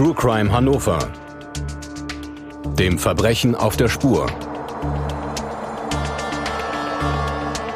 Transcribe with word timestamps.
True 0.00 0.14
Crime 0.14 0.50
Hannover. 0.50 0.98
Dem 2.78 2.98
Verbrechen 2.98 3.54
auf 3.54 3.76
der 3.76 3.90
Spur. 3.90 4.24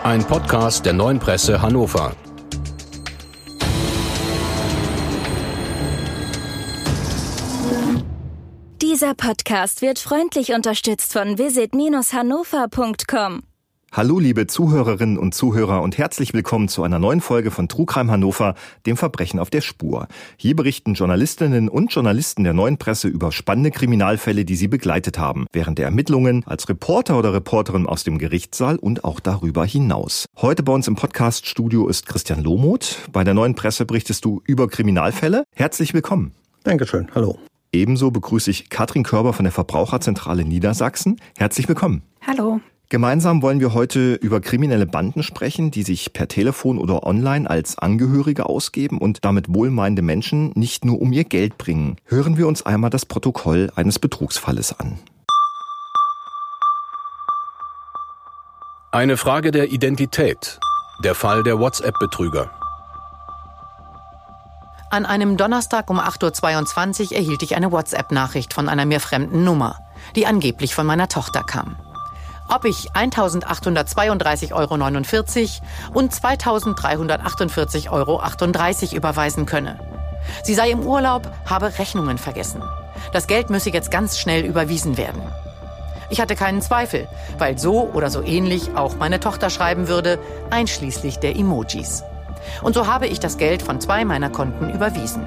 Ein 0.04 0.24
Podcast 0.24 0.86
der 0.86 0.94
neuen 0.94 1.18
Presse 1.18 1.60
Hannover. 1.60 2.16
Dieser 8.80 9.12
Podcast 9.12 9.82
wird 9.82 9.98
freundlich 9.98 10.54
unterstützt 10.54 11.12
von 11.12 11.36
visit-hannover.com. 11.36 13.42
Hallo 13.96 14.18
liebe 14.18 14.48
Zuhörerinnen 14.48 15.16
und 15.16 15.36
Zuhörer 15.36 15.80
und 15.80 15.98
herzlich 15.98 16.34
willkommen 16.34 16.66
zu 16.66 16.82
einer 16.82 16.98
neuen 16.98 17.20
Folge 17.20 17.52
von 17.52 17.68
Trugheim 17.68 18.10
Hannover, 18.10 18.56
dem 18.86 18.96
Verbrechen 18.96 19.38
auf 19.38 19.50
der 19.50 19.60
Spur. 19.60 20.08
Hier 20.36 20.56
berichten 20.56 20.94
Journalistinnen 20.94 21.68
und 21.68 21.94
Journalisten 21.94 22.42
der 22.42 22.54
neuen 22.54 22.76
Presse 22.76 23.06
über 23.06 23.30
spannende 23.30 23.70
Kriminalfälle, 23.70 24.44
die 24.44 24.56
sie 24.56 24.66
begleitet 24.66 25.20
haben, 25.20 25.46
während 25.52 25.78
der 25.78 25.84
Ermittlungen, 25.84 26.42
als 26.44 26.68
Reporter 26.68 27.16
oder 27.16 27.32
Reporterin 27.32 27.86
aus 27.86 28.02
dem 28.02 28.18
Gerichtssaal 28.18 28.78
und 28.78 29.04
auch 29.04 29.20
darüber 29.20 29.64
hinaus. 29.64 30.26
Heute 30.38 30.64
bei 30.64 30.72
uns 30.72 30.88
im 30.88 30.96
Podcaststudio 30.96 31.86
ist 31.86 32.06
Christian 32.06 32.42
Lohmuth. 32.42 32.98
Bei 33.12 33.22
der 33.22 33.34
neuen 33.34 33.54
Presse 33.54 33.86
berichtest 33.86 34.24
du 34.24 34.42
über 34.44 34.66
Kriminalfälle. 34.66 35.44
Herzlich 35.54 35.94
willkommen. 35.94 36.32
Dankeschön. 36.64 37.12
Hallo. 37.14 37.38
Ebenso 37.72 38.10
begrüße 38.10 38.50
ich 38.50 38.70
Katrin 38.70 39.04
Körber 39.04 39.32
von 39.32 39.44
der 39.44 39.52
Verbraucherzentrale 39.52 40.44
Niedersachsen. 40.44 41.20
Herzlich 41.38 41.68
willkommen. 41.68 42.02
Hallo. 42.26 42.60
Gemeinsam 42.90 43.40
wollen 43.40 43.60
wir 43.60 43.72
heute 43.72 44.14
über 44.14 44.40
kriminelle 44.40 44.86
Banden 44.86 45.22
sprechen, 45.22 45.70
die 45.70 45.82
sich 45.82 46.12
per 46.12 46.28
Telefon 46.28 46.78
oder 46.78 47.04
online 47.04 47.48
als 47.48 47.78
Angehörige 47.78 48.46
ausgeben 48.46 48.98
und 48.98 49.24
damit 49.24 49.52
wohlmeinende 49.52 50.02
Menschen 50.02 50.52
nicht 50.54 50.84
nur 50.84 51.00
um 51.00 51.12
ihr 51.12 51.24
Geld 51.24 51.56
bringen. 51.56 51.96
Hören 52.04 52.36
wir 52.36 52.46
uns 52.46 52.64
einmal 52.66 52.90
das 52.90 53.06
Protokoll 53.06 53.72
eines 53.74 53.98
Betrugsfalles 53.98 54.78
an. 54.78 54.98
Eine 58.92 59.16
Frage 59.16 59.50
der 59.50 59.72
Identität. 59.72 60.60
Der 61.02 61.14
Fall 61.14 61.42
der 61.42 61.58
WhatsApp-Betrüger. 61.58 62.50
An 64.90 65.06
einem 65.06 65.36
Donnerstag 65.36 65.90
um 65.90 65.98
8.22 65.98 67.10
Uhr 67.10 67.16
erhielt 67.16 67.42
ich 67.42 67.56
eine 67.56 67.72
WhatsApp-Nachricht 67.72 68.52
von 68.52 68.68
einer 68.68 68.84
mir 68.84 69.00
fremden 69.00 69.42
Nummer, 69.42 69.80
die 70.14 70.26
angeblich 70.26 70.74
von 70.74 70.86
meiner 70.86 71.08
Tochter 71.08 71.42
kam 71.42 71.76
ob 72.48 72.64
ich 72.64 72.92
1.832,49 72.92 74.52
Euro 74.52 74.74
und 74.74 76.12
2.348,38 76.12 77.90
Euro 77.90 78.22
überweisen 78.96 79.46
könne. 79.46 79.78
Sie 80.42 80.54
sei 80.54 80.70
im 80.70 80.80
Urlaub, 80.80 81.30
habe 81.46 81.78
Rechnungen 81.78 82.18
vergessen. 82.18 82.62
Das 83.12 83.26
Geld 83.26 83.50
müsse 83.50 83.70
jetzt 83.70 83.90
ganz 83.90 84.18
schnell 84.18 84.44
überwiesen 84.44 84.96
werden. 84.96 85.22
Ich 86.10 86.20
hatte 86.20 86.36
keinen 86.36 86.62
Zweifel, 86.62 87.08
weil 87.38 87.58
so 87.58 87.90
oder 87.92 88.10
so 88.10 88.22
ähnlich 88.22 88.76
auch 88.76 88.96
meine 88.96 89.20
Tochter 89.20 89.50
schreiben 89.50 89.88
würde, 89.88 90.18
einschließlich 90.50 91.18
der 91.18 91.36
Emojis. 91.36 92.04
Und 92.62 92.74
so 92.74 92.86
habe 92.86 93.06
ich 93.06 93.20
das 93.20 93.38
Geld 93.38 93.62
von 93.62 93.80
zwei 93.80 94.04
meiner 94.04 94.30
Konten 94.30 94.70
überwiesen. 94.70 95.26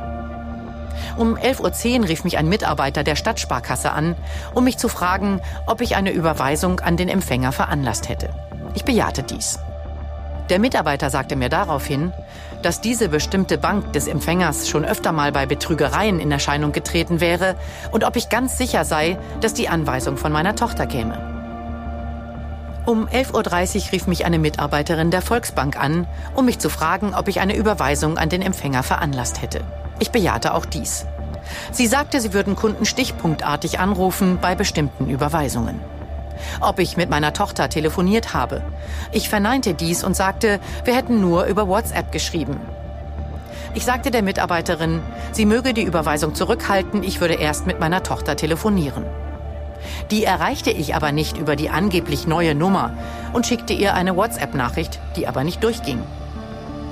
Um 1.17 1.35
11.10 1.35 2.01
Uhr 2.01 2.09
rief 2.09 2.23
mich 2.23 2.37
ein 2.37 2.47
Mitarbeiter 2.47 3.03
der 3.03 3.15
Stadtsparkasse 3.15 3.91
an, 3.91 4.15
um 4.53 4.63
mich 4.63 4.77
zu 4.77 4.87
fragen, 4.87 5.41
ob 5.65 5.81
ich 5.81 5.95
eine 5.95 6.11
Überweisung 6.11 6.79
an 6.79 6.95
den 6.95 7.09
Empfänger 7.09 7.51
veranlasst 7.51 8.07
hätte. 8.07 8.29
Ich 8.75 8.85
bejahte 8.85 9.23
dies. 9.23 9.59
Der 10.49 10.59
Mitarbeiter 10.59 11.09
sagte 11.09 11.35
mir 11.35 11.49
daraufhin, 11.49 12.13
dass 12.61 12.81
diese 12.81 13.09
bestimmte 13.09 13.57
Bank 13.57 13.93
des 13.93 14.07
Empfängers 14.07 14.69
schon 14.69 14.85
öfter 14.85 15.11
mal 15.11 15.31
bei 15.31 15.47
Betrügereien 15.47 16.19
in 16.19 16.31
Erscheinung 16.31 16.71
getreten 16.71 17.19
wäre 17.19 17.55
und 17.91 18.03
ob 18.03 18.15
ich 18.15 18.29
ganz 18.29 18.57
sicher 18.57 18.85
sei, 18.85 19.17
dass 19.41 19.55
die 19.55 19.69
Anweisung 19.69 20.17
von 20.17 20.31
meiner 20.31 20.55
Tochter 20.55 20.85
käme. 20.85 21.17
Um 22.85 23.07
11.30 23.07 23.87
Uhr 23.87 23.91
rief 23.91 24.07
mich 24.07 24.23
eine 24.23 24.39
Mitarbeiterin 24.39 25.11
der 25.11 25.21
Volksbank 25.21 25.77
an, 25.77 26.07
um 26.35 26.45
mich 26.45 26.59
zu 26.59 26.69
fragen, 26.69 27.15
ob 27.15 27.27
ich 27.27 27.41
eine 27.41 27.55
Überweisung 27.55 28.17
an 28.17 28.29
den 28.29 28.41
Empfänger 28.41 28.83
veranlasst 28.83 29.41
hätte. 29.41 29.61
Ich 29.99 30.11
bejahte 30.11 30.53
auch 30.53 30.65
dies. 30.65 31.05
Sie 31.71 31.87
sagte, 31.87 32.19
sie 32.21 32.33
würden 32.33 32.55
Kunden 32.55 32.85
stichpunktartig 32.85 33.79
anrufen 33.79 34.39
bei 34.41 34.55
bestimmten 34.55 35.09
Überweisungen. 35.09 35.79
Ob 36.61 36.79
ich 36.79 36.97
mit 36.97 37.09
meiner 37.09 37.33
Tochter 37.33 37.69
telefoniert 37.69 38.33
habe. 38.33 38.61
Ich 39.11 39.29
verneinte 39.29 39.73
dies 39.73 40.03
und 40.03 40.15
sagte, 40.15 40.59
wir 40.83 40.95
hätten 40.95 41.19
nur 41.21 41.45
über 41.45 41.67
WhatsApp 41.67 42.11
geschrieben. 42.11 42.59
Ich 43.73 43.85
sagte 43.85 44.11
der 44.11 44.23
Mitarbeiterin, 44.23 45.01
sie 45.31 45.45
möge 45.45 45.73
die 45.73 45.83
Überweisung 45.83 46.33
zurückhalten, 46.35 47.03
ich 47.03 47.21
würde 47.21 47.35
erst 47.35 47.67
mit 47.67 47.79
meiner 47.79 48.03
Tochter 48.03 48.35
telefonieren. 48.35 49.05
Die 50.09 50.23
erreichte 50.23 50.71
ich 50.71 50.95
aber 50.95 51.11
nicht 51.11 51.37
über 51.37 51.55
die 51.55 51.69
angeblich 51.69 52.27
neue 52.27 52.55
Nummer 52.55 52.93
und 53.33 53.45
schickte 53.45 53.73
ihr 53.73 53.93
eine 53.93 54.15
WhatsApp-Nachricht, 54.15 54.99
die 55.15 55.27
aber 55.27 55.43
nicht 55.43 55.63
durchging. 55.63 56.01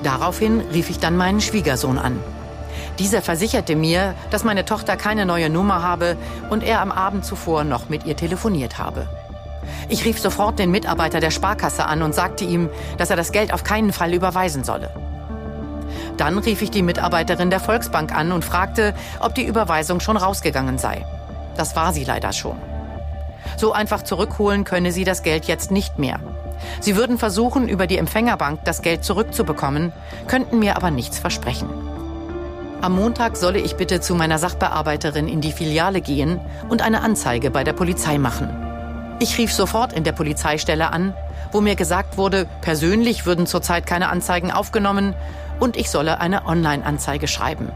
Daraufhin 0.03 0.61
rief 0.73 0.89
ich 0.89 0.99
dann 0.99 1.17
meinen 1.17 1.41
Schwiegersohn 1.41 1.97
an. 1.97 2.19
Dieser 2.99 3.21
versicherte 3.21 3.75
mir, 3.75 4.15
dass 4.29 4.43
meine 4.43 4.65
Tochter 4.65 4.95
keine 4.97 5.25
neue 5.25 5.49
Nummer 5.49 5.83
habe 5.83 6.17
und 6.49 6.63
er 6.63 6.81
am 6.81 6.91
Abend 6.91 7.25
zuvor 7.25 7.63
noch 7.63 7.89
mit 7.89 8.05
ihr 8.05 8.15
telefoniert 8.15 8.77
habe. 8.77 9.07
Ich 9.89 10.05
rief 10.05 10.19
sofort 10.19 10.59
den 10.59 10.71
Mitarbeiter 10.71 11.19
der 11.19 11.31
Sparkasse 11.31 11.85
an 11.85 12.01
und 12.01 12.15
sagte 12.15 12.43
ihm, 12.43 12.69
dass 12.97 13.09
er 13.09 13.15
das 13.15 13.31
Geld 13.31 13.53
auf 13.53 13.63
keinen 13.63 13.93
Fall 13.93 14.13
überweisen 14.13 14.63
solle. 14.63 14.91
Dann 16.17 16.37
rief 16.37 16.61
ich 16.61 16.71
die 16.71 16.83
Mitarbeiterin 16.83 17.49
der 17.49 17.59
Volksbank 17.59 18.15
an 18.15 18.31
und 18.31 18.45
fragte, 18.45 18.93
ob 19.19 19.35
die 19.35 19.45
Überweisung 19.45 19.99
schon 19.99 20.17
rausgegangen 20.17 20.77
sei. 20.77 21.05
Das 21.57 21.75
war 21.75 21.93
sie 21.93 22.03
leider 22.03 22.33
schon. 22.33 22.57
So 23.57 23.73
einfach 23.73 24.03
zurückholen 24.03 24.63
könne 24.63 24.91
sie 24.91 25.03
das 25.03 25.23
Geld 25.23 25.45
jetzt 25.45 25.71
nicht 25.71 25.99
mehr. 25.99 26.19
Sie 26.79 26.95
würden 26.95 27.17
versuchen, 27.17 27.67
über 27.67 27.87
die 27.87 27.97
Empfängerbank 27.97 28.61
das 28.65 28.81
Geld 28.81 29.03
zurückzubekommen, 29.03 29.91
könnten 30.27 30.59
mir 30.59 30.77
aber 30.77 30.89
nichts 30.89 31.19
versprechen. 31.19 31.69
Am 32.81 32.93
Montag 32.93 33.37
solle 33.37 33.59
ich 33.59 33.77
bitte 33.77 34.01
zu 34.01 34.15
meiner 34.15 34.37
Sachbearbeiterin 34.37 35.27
in 35.27 35.41
die 35.41 35.51
Filiale 35.51 36.01
gehen 36.01 36.39
und 36.69 36.81
eine 36.81 37.01
Anzeige 37.01 37.49
bei 37.49 37.63
der 37.63 37.73
Polizei 37.73 38.17
machen. 38.17 38.49
Ich 39.19 39.37
rief 39.37 39.53
sofort 39.53 39.93
in 39.93 40.03
der 40.03 40.11
Polizeistelle 40.11 40.91
an, 40.91 41.13
wo 41.51 41.61
mir 41.61 41.75
gesagt 41.75 42.17
wurde, 42.17 42.47
persönlich 42.61 43.25
würden 43.25 43.47
zurzeit 43.47 43.87
keine 43.87 44.09
Anzeigen 44.09 44.51
aufgenommen 44.51 45.15
und 45.59 45.77
ich 45.77 45.89
solle 45.89 46.19
eine 46.19 46.45
Online-Anzeige 46.45 47.27
schreiben. 47.27 47.71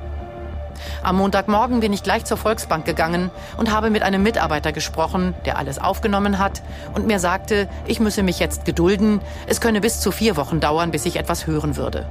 Am 1.01 1.15
Montagmorgen 1.15 1.79
bin 1.79 1.93
ich 1.93 2.03
gleich 2.03 2.25
zur 2.25 2.37
Volksbank 2.37 2.85
gegangen 2.85 3.31
und 3.57 3.71
habe 3.71 3.89
mit 3.89 4.03
einem 4.03 4.21
Mitarbeiter 4.21 4.71
gesprochen, 4.71 5.33
der 5.45 5.57
alles 5.57 5.79
aufgenommen 5.79 6.39
hat 6.39 6.61
und 6.93 7.07
mir 7.07 7.19
sagte, 7.19 7.67
ich 7.87 7.99
müsse 7.99 8.21
mich 8.21 8.39
jetzt 8.39 8.65
gedulden, 8.65 9.21
es 9.47 9.61
könne 9.61 9.81
bis 9.81 10.01
zu 10.01 10.11
vier 10.11 10.37
Wochen 10.37 10.59
dauern, 10.59 10.91
bis 10.91 11.05
ich 11.05 11.15
etwas 11.15 11.47
hören 11.47 11.77
würde. 11.77 12.05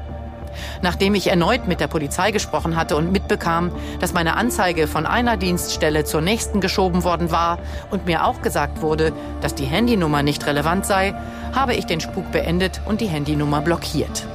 Nachdem 0.83 1.15
ich 1.15 1.29
erneut 1.29 1.67
mit 1.69 1.81
der 1.81 1.89
Polizei 1.89 2.31
gesprochen 2.31 2.77
hatte 2.77 2.97
und 2.97 3.13
mitbekam, 3.13 3.71
dass 4.01 4.13
meine 4.13 4.37
Anzeige 4.37 4.87
von 4.87 5.07
einer 5.07 5.37
Dienststelle 5.37 6.05
zur 6.05 6.21
nächsten 6.21 6.61
geschoben 6.61 7.05
worden 7.05 7.31
war 7.31 7.59
und 7.91 8.07
mir 8.07 8.25
auch 8.25 8.43
gesagt 8.43 8.83
wurde, 8.83 9.13
dass 9.41 9.55
die 9.55 9.67
Handynummer 9.67 10.23
nicht 10.23 10.47
relevant 10.47 10.87
sei, 10.87 11.15
habe 11.55 11.75
ich 11.75 11.87
den 11.87 12.01
Spuk 12.01 12.31
beendet 12.33 12.81
und 12.87 13.01
die 13.01 13.07
Handynummer 13.07 13.61
blockiert. 13.61 14.27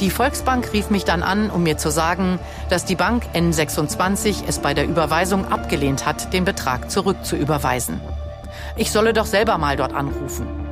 Die 0.00 0.10
Volksbank 0.10 0.74
rief 0.74 0.90
mich 0.90 1.04
dann 1.04 1.22
an, 1.22 1.48
um 1.48 1.62
mir 1.62 1.78
zu 1.78 1.90
sagen, 1.90 2.38
dass 2.68 2.84
die 2.84 2.96
Bank 2.96 3.24
N26 3.32 4.42
es 4.46 4.58
bei 4.58 4.74
der 4.74 4.84
Überweisung 4.84 5.50
abgelehnt 5.50 6.04
hat, 6.04 6.34
den 6.34 6.44
Betrag 6.44 6.90
zurückzuüberweisen. 6.90 8.00
Ich 8.76 8.90
solle 8.90 9.14
doch 9.14 9.24
selber 9.24 9.56
mal 9.56 9.76
dort 9.76 9.94
anrufen. 9.94 10.65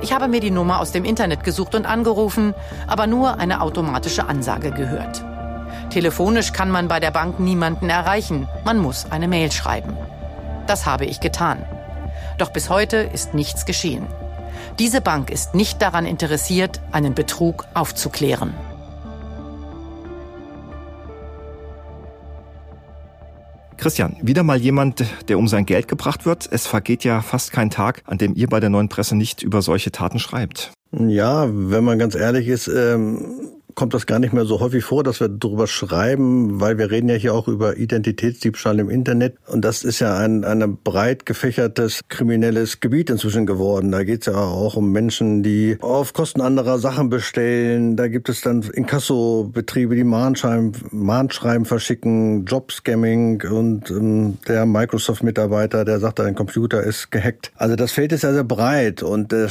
Ich 0.00 0.12
habe 0.12 0.28
mir 0.28 0.40
die 0.40 0.50
Nummer 0.50 0.80
aus 0.80 0.92
dem 0.92 1.04
Internet 1.04 1.44
gesucht 1.44 1.74
und 1.74 1.86
angerufen, 1.86 2.54
aber 2.86 3.06
nur 3.06 3.38
eine 3.38 3.60
automatische 3.60 4.28
Ansage 4.28 4.70
gehört. 4.70 5.24
Telefonisch 5.90 6.52
kann 6.52 6.70
man 6.70 6.88
bei 6.88 7.00
der 7.00 7.10
Bank 7.10 7.40
niemanden 7.40 7.88
erreichen, 7.88 8.48
man 8.64 8.78
muss 8.78 9.10
eine 9.10 9.28
Mail 9.28 9.50
schreiben. 9.50 9.96
Das 10.66 10.86
habe 10.86 11.06
ich 11.06 11.20
getan. 11.20 11.64
Doch 12.36 12.50
bis 12.50 12.68
heute 12.70 12.98
ist 12.98 13.34
nichts 13.34 13.64
geschehen. 13.64 14.06
Diese 14.78 15.00
Bank 15.00 15.30
ist 15.30 15.54
nicht 15.54 15.82
daran 15.82 16.06
interessiert, 16.06 16.80
einen 16.92 17.14
Betrug 17.14 17.66
aufzuklären. 17.74 18.54
Christian, 23.78 24.16
wieder 24.20 24.42
mal 24.42 24.58
jemand, 24.58 25.04
der 25.28 25.38
um 25.38 25.48
sein 25.48 25.64
Geld 25.64 25.88
gebracht 25.88 26.26
wird. 26.26 26.48
Es 26.50 26.66
vergeht 26.66 27.04
ja 27.04 27.22
fast 27.22 27.52
kein 27.52 27.70
Tag, 27.70 28.02
an 28.04 28.18
dem 28.18 28.34
ihr 28.34 28.48
bei 28.48 28.60
der 28.60 28.70
neuen 28.70 28.88
Presse 28.88 29.16
nicht 29.16 29.42
über 29.42 29.62
solche 29.62 29.92
Taten 29.92 30.18
schreibt. 30.18 30.72
Ja, 30.90 31.48
wenn 31.50 31.84
man 31.84 31.98
ganz 31.98 32.14
ehrlich 32.14 32.48
ist, 32.48 32.68
ähm, 32.68 33.57
kommt 33.78 33.94
das 33.94 34.06
gar 34.06 34.18
nicht 34.18 34.32
mehr 34.32 34.44
so 34.44 34.58
häufig 34.58 34.82
vor, 34.82 35.04
dass 35.04 35.20
wir 35.20 35.28
darüber 35.28 35.68
schreiben, 35.68 36.60
weil 36.60 36.78
wir 36.78 36.90
reden 36.90 37.08
ja 37.08 37.14
hier 37.14 37.32
auch 37.32 37.46
über 37.46 37.76
Identitätsdiebstahl 37.76 38.80
im 38.80 38.90
Internet. 38.90 39.36
Und 39.46 39.64
das 39.64 39.84
ist 39.84 40.00
ja 40.00 40.18
ein, 40.18 40.42
ein 40.42 40.78
breit 40.82 41.26
gefächertes 41.26 42.00
kriminelles 42.08 42.80
Gebiet 42.80 43.08
inzwischen 43.08 43.46
geworden. 43.46 43.92
Da 43.92 44.02
geht 44.02 44.22
es 44.22 44.34
ja 44.34 44.36
auch 44.36 44.74
um 44.74 44.90
Menschen, 44.90 45.44
die 45.44 45.78
auf 45.80 46.12
Kosten 46.12 46.40
anderer 46.40 46.80
Sachen 46.80 47.08
bestellen. 47.08 47.94
Da 47.94 48.08
gibt 48.08 48.28
es 48.28 48.40
dann 48.40 48.62
Inkasso-Betriebe, 48.62 49.94
die 49.94 50.02
Mahnschreiben, 50.02 50.72
Mahnschreiben 50.90 51.64
verschicken, 51.64 52.46
Jobscamming 52.46 53.44
und 53.48 53.92
ähm, 53.92 54.38
der 54.48 54.66
Microsoft-Mitarbeiter, 54.66 55.84
der 55.84 56.00
sagt, 56.00 56.18
dein 56.18 56.34
Computer 56.34 56.82
ist 56.82 57.12
gehackt. 57.12 57.52
Also 57.54 57.76
das 57.76 57.92
Feld 57.92 58.10
ist 58.10 58.24
ja 58.24 58.32
sehr 58.32 58.42
breit 58.42 59.04
und 59.04 59.32
äh, 59.32 59.46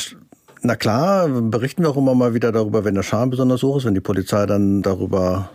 na 0.68 0.76
klar, 0.76 1.30
berichten 1.30 1.82
wir 1.84 1.90
auch 1.90 1.98
immer 1.98 2.14
mal 2.14 2.34
wieder 2.34 2.52
darüber, 2.52 2.84
wenn 2.84 2.96
der 2.96 3.04
Schaden 3.04 3.30
besonders 3.30 3.64
hoch 3.64 3.78
ist, 3.78 3.86
wenn 3.86 3.96
die 3.96 4.02
Polizei 4.02 4.46
dann 4.46 4.82
darüber 4.82 5.50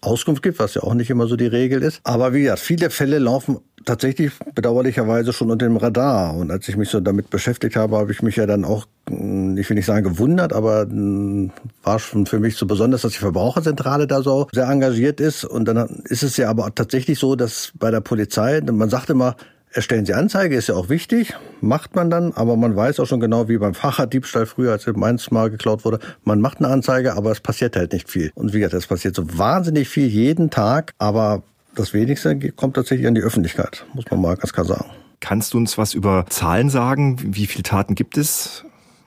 Auskunft 0.00 0.42
gibt, 0.42 0.58
was 0.58 0.74
ja 0.74 0.82
auch 0.82 0.94
nicht 0.94 1.10
immer 1.10 1.26
so 1.26 1.36
die 1.36 1.46
Regel 1.46 1.82
ist. 1.82 2.00
Aber 2.04 2.32
wie 2.32 2.42
gesagt, 2.42 2.60
viele 2.60 2.90
Fälle 2.90 3.18
laufen 3.18 3.58
tatsächlich 3.84 4.32
bedauerlicherweise 4.54 5.32
schon 5.32 5.50
unter 5.50 5.66
dem 5.66 5.76
Radar. 5.76 6.36
Und 6.36 6.50
als 6.50 6.68
ich 6.68 6.76
mich 6.76 6.90
so 6.90 7.00
damit 7.00 7.30
beschäftigt 7.30 7.76
habe, 7.76 7.96
habe 7.96 8.12
ich 8.12 8.22
mich 8.22 8.36
ja 8.36 8.46
dann 8.46 8.64
auch, 8.64 8.86
hm, 9.08 9.56
ich 9.58 9.68
will 9.68 9.76
nicht 9.76 9.86
sagen 9.86 10.04
gewundert, 10.04 10.52
aber 10.52 10.82
hm, 10.82 11.50
war 11.82 11.98
schon 11.98 12.26
für 12.26 12.38
mich 12.38 12.56
so 12.56 12.66
besonders, 12.66 13.02
dass 13.02 13.12
die 13.12 13.18
Verbraucherzentrale 13.18 14.06
da 14.06 14.22
so 14.22 14.46
sehr 14.52 14.68
engagiert 14.68 15.20
ist. 15.20 15.44
Und 15.44 15.66
dann 15.66 16.02
ist 16.04 16.22
es 16.22 16.36
ja 16.36 16.48
aber 16.48 16.72
tatsächlich 16.74 17.18
so, 17.18 17.36
dass 17.36 17.72
bei 17.78 17.90
der 17.90 18.00
Polizei, 18.00 18.60
man 18.60 18.90
sagt 18.90 19.10
immer, 19.10 19.36
Erstellen 19.74 20.04
Sie 20.04 20.12
Anzeige, 20.12 20.54
ist 20.54 20.68
ja 20.68 20.74
auch 20.74 20.90
wichtig, 20.90 21.34
macht 21.62 21.96
man 21.96 22.10
dann, 22.10 22.32
aber 22.34 22.56
man 22.56 22.76
weiß 22.76 23.00
auch 23.00 23.06
schon 23.06 23.20
genau, 23.20 23.48
wie 23.48 23.56
beim 23.56 23.72
Fahrraddiebstahl 23.82 24.44
früher, 24.44 24.72
als 24.72 24.86
meins 24.86 25.30
mal 25.30 25.48
geklaut 25.48 25.86
wurde, 25.86 25.98
man 26.24 26.40
macht 26.40 26.58
eine 26.58 26.68
Anzeige, 26.68 27.14
aber 27.14 27.30
es 27.30 27.40
passiert 27.40 27.74
halt 27.74 27.92
nicht 27.92 28.10
viel. 28.10 28.32
Und 28.34 28.52
wie 28.52 28.58
gesagt, 28.58 28.74
es 28.74 28.86
passiert 28.86 29.14
so 29.14 29.38
wahnsinnig 29.38 29.88
viel 29.88 30.06
jeden 30.06 30.50
Tag, 30.50 30.92
aber 30.98 31.42
das 31.74 31.94
Wenigste 31.94 32.38
kommt 32.52 32.76
tatsächlich 32.76 33.06
an 33.06 33.14
die 33.14 33.22
Öffentlichkeit, 33.22 33.86
muss 33.94 34.04
man 34.10 34.20
mal 34.20 34.36
ganz 34.36 34.52
klar 34.52 34.66
sagen. 34.66 34.90
Kannst 35.20 35.54
du 35.54 35.58
uns 35.58 35.78
was 35.78 35.94
über 35.94 36.26
Zahlen 36.28 36.68
sagen? 36.68 37.16
Wie 37.34 37.46
viele 37.46 37.62
Taten 37.62 37.94
gibt 37.94 38.18
es 38.18 38.64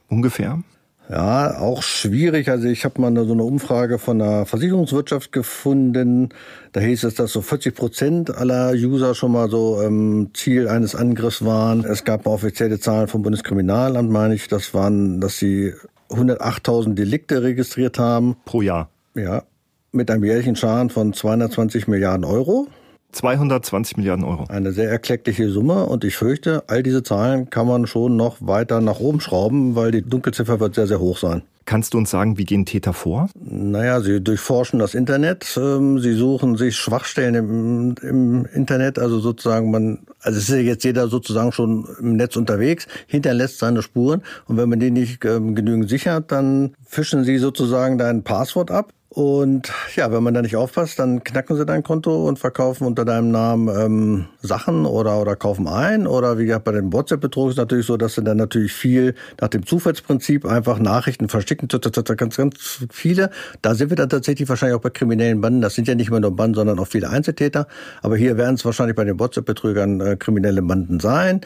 ungefähr? 0.08 0.64
Ja, 1.10 1.60
auch 1.60 1.84
schwierig. 1.84 2.50
Also 2.50 2.68
ich 2.68 2.84
habe 2.84 3.00
mal 3.00 3.14
so 3.26 3.34
eine 3.34 3.44
Umfrage 3.44 4.00
von 4.00 4.20
der 4.20 4.46
Versicherungswirtschaft 4.46 5.32
gefunden. 5.32 6.30
Da 6.72 6.80
hieß 6.80 7.04
es, 7.04 7.16
dass 7.16 7.32
so 7.32 7.42
40 7.42 7.76
Prozent 7.76 8.36
aller 8.36 8.72
User 8.72 9.14
schon 9.14 9.32
mal 9.32 9.50
so 9.50 9.82
ähm, 9.82 10.32
Ziel 10.34 10.68
eines 10.68 10.96
Angriffs 10.96 11.46
waren. 11.46 11.86
Es 11.86 12.04
gab 12.06 12.26
offizielle 12.26 12.80
Zahlen 12.80 13.08
vom 13.08 13.22
Bundeskriminalamt, 13.22 14.10
meine 14.10 14.34
ich. 14.34 14.48
Das 14.48 14.74
waren, 14.74 15.22
dass 15.22 15.38
sie 15.38 15.74
108.000 16.10 16.96
Delikte 16.96 17.44
registriert 17.44 18.00
haben. 18.00 18.38
Pro 18.46 18.62
Jahr? 18.62 18.90
Ja, 19.14 19.44
mit 19.92 20.10
einem 20.10 20.24
jährlichen 20.24 20.56
Schaden 20.56 20.90
von 20.90 21.14
220 21.14 21.88
Milliarden 21.88 22.26
Euro. 22.26 22.68
220 23.16 23.98
Milliarden 23.98 24.26
Euro. 24.26 24.46
Eine 24.50 24.72
sehr 24.72 24.90
erkleckliche 24.90 25.50
Summe 25.50 25.86
und 25.86 26.04
ich 26.04 26.18
fürchte, 26.18 26.64
all 26.68 26.84
diese 26.84 27.04
Zahlen 27.04 27.50
kann 27.50 27.68
man 27.68 27.88
schon 27.88 28.16
noch 28.16 28.38
weiter 28.40 28.82
nach 28.82 29.00
oben 29.00 29.22
schrauben, 29.22 29.76
weil 29.76 29.92
die 29.92 30.02
Dunkelziffer 30.02 30.60
wird 30.60 30.76
sehr, 30.76 30.88
sehr 30.88 31.00
hoch 31.00 31.18
sein. 31.18 31.44
Kannst 31.66 31.96
du 31.96 31.98
uns 31.98 32.12
sagen, 32.12 32.38
wie 32.38 32.46
gehen 32.46 32.66
Täter 32.66 32.94
vor? 32.94 33.28
Naja, 33.34 34.00
sie 34.00 34.22
durchforschen 34.22 34.78
das 34.78 34.94
Internet, 34.94 35.60
ähm, 35.60 35.98
sie 35.98 36.14
suchen 36.14 36.58
sich 36.58 36.76
Schwachstellen 36.76 37.34
im, 37.34 37.96
im 38.04 38.46
Internet, 38.54 39.00
also 39.00 39.20
sozusagen 39.20 39.72
man, 39.72 40.00
also 40.22 40.38
es 40.38 40.48
ist 40.48 40.56
ja 40.56 40.62
jetzt 40.62 40.84
jeder 40.84 41.08
sozusagen 41.08 41.52
schon 41.52 41.88
im 42.00 42.18
Netz 42.18 42.36
unterwegs, 42.36 42.86
hinterlässt 43.08 43.58
seine 43.58 43.82
Spuren 43.82 44.22
und 44.48 44.58
wenn 44.58 44.70
man 44.70 44.80
die 44.80 44.92
nicht 44.92 45.26
ähm, 45.26 45.56
genügend 45.56 45.90
sichert, 45.90 46.32
dann 46.32 46.76
fischen 46.86 47.24
sie 47.24 47.40
sozusagen 47.40 47.98
dein 47.98 48.24
Passwort 48.24 48.70
ab 48.70 48.94
und 49.16 49.72
ja, 49.96 50.12
wenn 50.12 50.24
man 50.24 50.34
da 50.34 50.42
nicht 50.42 50.58
aufpasst, 50.58 51.00
dann 51.00 51.24
knacken 51.24 51.56
sie 51.56 51.66
dein 51.66 51.84
Konto 51.84 52.28
und 52.28 52.38
verkaufen 52.38 52.86
unter 52.86 53.06
deinem 53.06 53.32
Namen 53.32 53.70
ähm, 53.70 54.26
Sachen 54.42 54.86
oder, 54.86 55.22
oder 55.22 55.38
kaufen 55.38 55.70
ein. 55.70 56.06
Oder 56.06 56.38
wie 56.38 56.48
gesagt, 56.48 56.66
bei 56.66 56.74
dem 56.74 56.92
WhatsApp-Betrug 56.92 57.52
ist 57.52 57.56
natürlich 57.56 57.86
so, 57.86 57.96
dass 57.96 58.16
sie 58.16 58.24
dann 58.26 58.36
natürlich 58.36 58.74
viel 58.74 59.16
nach 59.40 59.48
dem 59.48 59.66
Zufallsprinzip 59.66 60.46
einfach 60.46 60.80
Nachrichten 60.80 61.30
verschicken, 61.30 61.70
ganz, 62.18 62.36
ganz 62.36 62.86
viele. 62.92 63.30
Da 63.62 63.74
sind 63.74 63.90
wir 63.90 63.96
dann 63.96 64.10
tatsächlich 64.10 64.50
wahrscheinlich 64.50 64.76
auch 64.76 64.82
bei 64.82 64.90
kriminellen 64.90 65.40
Banden. 65.40 65.62
Das 65.62 65.76
sind 65.76 65.88
ja 65.88 65.96
nicht 65.96 66.12
mehr 66.12 66.20
nur 66.20 66.36
Banden, 66.36 66.56
sondern 66.56 66.78
auch 66.78 66.88
viele 66.88 67.10
Einzeltäter. 67.10 67.70
Aber 68.02 68.18
hier 68.18 68.36
werden 68.36 68.56
es 68.56 68.66
wahrscheinlich 68.66 68.98
bei 68.98 69.06
den 69.06 69.18
WhatsApp-Betrügern 69.18 70.02
äh, 70.02 70.16
kriminelle 70.18 70.62
Banden 70.62 71.00
sein, 71.00 71.40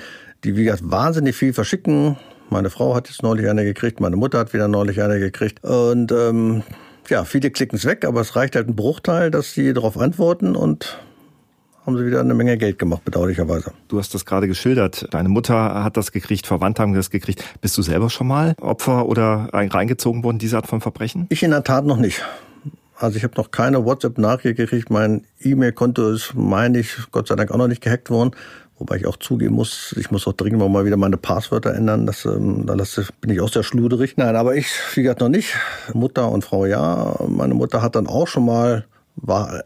die 0.44 0.57
wie 0.57 0.63
gesagt 0.63 0.89
wahnsinnig 0.89 1.36
viel 1.36 1.54
verschicken. 1.54 2.18
Meine 2.50 2.71
Frau 2.71 2.95
hat 2.95 3.10
jetzt 3.10 3.21
neulich 3.21 3.48
eine 3.48 3.63
gekriegt, 3.63 4.00
meine 4.00 4.16
Mutter 4.16 4.39
hat 4.39 4.56
wieder 4.56 4.68
neulich 4.68 5.04
eine 5.04 5.19
gekriegt. 5.19 5.63
Und 5.63 6.12
ähm, 6.12 6.63
ja, 7.09 7.25
viele 7.25 7.51
klicken 7.51 7.77
es 7.77 7.85
weg, 7.85 8.06
aber 8.06 8.21
es 8.21 8.35
reicht 8.35 8.56
halt 8.56 8.67
ein 8.67 8.75
Bruchteil, 8.75 9.31
dass 9.31 9.53
sie 9.53 9.73
darauf 9.73 9.97
antworten 9.97 10.56
und 10.56 10.97
haben 11.85 11.97
sie 11.97 12.06
wieder 12.06 12.19
eine 12.19 12.33
Menge 12.33 12.57
Geld 12.57 12.77
gemacht, 12.77 13.03
bedauerlicherweise. 13.03 13.71
Du 13.88 13.97
hast 13.97 14.13
das 14.13 14.25
gerade 14.25 14.47
geschildert. 14.47 15.07
Deine 15.11 15.29
Mutter 15.29 15.83
hat 15.83 15.97
das 15.97 16.11
gekriegt, 16.11 16.45
Verwandte 16.45 16.81
haben 16.81 16.94
das 16.94 17.09
gekriegt. 17.09 17.44
Bist 17.61 17.77
du 17.77 17.81
selber 17.81 18.09
schon 18.09 18.27
mal 18.27 18.53
Opfer 18.61 19.07
oder 19.07 19.50
reingezogen 19.51 20.23
worden, 20.23 20.38
diese 20.38 20.57
Art 20.57 20.67
von 20.67 20.81
Verbrechen? 20.81 21.25
Ich 21.29 21.44
in 21.44 21.51
der 21.51 21.63
Tat 21.63 21.85
noch 21.85 21.97
nicht. 21.97 22.23
Also 22.95 23.15
ich 23.15 23.23
habe 23.23 23.33
noch 23.38 23.51
keine 23.51 23.85
WhatsApp-Nachricht 23.85 24.57
gekriegt. 24.57 24.89
Mein 24.89 25.23
E-Mail-Konto 25.39 26.11
ist, 26.11 26.33
meine 26.35 26.79
ich, 26.79 26.95
Gott 27.11 27.29
sei 27.29 27.35
Dank 27.35 27.50
auch 27.51 27.57
noch 27.57 27.69
nicht 27.69 27.81
gehackt 27.81 28.09
worden. 28.09 28.31
Wobei 28.80 28.96
ich 28.96 29.06
auch 29.06 29.18
zugeben 29.18 29.56
muss, 29.56 29.94
ich 30.00 30.10
muss 30.10 30.26
auch 30.26 30.34
dringend 30.34 30.68
mal 30.72 30.86
wieder 30.86 30.96
meine 30.96 31.18
Passwörter 31.18 31.76
ändern. 31.76 32.06
Das, 32.06 32.24
ähm, 32.24 32.66
da 32.66 32.76
bin 33.20 33.30
ich 33.30 33.42
auch 33.42 33.50
sehr 33.50 33.64
schluderig. 33.64 34.16
Nein, 34.16 34.38
aber 34.38 34.56
ich, 34.56 34.68
wie 34.96 35.04
gesagt, 35.04 35.20
noch 35.20 35.28
nicht. 35.28 35.54
Mutter 35.94 36.31
und 36.31 36.46
Frau 36.46 36.66
ja. 36.66 37.14
Meine 37.28 37.54
Mutter 37.54 37.81
hat 37.81 37.96
dann 37.96 38.08
auch 38.08 38.28
schon 38.28 38.46
mal, 38.46 38.86
war 39.18 39.64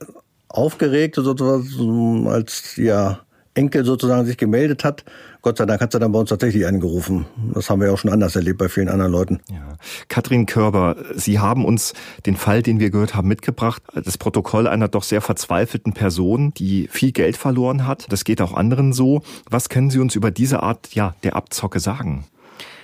aufgeregt, 0.50 1.16
sozusagen, 1.16 2.28
als 2.28 2.76
ja 2.76 3.20
Enkel 3.56 3.86
sozusagen 3.86 4.26
sich 4.26 4.38
gemeldet 4.38 4.84
hat. 4.84 5.04
Gott 5.42 5.58
sei 5.58 5.66
Dank 5.66 5.82
hat 5.82 5.92
sie 5.92 6.00
dann 6.00 6.12
bei 6.12 6.20
uns 6.20 6.30
tatsächlich 6.30 6.66
angerufen. 6.66 7.26
Das 7.54 7.70
haben 7.70 7.82
wir 7.82 7.88
ja 7.88 7.94
auch 7.94 7.98
schon 7.98 8.12
anders 8.12 8.36
erlebt 8.36 8.58
bei 8.58 8.70
vielen 8.70 8.90
anderen 8.90 9.12
Leuten. 9.12 9.42
Ja. 9.52 9.78
Katrin 10.08 10.46
Körber, 10.46 10.96
Sie 11.16 11.40
haben 11.40 11.66
uns 11.66 11.94
den 12.26 12.36
Fall, 12.36 12.64
den 12.64 12.80
wir 12.80 12.90
gehört 12.90 13.16
haben, 13.16 13.28
mitgebracht. 13.28 13.84
Das 13.94 14.18
Protokoll 14.18 14.68
einer 14.68 14.88
doch 14.88 15.04
sehr 15.04 15.22
verzweifelten 15.22 15.94
Person, 15.94 16.54
die 16.54 16.88
viel 16.90 17.12
Geld 17.12 17.38
verloren 17.38 17.86
hat. 17.86 18.12
Das 18.12 18.24
geht 18.24 18.42
auch 18.42 18.54
anderen 18.54 18.94
so. 18.94 19.22
Was 19.50 19.70
können 19.70 19.90
Sie 19.90 20.00
uns 20.00 20.16
über 20.16 20.32
diese 20.32 20.64
Art 20.64 20.94
ja, 20.94 21.16
der 21.24 21.36
Abzocke 21.36 21.80
sagen? 21.80 22.26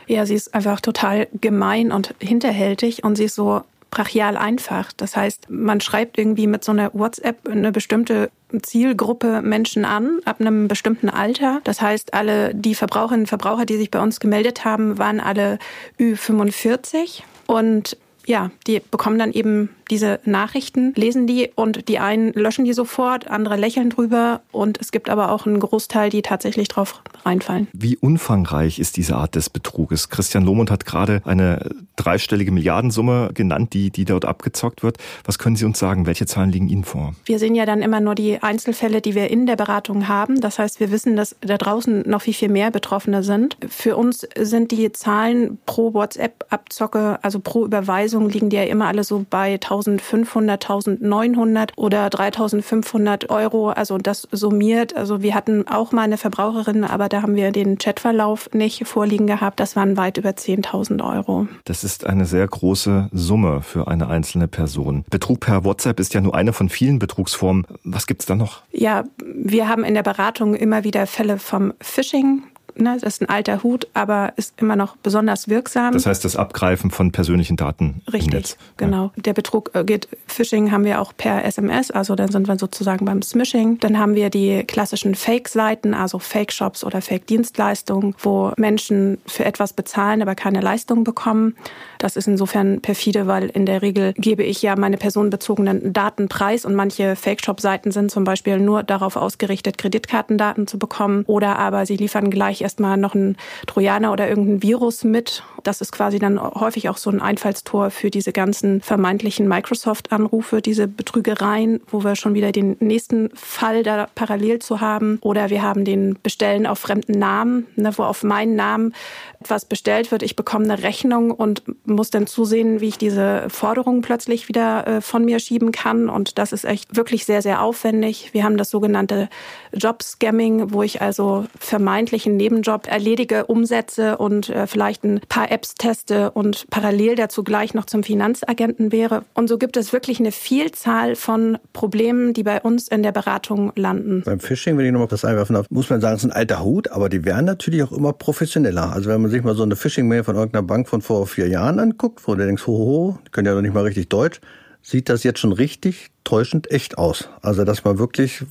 Ja, 0.08 0.26
sie 0.26 0.34
ist 0.34 0.56
einfach 0.56 0.82
total 0.82 1.28
gemein 1.40 1.92
und 1.92 2.16
hinterhältig 2.20 3.04
und 3.04 3.16
sie 3.16 3.26
ist 3.26 3.36
so 3.36 3.62
brachial 3.92 4.38
einfach. 4.38 4.92
Das 4.94 5.16
heißt, 5.16 5.50
man 5.50 5.82
schreibt 5.82 6.18
irgendwie 6.18 6.48
mit 6.48 6.64
so 6.64 6.72
einer 6.72 6.92
WhatsApp 6.94 7.48
eine 7.48 7.72
bestimmte 7.72 8.30
Zielgruppe 8.62 9.42
Menschen 9.42 9.86
an, 9.86 10.20
ab 10.26 10.40
einem 10.40 10.68
bestimmten 10.68 11.10
Alter. 11.10 11.62
Das 11.64 11.82
heißt, 11.82 12.14
alle 12.14 12.54
die 12.56 12.76
Verbraucherinnen 12.76 13.22
und 13.22 13.28
Verbraucher, 13.28 13.66
die 13.66 13.78
sich 13.78 13.92
bei 13.92 14.02
uns 14.02 14.20
gemeldet 14.20 14.66
haben, 14.66 14.98
waren 14.98 15.20
alle 15.20 15.60
Ü45. 16.00 17.22
Und 17.48 17.98
ja, 18.26 18.52
die 18.68 18.82
bekommen 18.92 19.20
dann 19.20 19.32
eben 19.32 19.70
diese 19.90 20.20
Nachrichten, 20.26 20.94
lesen 20.96 21.28
die 21.28 21.50
und 21.56 21.88
die 21.88 22.00
einen 22.00 22.34
löschen 22.34 22.66
die 22.66 22.74
sofort, 22.74 23.28
andere 23.30 23.56
lächeln 23.56 23.90
drüber 23.90 24.42
und 24.52 24.80
es 24.80 24.92
gibt 24.92 25.10
aber 25.10 25.32
auch 25.32 25.46
einen 25.46 25.60
Großteil, 25.60 26.10
die 26.10 26.22
tatsächlich 26.22 26.68
drauf 26.68 27.02
reinfallen. 27.26 27.68
Wie 27.74 27.98
umfangreich 27.98 28.80
ist 28.80 28.98
diese 28.98 29.16
Art 29.16 29.36
des 29.36 29.50
Betruges? 29.50 30.10
Christian 30.10 30.44
Lohmund 30.44 30.72
hat 30.72 30.86
gerade 30.86 31.22
eine 31.26 31.70
dreistellige 31.96 32.52
Milliardensumme 32.52 33.32
genannt, 33.34 33.74
die, 33.74 33.90
die 33.90 34.06
dort 34.06 34.26
abgezockt 34.26 34.84
wird. 34.84 34.98
Was 35.26 35.40
können 35.40 35.56
Sie 35.56 35.66
uns 35.66 35.80
sagen? 35.80 36.06
Welche 36.06 36.26
Zahlen 36.26 36.52
liegen 36.52 36.70
Ihnen 36.70 36.84
vor? 36.84 37.14
Wir 37.26 37.40
sehen 37.40 37.56
ja 37.56 37.66
dann 37.66 37.82
immer 37.82 38.00
nur 38.00 38.16
die 38.16 38.42
Einzelfälle, 38.42 39.02
die 39.02 39.16
wir 39.16 39.30
in 39.30 39.46
der 39.46 39.56
Beratung 39.56 40.08
haben. 40.08 40.40
Das 40.40 40.60
heißt, 40.60 40.80
wir 40.80 40.92
wissen, 40.92 41.16
dass 41.16 41.36
da 41.42 41.58
draußen 41.58 42.04
noch 42.08 42.22
viel, 42.22 42.34
viel 42.34 42.50
mehr 42.50 42.72
Betroffene 42.72 43.24
sind. 43.24 43.58
Für 43.68 43.98
uns 43.98 44.28
sind 44.38 44.72
die 44.72 44.92
Zahlen 44.92 45.58
pro 45.66 45.94
WhatsApp-Abzocke, 45.94 47.20
also 47.22 47.40
pro 47.40 47.66
Überweisung, 47.66 48.30
liegen 48.30 48.50
die 48.50 48.58
ja 48.58 48.64
immer 48.64 48.88
alle 48.88 49.04
so 49.04 49.26
bei 49.30 49.54
1000 49.54 49.79
1500, 49.80 50.70
1900 50.70 51.72
oder 51.76 52.10
3500 52.10 53.30
Euro. 53.30 53.70
Also 53.70 53.98
das 53.98 54.28
summiert. 54.32 54.96
Also 54.96 55.22
wir 55.22 55.36
hatten 55.36 55.68
auch 55.68 55.92
mal 55.92 56.04
eine 56.04 56.18
Verbraucherin, 56.18 56.84
aber 56.84 57.10
da 57.10 57.22
haben 57.22 57.36
wir 57.36 57.52
den 57.52 57.78
Chatverlauf 57.78 58.50
nicht 58.54 58.88
vorliegen 58.88 59.28
gehabt. 59.28 59.60
Das 59.60 59.76
waren 59.76 59.98
weit 59.98 60.18
über 60.18 60.30
10.000 60.30 61.04
Euro. 61.04 61.48
Das 61.66 61.84
ist 61.84 62.06
eine 62.06 62.26
sehr 62.26 62.48
große 62.48 63.10
Summe 63.12 63.62
für 63.62 63.88
eine 63.88 64.08
einzelne 64.08 64.48
Person. 64.48 65.06
Betrug 65.10 65.42
per 65.42 65.64
WhatsApp 65.64 66.00
ist 66.00 66.14
ja 66.14 66.22
nur 66.22 66.36
eine 66.36 66.54
von 66.54 66.70
vielen 66.70 67.00
Betrugsformen. 67.00 67.66
Was 67.84 68.08
gibt 68.08 68.22
es 68.22 68.26
da 68.26 68.36
noch? 68.36 68.62
Ja, 68.72 69.04
wir 69.24 69.68
haben 69.68 69.84
in 69.84 69.94
der 69.94 70.04
Beratung 70.04 70.56
immer 70.56 70.84
wieder 70.84 71.08
Fälle 71.08 71.40
vom 71.40 71.74
Phishing 71.82 72.44
ne, 72.82 72.98
das 73.00 73.04
ist 73.04 73.22
ein 73.22 73.30
alter 73.30 73.64
Hut, 73.64 73.88
aber 73.94 74.34
ist 74.36 74.54
immer 74.58 74.76
noch 74.76 74.96
besonders 74.98 75.48
wirksam. 75.48 75.94
Das 75.94 76.06
heißt, 76.06 76.24
das 76.26 76.36
Abgreifen 76.36 76.92
von 76.92 77.12
persönlichen 77.12 77.58
Daten. 77.58 78.02
Richtig, 78.12 78.58
genau. 78.78 79.12
Ja. 79.16 79.22
Der 79.22 79.34
Betrug 79.34 79.72
äh, 79.74 79.84
geht, 79.84 80.08
Phishing 80.28 80.72
haben 80.72 80.86
wir 80.86 81.02
auch 81.02 81.14
per 81.16 81.46
SMS, 81.46 81.92
also 81.92 82.16
dann 82.16 82.32
sind 82.32 82.48
wir 82.48 82.58
sozusagen 82.58 83.06
beim 83.06 83.22
Smishing. 83.22 83.80
Dann 83.80 83.98
haben 84.00 84.16
wir 84.16 84.30
die 84.30 84.64
klassischen 84.64 85.16
Fake-Seiten, 85.16 85.94
also 85.94 86.20
Fake-Shops 86.20 86.84
oder 86.84 87.02
Fake-Dienstleistungen, 87.02 88.16
wo 88.20 88.52
Menschen 88.58 89.20
für 89.26 89.46
etwas 89.46 89.74
bezahlen, 89.74 90.22
aber 90.22 90.36
keine 90.36 90.62
Leistung 90.62 91.04
bekommen. 91.04 91.56
Das 91.98 92.16
ist 92.16 92.28
insofern 92.28 92.82
perfide, 92.82 93.28
weil 93.28 93.50
in 93.50 93.66
der 93.66 93.82
Regel 93.82 94.14
gebe 94.14 94.44
ich 94.44 94.62
ja 94.62 94.76
meine 94.76 94.98
personenbezogenen 94.98 95.94
Daten 95.94 96.30
preis 96.30 96.66
und 96.66 96.76
manche 96.76 97.16
Fake-Shop-Seiten 97.16 97.92
sind 97.92 98.12
zum 98.12 98.24
Beispiel 98.24 98.60
nur 98.60 98.84
darauf 98.84 99.16
ausgerichtet, 99.16 99.78
Kreditkartendaten 99.78 100.68
zu 100.68 100.80
bekommen 100.80 101.24
oder 101.28 101.60
aber 101.60 101.86
sie 101.86 101.98
liefern 101.98 102.30
gleich 102.30 102.62
erstmal 102.70 102.98
noch 102.98 103.16
einen 103.16 103.36
Trojaner 103.66 104.12
oder 104.12 104.30
irgendein 104.30 104.62
Virus 104.62 105.04
mit. 105.04 105.44
Das 105.64 105.82
ist 105.82 105.92
quasi 105.92 106.20
dann 106.20 106.40
häufig 106.40 106.88
auch 106.88 106.98
so 106.98 107.10
ein 107.10 107.20
Einfallstor 107.20 107.90
für 107.90 108.12
diese 108.12 108.32
ganzen 108.32 108.82
vermeintlichen 108.82 109.48
Microsoft-Anrufe, 109.48 110.62
diese 110.62 110.88
Betrügereien, 110.88 111.82
wo 111.88 112.04
wir 112.04 112.16
schon 112.16 112.36
wieder 112.36 112.52
den 112.52 112.78
nächsten 112.80 113.32
Fall 113.36 113.82
da 113.82 114.08
parallel 114.14 114.60
zu 114.60 114.82
haben. 114.82 115.18
Oder 115.22 115.50
wir 115.50 115.64
haben 115.64 115.84
den 115.84 116.18
Bestellen 116.22 116.68
auf 116.68 116.78
fremden 116.78 117.18
Namen, 117.18 117.66
ne, 117.76 117.92
wo 117.98 118.04
auf 118.04 118.24
meinen 118.24 118.56
Namen 118.56 118.94
etwas 119.40 119.66
bestellt 119.66 120.12
wird. 120.12 120.22
Ich 120.22 120.36
bekomme 120.36 120.66
eine 120.66 120.84
Rechnung 120.84 121.32
und 121.32 121.64
muss 121.88 122.12
dann 122.12 122.28
zusehen, 122.28 122.82
wie 122.82 122.90
ich 122.90 122.98
diese 122.98 123.48
Forderung 123.50 124.02
plötzlich 124.02 124.48
wieder 124.48 124.86
äh, 124.86 125.02
von 125.02 125.26
mir 125.26 125.40
schieben 125.40 125.72
kann. 125.72 126.08
Und 126.08 126.38
das 126.38 126.52
ist 126.52 126.66
echt 126.66 126.96
wirklich 126.96 127.26
sehr, 127.26 127.42
sehr 127.42 127.64
aufwendig. 127.64 128.30
Wir 128.34 128.44
haben 128.44 128.58
das 128.58 128.70
sogenannte 128.70 129.28
Job-Scamming, 129.74 130.72
wo 130.72 130.84
ich 130.84 131.02
also 131.02 131.46
vermeintlich 131.58 132.28
einen 132.28 132.38
Nebenjob 132.50 132.88
erledige, 132.88 133.46
umsetze 133.46 134.18
und 134.18 134.50
äh, 134.50 134.66
vielleicht 134.66 135.04
ein 135.04 135.22
paar 135.30 135.52
Apps 135.52 135.76
teste 135.76 136.32
und 136.32 136.66
parallel 136.72 137.16
dazu 137.16 137.44
gleich 137.44 137.76
noch 137.76 137.86
zum 137.86 138.02
Finanzagenten 138.02 138.92
wäre. 138.92 139.24
Und 139.36 139.48
so 139.48 139.60
gibt 139.60 139.78
es 139.78 139.94
wirklich 139.94 140.20
eine 140.20 140.32
Vielzahl 140.32 141.16
von 141.16 141.60
Problemen, 141.74 142.34
die 142.34 142.44
bei 142.44 142.60
uns 142.62 142.88
in 142.88 143.04
der 143.04 143.12
Beratung 143.12 143.72
landen. 143.76 144.24
Beim 144.26 144.40
Phishing, 144.40 144.78
wenn 144.78 144.86
ich 144.86 144.92
nochmal 144.92 145.08
das 145.08 145.26
einwerfen 145.26 145.54
darf, 145.54 145.68
muss 145.70 145.90
man 145.90 146.02
sagen, 146.02 146.16
es 146.16 146.24
ist 146.24 146.32
ein 146.32 146.36
alter 146.36 146.64
Hut, 146.64 146.92
aber 146.92 147.10
die 147.10 147.24
werden 147.24 147.46
natürlich 147.46 147.84
auch 147.84 147.92
immer 147.92 148.14
professioneller. 148.14 148.92
Also 148.92 149.10
wenn 149.10 149.22
man 149.22 149.30
sich 149.30 149.44
mal 149.44 149.56
so 149.56 149.64
eine 149.64 149.76
Phishing-Mail 149.76 150.24
von 150.24 150.36
irgendeiner 150.36 150.64
Bank 150.64 150.90
von 150.90 151.02
vor 151.02 151.28
vier 151.28 151.48
Jahren 151.48 151.80
anguckt, 151.80 152.28
wo 152.28 152.34
du 152.34 152.44
denkst, 152.44 152.66
hoho, 152.66 153.20
die 153.28 153.32
können 153.32 153.46
ja 153.46 153.54
doch 153.54 153.62
nicht 153.62 153.74
mal 153.76 153.84
richtig 153.84 154.10
Deutsch, 154.10 154.42
sieht 154.82 155.10
das 155.10 155.24
jetzt 155.24 155.40
schon 155.40 155.52
richtig 155.52 156.10
täuschend 156.24 156.72
echt 156.72 156.98
aus. 156.98 157.30
Also 157.42 157.64
dass 157.64 157.84
man 157.84 158.00
wirklich 158.00 158.44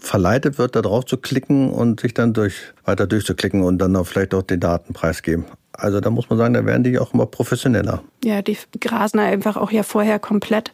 verleitet 0.00 0.58
wird, 0.58 0.76
da 0.76 0.82
drauf 0.82 1.04
zu 1.04 1.16
klicken 1.16 1.70
und 1.70 2.00
sich 2.00 2.14
dann 2.14 2.32
durch, 2.32 2.54
weiter 2.84 3.06
durchzuklicken 3.06 3.62
und 3.62 3.78
dann 3.78 3.96
auch 3.96 4.06
vielleicht 4.06 4.34
auch 4.34 4.42
den 4.42 4.60
Daten 4.60 4.92
preisgeben. 4.92 5.44
Also 5.72 6.00
da 6.00 6.10
muss 6.10 6.30
man 6.30 6.38
sagen, 6.38 6.54
da 6.54 6.64
werden 6.64 6.84
die 6.84 6.98
auch 6.98 7.12
immer 7.12 7.26
professioneller. 7.26 8.02
Ja, 8.24 8.40
die 8.40 8.56
grasen 8.80 9.20
einfach 9.20 9.56
auch 9.56 9.70
ja 9.70 9.82
vorher 9.82 10.18
komplett 10.18 10.72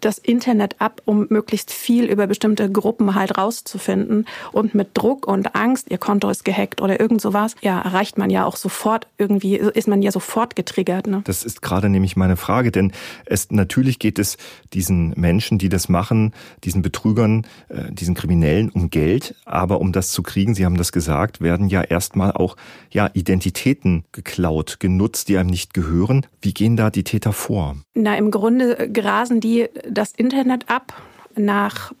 das 0.00 0.18
Internet 0.18 0.80
ab, 0.80 1.02
um 1.04 1.26
möglichst 1.30 1.72
viel 1.72 2.04
über 2.04 2.26
bestimmte 2.26 2.70
Gruppen 2.70 3.14
halt 3.14 3.38
rauszufinden. 3.38 4.26
Und 4.52 4.74
mit 4.74 4.90
Druck 4.94 5.26
und 5.26 5.54
Angst, 5.54 5.90
ihr 5.90 5.98
Konto 5.98 6.28
ist 6.30 6.44
gehackt 6.44 6.80
oder 6.80 7.00
irgend 7.00 7.20
sowas, 7.20 7.54
ja, 7.60 7.80
erreicht 7.80 8.18
man 8.18 8.30
ja 8.30 8.44
auch 8.44 8.56
sofort 8.56 9.06
irgendwie, 9.18 9.56
ist 9.56 9.88
man 9.88 10.02
ja 10.02 10.10
sofort 10.10 10.56
getriggert. 10.56 11.06
Ne? 11.06 11.22
Das 11.24 11.44
ist 11.44 11.62
gerade 11.62 11.88
nämlich 11.88 12.16
meine 12.16 12.36
Frage, 12.36 12.70
denn 12.72 12.92
es 13.24 13.50
natürlich 13.50 13.98
geht 13.98 14.18
es 14.18 14.36
diesen 14.72 15.12
Menschen, 15.16 15.58
die 15.58 15.68
das 15.68 15.88
machen, 15.88 16.32
diesen 16.64 16.82
Betrügern, 16.82 17.46
äh, 17.68 17.92
diesen 17.92 18.14
Kriminellen 18.14 18.70
um 18.70 18.90
Geld, 18.90 19.34
aber 19.44 19.80
um 19.80 19.92
das 19.92 20.10
zu 20.10 20.22
kriegen, 20.22 20.54
Sie 20.54 20.64
haben 20.64 20.76
das 20.76 20.92
gesagt, 20.92 21.40
werden 21.40 21.68
ja 21.68 21.82
erstmal 21.82 22.32
auch 22.32 22.56
ja 22.90 23.10
Identitäten 23.12 24.04
geklaut, 24.12 24.80
genutzt, 24.80 25.28
die 25.28 25.38
einem 25.38 25.50
nicht 25.50 25.74
gehören. 25.74 26.26
Wie 26.40 26.54
gehen 26.54 26.76
da 26.76 26.90
die 26.90 27.04
Täter 27.04 27.32
vor? 27.32 27.76
Na, 27.94 28.16
im 28.16 28.30
Grunde 28.30 28.90
grasen 28.92 29.40
die 29.40 29.68
das 29.88 30.12
Internet 30.12 30.68
ab 30.68 30.94
nach 31.36 31.92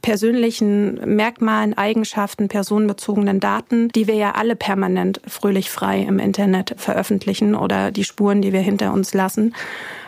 persönlichen 0.00 1.14
Merkmalen, 1.16 1.76
Eigenschaften, 1.76 2.48
personenbezogenen 2.48 3.40
Daten, 3.40 3.88
die 3.88 4.06
wir 4.06 4.14
ja 4.14 4.32
alle 4.32 4.56
permanent 4.56 5.20
fröhlich 5.26 5.70
frei 5.70 6.02
im 6.02 6.18
Internet 6.18 6.74
veröffentlichen 6.78 7.54
oder 7.54 7.90
die 7.90 8.04
Spuren, 8.04 8.42
die 8.42 8.52
wir 8.52 8.60
hinter 8.60 8.92
uns 8.92 9.14
lassen. 9.14 9.54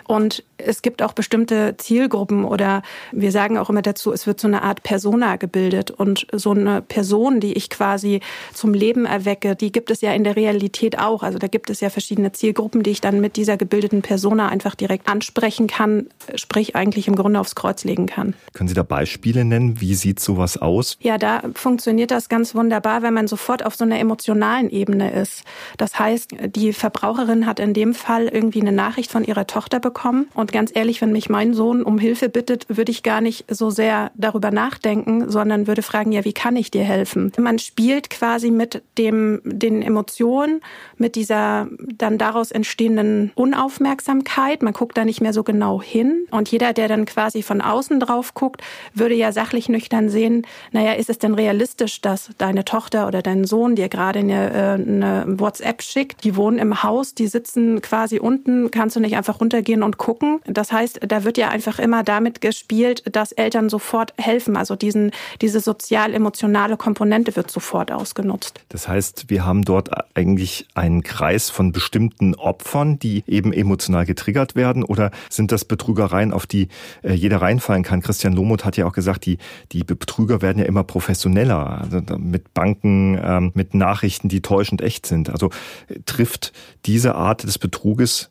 Und 0.06 0.44
es 0.58 0.82
gibt 0.82 1.02
auch 1.02 1.12
bestimmte 1.12 1.76
Zielgruppen 1.78 2.44
oder 2.44 2.82
wir 3.12 3.32
sagen 3.32 3.58
auch 3.58 3.70
immer 3.70 3.82
dazu, 3.82 4.12
es 4.12 4.26
wird 4.26 4.38
so 4.38 4.46
eine 4.46 4.62
Art 4.62 4.82
Persona 4.82 5.36
gebildet 5.36 5.90
und 5.90 6.26
so 6.32 6.50
eine 6.50 6.82
Person, 6.82 7.40
die 7.40 7.54
ich 7.54 7.70
quasi 7.70 8.20
zum 8.52 8.74
Leben 8.74 9.06
erwecke, 9.06 9.56
die 9.56 9.72
gibt 9.72 9.90
es 9.90 10.00
ja 10.00 10.12
in 10.12 10.24
der 10.24 10.36
Realität 10.36 10.98
auch. 10.98 11.22
Also 11.22 11.38
da 11.38 11.48
gibt 11.48 11.70
es 11.70 11.80
ja 11.80 11.90
verschiedene 11.90 12.32
Zielgruppen, 12.32 12.82
die 12.82 12.90
ich 12.90 13.00
dann 13.00 13.20
mit 13.20 13.36
dieser 13.36 13.56
gebildeten 13.56 14.02
Persona 14.02 14.48
einfach 14.48 14.74
direkt 14.74 15.08
ansprechen 15.08 15.66
kann, 15.66 16.08
sprich 16.34 16.76
eigentlich 16.76 17.08
im 17.08 17.16
Grunde 17.16 17.40
aufs 17.40 17.54
Kreuz 17.54 17.84
legen 17.84 18.06
kann. 18.06 18.34
Können 18.52 18.68
Sie 18.68 18.74
da 18.74 18.82
Beispiele 18.82 19.44
nennen? 19.44 19.80
Wie 19.80 19.94
sieht 19.94 20.20
sowas 20.20 20.60
aus? 20.60 20.98
Ja, 21.00 21.18
da 21.18 21.42
funktioniert 21.54 22.10
das 22.10 22.28
ganz 22.28 22.54
wunderbar, 22.54 23.02
wenn 23.02 23.14
man 23.14 23.26
sofort 23.26 23.64
auf 23.64 23.74
so 23.74 23.84
einer 23.84 23.98
emotionalen 23.98 24.70
Ebene 24.70 25.12
ist. 25.12 25.44
Das 25.78 25.98
heißt, 25.98 26.32
die 26.54 26.72
Verbraucherin 26.72 27.46
hat 27.46 27.58
in 27.58 27.74
dem 27.74 27.94
Fall 27.94 28.28
irgendwie 28.28 28.60
eine 28.60 28.72
Nachricht 28.72 29.10
von 29.10 29.24
ihrer 29.24 29.46
Tochter 29.46 29.80
bekommen 29.80 29.93
und 30.34 30.52
ganz 30.52 30.70
ehrlich, 30.74 31.00
wenn 31.00 31.12
mich 31.12 31.30
mein 31.30 31.54
Sohn 31.54 31.82
um 31.82 31.98
Hilfe 31.98 32.28
bittet, 32.28 32.66
würde 32.68 32.90
ich 32.90 33.02
gar 33.02 33.20
nicht 33.20 33.44
so 33.48 33.70
sehr 33.70 34.10
darüber 34.14 34.50
nachdenken, 34.50 35.30
sondern 35.30 35.66
würde 35.66 35.82
fragen, 35.82 36.12
ja, 36.12 36.24
wie 36.24 36.32
kann 36.32 36.56
ich 36.56 36.70
dir 36.70 36.84
helfen? 36.84 37.32
Man 37.38 37.58
spielt 37.58 38.10
quasi 38.10 38.50
mit 38.50 38.82
dem, 38.98 39.40
den 39.44 39.82
Emotionen, 39.82 40.60
mit 40.98 41.14
dieser 41.16 41.68
dann 41.96 42.18
daraus 42.18 42.50
entstehenden 42.50 43.30
Unaufmerksamkeit. 43.34 44.62
Man 44.62 44.72
guckt 44.72 44.96
da 44.96 45.04
nicht 45.04 45.20
mehr 45.20 45.32
so 45.32 45.44
genau 45.44 45.80
hin. 45.80 46.26
Und 46.30 46.50
jeder, 46.50 46.72
der 46.72 46.88
dann 46.88 47.06
quasi 47.06 47.42
von 47.42 47.60
außen 47.60 48.00
drauf 48.00 48.34
guckt, 48.34 48.62
würde 48.92 49.14
ja 49.14 49.32
sachlich 49.32 49.68
nüchtern 49.68 50.08
sehen, 50.08 50.46
naja, 50.72 50.92
ist 50.92 51.10
es 51.10 51.18
denn 51.18 51.34
realistisch, 51.34 52.00
dass 52.00 52.30
deine 52.38 52.64
Tochter 52.64 53.06
oder 53.06 53.22
dein 53.22 53.44
Sohn 53.44 53.76
dir 53.76 53.88
gerade 53.88 54.18
eine, 54.18 54.52
äh, 54.52 54.82
eine 54.82 55.24
WhatsApp 55.26 55.82
schickt? 55.82 56.24
Die 56.24 56.36
wohnen 56.36 56.58
im 56.58 56.82
Haus, 56.82 57.14
die 57.14 57.28
sitzen 57.28 57.80
quasi 57.80 58.18
unten, 58.18 58.70
kannst 58.70 58.96
du 58.96 59.00
nicht 59.00 59.16
einfach 59.16 59.40
runtergehen 59.40 59.82
und 59.84 59.98
gucken? 59.98 60.40
Das 60.46 60.72
heißt, 60.72 61.00
da 61.06 61.24
wird 61.24 61.38
ja 61.38 61.48
einfach 61.48 61.78
immer 61.78 62.02
damit 62.02 62.40
gespielt, 62.40 63.04
dass 63.10 63.32
Eltern 63.32 63.68
sofort 63.68 64.14
helfen. 64.18 64.56
Also 64.56 64.76
diesen, 64.76 65.12
diese 65.40 65.60
sozial-emotionale 65.60 66.76
Komponente 66.76 67.36
wird 67.36 67.50
sofort 67.50 67.92
ausgenutzt. 67.92 68.60
Das 68.68 68.88
heißt, 68.88 69.26
wir 69.28 69.44
haben 69.44 69.62
dort 69.62 69.90
eigentlich 70.16 70.66
einen 70.74 71.02
Kreis 71.02 71.50
von 71.50 71.72
bestimmten 71.72 72.34
Opfern, 72.34 72.98
die 72.98 73.24
eben 73.26 73.52
emotional 73.52 74.06
getriggert 74.06 74.54
werden? 74.54 74.82
Oder 74.82 75.10
sind 75.30 75.52
das 75.52 75.64
Betrügereien, 75.64 76.32
auf 76.32 76.46
die 76.46 76.68
äh, 77.02 77.12
jeder 77.12 77.42
reinfallen 77.42 77.82
kann? 77.82 78.00
Christian 78.00 78.32
Lomuth 78.32 78.64
hat 78.64 78.76
ja 78.76 78.86
auch 78.86 78.92
gesagt, 78.92 79.26
die, 79.26 79.38
die 79.72 79.84
Betrüger 79.84 80.42
werden 80.42 80.58
ja 80.58 80.64
immer 80.64 80.84
professioneller. 80.84 81.80
Also 81.82 82.00
mit 82.18 82.54
Banken, 82.54 83.18
ähm, 83.22 83.52
mit 83.54 83.74
Nachrichten, 83.74 84.28
die 84.28 84.42
täuschend 84.42 84.82
echt 84.82 85.06
sind. 85.06 85.30
Also 85.30 85.50
äh, 85.88 86.00
trifft 86.06 86.52
diese 86.86 87.14
Art 87.14 87.42
des 87.44 87.58
Betruges 87.58 88.30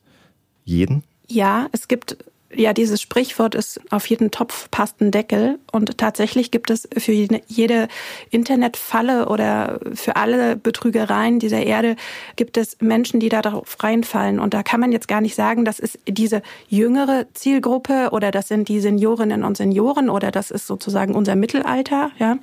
jeden? 0.64 1.04
Ja, 1.28 1.68
es 1.72 1.88
gibt 1.88 2.18
ja, 2.56 2.74
dieses 2.74 3.02
Sprichwort 3.02 3.56
ist 3.56 3.80
auf 3.92 4.06
jeden 4.08 4.32
Topf 4.32 4.70
passt 4.72 5.02
ein 5.02 5.12
Deckel. 5.12 5.60
Und 5.72 5.98
tatsächlich 5.98 6.52
gibt 6.52 6.70
es 6.70 6.88
für 6.98 7.12
jede 7.12 7.88
Internetfalle 8.30 9.28
oder 9.28 9.80
für 9.94 10.16
alle 10.16 10.56
Betrügereien 10.56 11.40
dieser 11.40 11.64
Erde 11.64 11.96
gibt 12.36 12.58
es 12.58 12.78
Menschen, 12.80 13.20
die 13.20 13.30
da 13.30 13.42
darauf 13.42 13.84
reinfallen. 13.84 14.40
Und 14.40 14.54
da 14.54 14.64
kann 14.64 14.80
man 14.80 14.92
jetzt 14.92 15.08
gar 15.08 15.22
nicht 15.22 15.36
sagen, 15.36 15.66
das 15.66 15.80
ist 15.80 16.00
diese 16.08 16.42
jüngere 16.68 17.26
Zielgruppe 17.34 18.10
oder 18.12 18.32
das 18.32 18.48
sind 18.48 18.70
die 18.70 18.80
Seniorinnen 18.80 19.44
und 19.44 19.58
Senioren 19.58 20.10
oder 20.10 20.32
das 20.32 20.52
ist 20.52 20.68
sozusagen 20.68 21.16
unser 21.16 21.36
Mittelalter, 21.36 22.12
ja, 22.20 22.38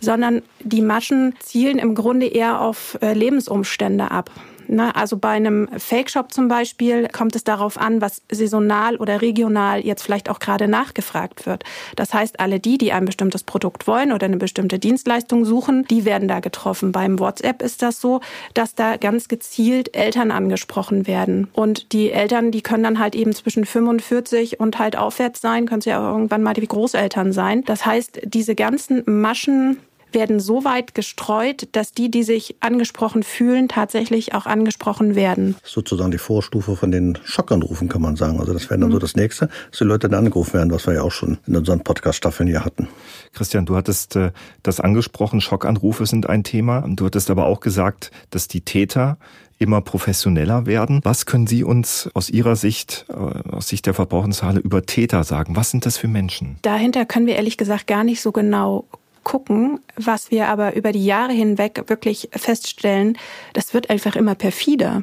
sondern 0.00 0.42
die 0.60 0.82
Maschen 0.82 1.34
zielen 1.40 1.78
im 1.78 1.94
Grunde 1.94 2.26
eher 2.26 2.60
auf 2.60 2.98
äh, 3.00 3.14
Lebensumstände 3.14 4.10
ab. 4.10 4.30
Ne? 4.68 4.94
Also 4.94 5.16
bei 5.16 5.30
einem 5.30 5.68
Fake-Shop 5.76 6.32
zum 6.32 6.48
Beispiel 6.48 7.08
kommt 7.08 7.36
es 7.36 7.44
darauf 7.44 7.78
an, 7.78 8.00
was 8.00 8.22
saisonal 8.30 8.96
oder 8.96 9.22
regional 9.22 9.84
jetzt 9.84 10.02
vielleicht 10.02 10.28
auch 10.28 10.38
gerade 10.38 10.68
nachgefragt 10.68 11.46
wird. 11.46 11.64
Das 11.96 12.14
heißt, 12.14 12.40
alle 12.40 12.60
die, 12.60 12.78
die 12.78 12.92
ein 12.92 13.04
bestimmtes 13.04 13.42
Produkt 13.42 13.86
wollen 13.86 14.12
oder 14.12 14.26
eine 14.26 14.36
bestimmte 14.36 14.78
Dienstleistung 14.78 15.44
suchen, 15.44 15.84
die 15.84 16.04
werden 16.04 16.28
da 16.28 16.40
getroffen. 16.40 16.92
Beim 16.92 17.18
WhatsApp 17.18 17.62
ist 17.62 17.82
das 17.82 18.00
so, 18.00 18.20
dass 18.54 18.74
da 18.74 18.96
ganz 18.96 19.28
gezielt 19.28 19.96
Eltern 19.96 20.30
angesprochen 20.30 21.06
werden. 21.06 21.48
Und 21.52 21.92
die 21.92 22.10
Eltern, 22.10 22.50
die 22.50 22.62
können 22.62 22.84
dann 22.84 22.98
halt 22.98 23.14
eben 23.14 23.34
zwischen 23.34 23.64
45 23.64 24.60
und 24.60 24.78
halt 24.78 24.96
aufwärts 24.96 25.40
sein, 25.40 25.66
können 25.66 25.80
sie 25.80 25.90
ja 25.90 26.10
irgendwann 26.10 26.42
mal 26.42 26.54
die 26.54 26.66
Großeltern 26.66 27.32
sein. 27.32 27.64
Das 27.64 27.84
heißt, 27.86 28.20
diese 28.24 28.54
ganzen 28.54 29.02
Maschen 29.06 29.78
werden 30.14 30.40
so 30.40 30.64
weit 30.64 30.94
gestreut, 30.94 31.68
dass 31.72 31.92
die, 31.92 32.10
die 32.10 32.22
sich 32.22 32.56
angesprochen 32.60 33.22
fühlen, 33.22 33.68
tatsächlich 33.68 34.34
auch 34.34 34.46
angesprochen 34.46 35.14
werden. 35.14 35.56
Sozusagen 35.64 36.10
die 36.10 36.18
Vorstufe 36.18 36.76
von 36.76 36.90
den 36.90 37.18
Schockanrufen, 37.24 37.88
kann 37.88 38.02
man 38.02 38.16
sagen. 38.16 38.40
Also 38.40 38.52
das 38.52 38.70
wäre 38.70 38.80
dann 38.80 38.88
mhm. 38.88 38.94
so 38.94 38.98
das 38.98 39.16
Nächste, 39.16 39.48
dass 39.70 39.78
die 39.78 39.84
Leute 39.84 40.08
dann 40.08 40.20
angerufen 40.20 40.54
werden, 40.54 40.70
was 40.70 40.86
wir 40.86 40.94
ja 40.94 41.02
auch 41.02 41.12
schon 41.12 41.38
in 41.46 41.56
unseren 41.56 41.80
Podcast-Staffeln 41.80 42.48
hier 42.48 42.64
hatten. 42.64 42.88
Christian, 43.32 43.66
du 43.66 43.76
hattest 43.76 44.16
äh, 44.16 44.32
das 44.62 44.80
angesprochen, 44.80 45.40
Schockanrufe 45.40 46.06
sind 46.06 46.28
ein 46.28 46.44
Thema. 46.44 46.84
Du 46.88 47.06
hattest 47.06 47.30
aber 47.30 47.46
auch 47.46 47.60
gesagt, 47.60 48.10
dass 48.30 48.48
die 48.48 48.60
Täter 48.60 49.18
immer 49.58 49.80
professioneller 49.80 50.66
werden. 50.66 51.00
Was 51.04 51.26
können 51.26 51.46
Sie 51.46 51.64
uns 51.64 52.10
aus 52.14 52.28
Ihrer 52.30 52.56
Sicht, 52.56 53.06
äh, 53.08 53.14
aus 53.14 53.68
Sicht 53.68 53.86
der 53.86 53.94
Verbraucherzentrale 53.94 54.60
über 54.60 54.84
Täter 54.84 55.24
sagen? 55.24 55.56
Was 55.56 55.70
sind 55.70 55.86
das 55.86 55.96
für 55.96 56.08
Menschen? 56.08 56.58
Dahinter 56.62 57.04
können 57.04 57.26
wir 57.26 57.36
ehrlich 57.36 57.56
gesagt 57.56 57.86
gar 57.86 58.04
nicht 58.04 58.20
so 58.20 58.32
genau 58.32 58.84
gucken. 59.24 59.80
Was 59.96 60.30
wir 60.30 60.48
aber 60.48 60.74
über 60.76 60.92
die 60.92 61.04
Jahre 61.04 61.32
hinweg 61.32 61.84
wirklich 61.88 62.28
feststellen, 62.32 63.18
das 63.52 63.74
wird 63.74 63.90
einfach 63.90 64.16
immer 64.16 64.34
perfider. 64.34 65.02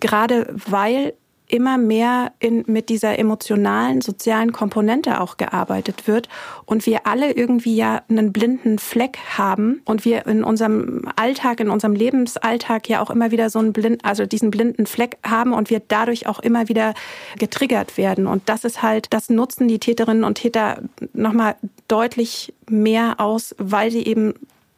Gerade 0.00 0.54
weil 0.54 1.14
immer 1.48 1.76
mehr 1.76 2.32
in, 2.40 2.64
mit 2.66 2.88
dieser 2.88 3.18
emotionalen, 3.18 4.00
sozialen 4.00 4.52
Komponente 4.52 5.20
auch 5.20 5.36
gearbeitet 5.36 6.06
wird 6.06 6.28
und 6.64 6.86
wir 6.86 7.06
alle 7.06 7.32
irgendwie 7.32 7.76
ja 7.76 8.02
einen 8.08 8.32
blinden 8.32 8.78
Fleck 8.78 9.18
haben 9.36 9.82
und 9.84 10.04
wir 10.04 10.26
in 10.26 10.42
unserem 10.42 11.02
Alltag, 11.16 11.60
in 11.60 11.68
unserem 11.68 11.94
Lebensalltag 11.94 12.88
ja 12.88 13.02
auch 13.02 13.10
immer 13.10 13.30
wieder 13.30 13.50
so 13.50 13.58
einen 13.58 13.74
blind, 13.74 14.04
also 14.04 14.24
diesen 14.24 14.50
blinden 14.50 14.86
Fleck 14.86 15.18
haben 15.22 15.52
und 15.52 15.68
wir 15.68 15.82
dadurch 15.86 16.26
auch 16.26 16.40
immer 16.40 16.68
wieder 16.68 16.94
getriggert 17.38 17.98
werden. 17.98 18.26
Und 18.26 18.48
das 18.48 18.64
ist 18.64 18.82
halt, 18.82 19.12
das 19.12 19.28
nutzen 19.28 19.68
die 19.68 19.78
Täterinnen 19.78 20.24
und 20.24 20.36
Täter 20.36 20.82
nochmal 21.12 21.56
deutlich 21.88 22.54
mehr 22.70 23.20
aus, 23.20 23.54
weil 23.58 23.90
sie 23.90 24.04
eben 24.04 24.34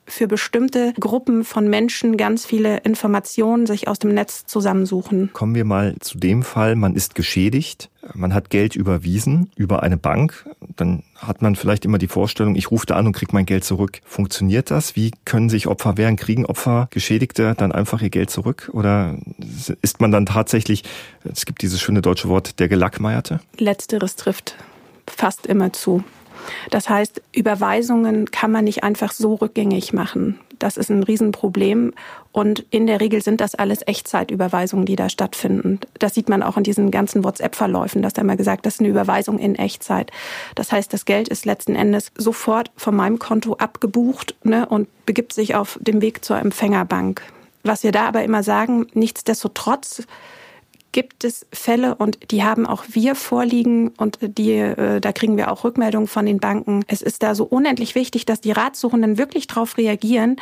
für 0.06 0.28
bestimmte 0.28 0.92
Gruppen 0.98 1.44
von 1.44 1.68
Menschen 1.68 2.16
ganz 2.16 2.46
viele 2.46 2.78
Informationen 2.78 3.66
sich 3.66 3.88
aus 3.88 3.98
dem 3.98 4.14
Netz 4.14 4.46
zusammensuchen. 4.46 5.30
Kommen 5.32 5.54
wir 5.54 5.64
mal 5.64 5.96
zu 6.00 6.18
dem 6.18 6.42
Fall, 6.42 6.76
man 6.76 6.94
ist 6.94 7.14
geschädigt, 7.14 7.90
man 8.14 8.32
hat 8.32 8.50
Geld 8.50 8.76
überwiesen 8.76 9.50
über 9.56 9.82
eine 9.82 9.96
Bank, 9.96 10.48
dann 10.76 11.02
hat 11.16 11.42
man 11.42 11.56
vielleicht 11.56 11.84
immer 11.84 11.98
die 11.98 12.08
Vorstellung, 12.08 12.54
ich 12.54 12.70
rufe 12.70 12.86
da 12.86 12.94
an 12.96 13.06
und 13.06 13.12
kriege 13.12 13.32
mein 13.32 13.46
Geld 13.46 13.64
zurück. 13.64 14.00
Funktioniert 14.04 14.70
das? 14.70 14.96
Wie 14.96 15.10
können 15.24 15.48
sich 15.48 15.66
Opfer 15.66 15.96
wehren? 15.96 16.16
Kriegen 16.16 16.46
Opfer, 16.46 16.88
Geschädigte 16.90 17.54
dann 17.56 17.72
einfach 17.72 18.02
ihr 18.02 18.10
Geld 18.10 18.30
zurück? 18.30 18.70
Oder 18.72 19.16
ist 19.82 20.00
man 20.00 20.12
dann 20.12 20.26
tatsächlich, 20.26 20.84
es 21.24 21.46
gibt 21.46 21.62
dieses 21.62 21.80
schöne 21.80 22.02
deutsche 22.02 22.28
Wort, 22.28 22.60
der 22.60 22.68
Gelackmeierte? 22.68 23.40
Letzteres 23.58 24.16
trifft 24.16 24.56
fast 25.06 25.46
immer 25.46 25.72
zu. 25.72 26.04
Das 26.70 26.88
heißt, 26.88 27.22
Überweisungen 27.32 28.30
kann 28.30 28.52
man 28.52 28.64
nicht 28.64 28.84
einfach 28.84 29.12
so 29.12 29.34
rückgängig 29.34 29.92
machen. 29.92 30.38
Das 30.58 30.76
ist 30.76 30.90
ein 30.90 31.02
Riesenproblem. 31.02 31.92
Und 32.32 32.64
in 32.70 32.86
der 32.86 33.00
Regel 33.00 33.22
sind 33.22 33.40
das 33.40 33.54
alles 33.54 33.80
Echtzeitüberweisungen, 33.86 34.86
die 34.86 34.96
da 34.96 35.08
stattfinden. 35.08 35.80
Das 35.98 36.14
sieht 36.14 36.28
man 36.28 36.42
auch 36.42 36.56
in 36.56 36.62
diesen 36.62 36.90
ganzen 36.90 37.24
WhatsApp-Verläufen, 37.24 38.02
dass 38.02 38.12
da 38.12 38.22
immer 38.22 38.36
gesagt, 38.36 38.66
das 38.66 38.74
ist 38.74 38.80
eine 38.80 38.88
Überweisung 38.88 39.38
in 39.38 39.54
Echtzeit. 39.54 40.10
Das 40.54 40.72
heißt, 40.72 40.92
das 40.92 41.04
Geld 41.04 41.28
ist 41.28 41.44
letzten 41.44 41.74
Endes 41.74 42.12
sofort 42.16 42.70
von 42.76 42.94
meinem 42.94 43.18
Konto 43.18 43.54
abgebucht 43.54 44.34
ne, 44.44 44.66
und 44.66 44.88
begibt 45.06 45.32
sich 45.32 45.54
auf 45.54 45.78
dem 45.80 46.00
Weg 46.02 46.24
zur 46.24 46.38
Empfängerbank. 46.38 47.22
Was 47.62 47.82
wir 47.82 47.92
da 47.92 48.06
aber 48.06 48.22
immer 48.22 48.42
sagen, 48.42 48.86
nichtsdestotrotz 48.94 50.06
gibt 50.96 51.24
es 51.24 51.44
Fälle 51.52 51.94
und 51.96 52.30
die 52.30 52.42
haben 52.42 52.64
auch 52.64 52.84
wir 52.88 53.14
vorliegen 53.16 53.88
und 53.98 54.18
die, 54.22 54.52
äh, 54.52 54.98
da 54.98 55.12
kriegen 55.12 55.36
wir 55.36 55.52
auch 55.52 55.62
Rückmeldungen 55.62 56.08
von 56.08 56.24
den 56.24 56.38
Banken. 56.38 56.84
Es 56.86 57.02
ist 57.02 57.22
da 57.22 57.34
so 57.34 57.44
unendlich 57.44 57.94
wichtig, 57.94 58.24
dass 58.24 58.40
die 58.40 58.52
Ratsuchenden 58.52 59.18
wirklich 59.18 59.46
darauf 59.46 59.76
reagieren 59.76 60.36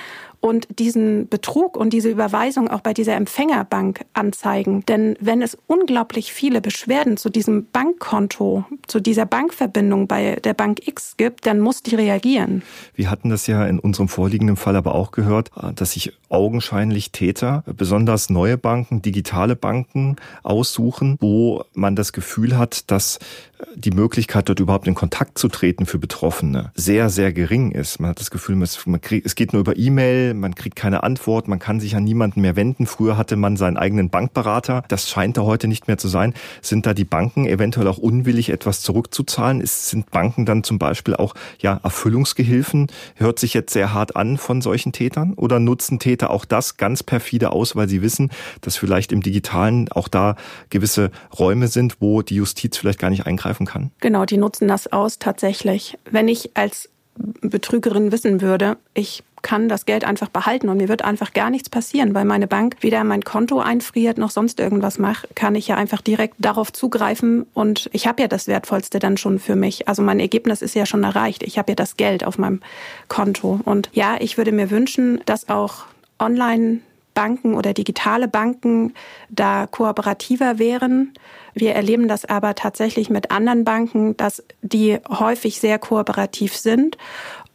und 0.44 0.78
diesen 0.78 1.26
Betrug 1.30 1.74
und 1.74 1.94
diese 1.94 2.10
Überweisung 2.10 2.68
auch 2.68 2.82
bei 2.82 2.92
dieser 2.92 3.14
Empfängerbank 3.14 4.04
anzeigen. 4.12 4.84
Denn 4.84 5.16
wenn 5.18 5.40
es 5.40 5.56
unglaublich 5.66 6.34
viele 6.34 6.60
Beschwerden 6.60 7.16
zu 7.16 7.30
diesem 7.30 7.64
Bankkonto, 7.72 8.66
zu 8.86 9.00
dieser 9.00 9.24
Bankverbindung 9.24 10.06
bei 10.06 10.36
der 10.44 10.52
Bank 10.52 10.86
X 10.86 11.16
gibt, 11.16 11.46
dann 11.46 11.60
muss 11.60 11.82
die 11.82 11.94
reagieren. 11.94 12.62
Wir 12.94 13.10
hatten 13.10 13.30
das 13.30 13.46
ja 13.46 13.64
in 13.64 13.78
unserem 13.78 14.08
vorliegenden 14.08 14.56
Fall 14.56 14.76
aber 14.76 14.94
auch 14.94 15.12
gehört, 15.12 15.50
dass 15.76 15.92
sich 15.92 16.12
augenscheinlich 16.28 17.10
Täter, 17.10 17.64
besonders 17.74 18.28
neue 18.28 18.58
Banken, 18.58 19.00
digitale 19.00 19.56
Banken 19.56 20.16
aussuchen, 20.42 21.16
wo 21.20 21.64
man 21.72 21.96
das 21.96 22.12
Gefühl 22.12 22.58
hat, 22.58 22.90
dass 22.90 23.18
die 23.76 23.90
Möglichkeit, 23.90 24.48
dort 24.48 24.60
überhaupt 24.60 24.86
in 24.86 24.94
Kontakt 24.94 25.38
zu 25.38 25.48
treten 25.48 25.86
für 25.86 25.98
Betroffene, 25.98 26.72
sehr, 26.74 27.10
sehr 27.10 27.32
gering 27.32 27.70
ist. 27.70 28.00
Man 28.00 28.10
hat 28.10 28.20
das 28.20 28.30
Gefühl, 28.30 28.60
es 28.62 29.34
geht 29.34 29.52
nur 29.52 29.60
über 29.60 29.76
E-Mail, 29.76 30.34
man 30.34 30.54
kriegt 30.54 30.76
keine 30.76 31.02
Antwort, 31.02 31.48
man 31.48 31.58
kann 31.58 31.80
sich 31.80 31.96
an 31.96 32.04
niemanden 32.04 32.40
mehr 32.40 32.56
wenden. 32.56 32.86
Früher 32.86 33.16
hatte 33.16 33.36
man 33.36 33.56
seinen 33.56 33.76
eigenen 33.76 34.10
Bankberater. 34.10 34.82
Das 34.88 35.08
scheint 35.08 35.36
da 35.36 35.42
heute 35.42 35.68
nicht 35.68 35.86
mehr 35.86 35.98
zu 35.98 36.08
sein. 36.08 36.34
Sind 36.62 36.86
da 36.86 36.94
die 36.94 37.04
Banken 37.04 37.46
eventuell 37.46 37.86
auch 37.86 37.98
unwillig, 37.98 38.50
etwas 38.50 38.80
zurückzuzahlen? 38.80 39.62
Sind 39.64 40.10
Banken 40.10 40.46
dann 40.46 40.64
zum 40.64 40.78
Beispiel 40.78 41.14
auch 41.14 41.34
ja, 41.60 41.80
Erfüllungsgehilfen? 41.82 42.88
Hört 43.14 43.38
sich 43.38 43.54
jetzt 43.54 43.72
sehr 43.72 43.94
hart 43.94 44.16
an 44.16 44.36
von 44.36 44.62
solchen 44.62 44.92
Tätern? 44.92 45.34
Oder 45.34 45.60
nutzen 45.60 45.98
Täter 45.98 46.30
auch 46.30 46.44
das 46.44 46.76
ganz 46.76 47.02
perfide 47.02 47.52
aus, 47.52 47.76
weil 47.76 47.88
sie 47.88 48.02
wissen, 48.02 48.30
dass 48.60 48.76
vielleicht 48.76 49.12
im 49.12 49.22
Digitalen 49.22 49.90
auch 49.90 50.08
da 50.08 50.36
gewisse 50.70 51.10
Räume 51.38 51.68
sind, 51.68 51.96
wo 52.00 52.22
die 52.22 52.36
Justiz 52.36 52.76
vielleicht 52.76 52.98
gar 52.98 53.10
nicht 53.10 53.26
eingreifen 53.26 53.43
greifen 53.44 53.66
kann? 53.66 53.90
Genau, 54.00 54.24
die 54.24 54.38
nutzen 54.38 54.68
das 54.68 54.92
aus 54.92 55.18
tatsächlich. 55.18 55.98
Wenn 56.10 56.28
ich 56.28 56.56
als 56.56 56.88
Betrügerin 57.40 58.10
wissen 58.10 58.40
würde, 58.40 58.76
ich 58.94 59.22
kann 59.42 59.68
das 59.68 59.84
Geld 59.84 60.04
einfach 60.04 60.30
behalten 60.30 60.70
und 60.70 60.78
mir 60.78 60.88
wird 60.88 61.04
einfach 61.04 61.34
gar 61.34 61.50
nichts 61.50 61.68
passieren, 61.68 62.14
weil 62.14 62.24
meine 62.24 62.46
Bank 62.46 62.76
weder 62.80 63.04
mein 63.04 63.22
Konto 63.22 63.60
einfriert 63.60 64.16
noch 64.16 64.30
sonst 64.30 64.58
irgendwas 64.58 64.98
macht, 64.98 65.36
kann 65.36 65.54
ich 65.54 65.68
ja 65.68 65.76
einfach 65.76 66.00
direkt 66.00 66.36
darauf 66.38 66.72
zugreifen 66.72 67.44
und 67.52 67.90
ich 67.92 68.06
habe 68.06 68.22
ja 68.22 68.28
das 68.28 68.48
Wertvollste 68.48 68.98
dann 68.98 69.18
schon 69.18 69.38
für 69.38 69.54
mich. 69.54 69.86
Also 69.86 70.00
mein 70.00 70.18
Ergebnis 70.18 70.62
ist 70.62 70.74
ja 70.74 70.86
schon 70.86 71.04
erreicht. 71.04 71.42
Ich 71.42 71.58
habe 71.58 71.72
ja 71.72 71.76
das 71.76 71.98
Geld 71.98 72.24
auf 72.24 72.38
meinem 72.38 72.60
Konto 73.08 73.60
und 73.64 73.90
ja, 73.92 74.16
ich 74.18 74.38
würde 74.38 74.50
mir 74.50 74.70
wünschen, 74.70 75.20
dass 75.26 75.50
auch 75.50 75.84
online 76.18 76.80
Banken 77.14 77.54
oder 77.54 77.72
digitale 77.72 78.28
Banken 78.28 78.92
da 79.30 79.66
kooperativer 79.66 80.58
wären. 80.58 81.12
Wir 81.54 81.74
erleben 81.74 82.08
das 82.08 82.24
aber 82.24 82.54
tatsächlich 82.54 83.10
mit 83.10 83.30
anderen 83.30 83.64
Banken, 83.64 84.16
dass 84.16 84.42
die 84.62 84.98
häufig 85.08 85.60
sehr 85.60 85.78
kooperativ 85.78 86.56
sind. 86.56 86.98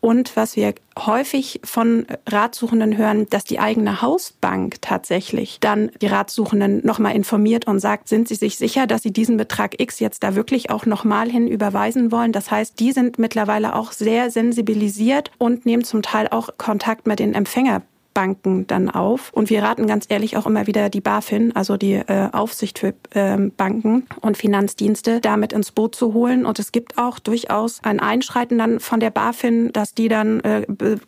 Und 0.02 0.38
was 0.38 0.56
wir 0.56 0.76
häufig 0.98 1.60
von 1.66 2.06
Ratsuchenden 2.26 2.98
hören, 2.98 3.28
dass 3.30 3.44
die 3.44 3.60
eigene 3.60 4.02
Hausbank 4.02 4.82
tatsächlich 4.82 5.60
dann 5.60 5.92
die 6.02 6.08
Ratsuchenden 6.08 6.86
nochmal 6.86 7.16
informiert 7.16 7.68
und 7.68 7.80
sagt, 7.80 8.08
sind 8.08 8.30
sie 8.30 8.36
sich 8.36 8.58
sicher, 8.58 8.88
dass 8.88 9.04
sie 9.04 9.12
diesen 9.12 9.36
Betrag 9.36 9.80
X 9.82 10.00
jetzt 10.00 10.24
da 10.24 10.36
wirklich 10.36 10.70
auch 10.70 10.86
nochmal 10.86 11.30
hin 11.30 11.50
überweisen 11.50 12.14
wollen? 12.14 12.32
Das 12.32 12.50
heißt, 12.50 12.80
die 12.80 12.94
sind 12.94 13.20
mittlerweile 13.20 13.76
auch 13.76 13.92
sehr 13.92 14.32
sensibilisiert 14.32 15.32
und 15.38 15.66
nehmen 15.66 15.84
zum 15.84 16.02
Teil 16.02 16.30
auch 16.30 16.50
Kontakt 16.58 17.06
mit 17.06 17.20
den 17.20 17.34
Empfänger 17.34 17.82
Banken 18.20 18.68
dann 18.68 18.90
auf. 18.90 19.32
Und 19.32 19.50
wir 19.50 19.64
raten 19.64 19.88
ganz 19.88 20.06
ehrlich 20.10 20.36
auch 20.36 20.46
immer 20.46 20.68
wieder 20.68 20.90
die 20.90 21.00
BaFin, 21.00 21.56
also 21.56 21.78
die 21.78 21.94
äh, 21.94 22.28
Aufsicht 22.34 22.78
für 22.78 22.94
äh, 23.12 23.38
Banken 23.56 24.08
und 24.20 24.36
Finanzdienste, 24.36 25.22
damit 25.22 25.54
ins 25.54 25.72
Boot 25.72 25.96
zu 25.96 26.14
holen. 26.14 26.46
Und 26.46 26.60
es 26.60 26.74
gibt 26.74 26.98
auch 26.98 27.20
durchaus 27.20 27.82
ein 27.82 28.02
Einschreiten 28.02 28.58
dann 28.58 28.82
von 28.82 29.00
der 29.00 29.10
BaFin, 29.10 29.72
dass 29.72 29.94
die 29.94 30.10
dann 30.10 30.42
äh, 30.42 30.66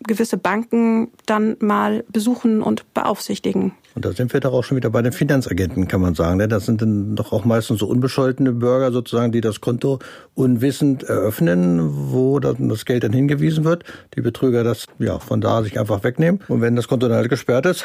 gewisse 0.07 0.37
Banken 0.37 1.11
dann 1.25 1.57
mal 1.59 2.05
besuchen 2.07 2.61
und 2.61 2.93
beaufsichtigen. 2.93 3.73
Und 3.95 4.05
da 4.05 4.11
sind 4.13 4.31
wir 4.33 4.39
doch 4.39 4.53
auch 4.53 4.63
schon 4.63 4.77
wieder 4.77 4.89
bei 4.89 5.01
den 5.01 5.11
Finanzagenten, 5.11 5.87
kann 5.87 6.01
man 6.01 6.15
sagen. 6.15 6.37
Ne? 6.37 6.47
Das 6.47 6.65
sind 6.65 6.81
dann 6.81 7.15
doch 7.15 7.33
auch 7.33 7.45
meistens 7.45 7.79
so 7.79 7.87
unbescholtene 7.87 8.53
Bürger 8.53 8.91
sozusagen, 8.91 9.31
die 9.31 9.41
das 9.41 9.61
Konto 9.61 9.99
unwissend 10.33 11.03
eröffnen, 11.03 12.11
wo 12.11 12.39
dann 12.39 12.69
das 12.69 12.85
Geld 12.85 13.03
dann 13.03 13.13
hingewiesen 13.13 13.63
wird. 13.63 13.83
Die 14.15 14.21
Betrüger 14.21 14.63
das 14.63 14.85
ja 14.99 15.19
von 15.19 15.41
da 15.41 15.63
sich 15.63 15.79
einfach 15.79 16.03
wegnehmen. 16.03 16.41
Und 16.47 16.61
wenn 16.61 16.75
das 16.75 16.87
Konto 16.87 17.07
dann 17.07 17.17
halt 17.17 17.29
gesperrt 17.29 17.65
ist, 17.65 17.83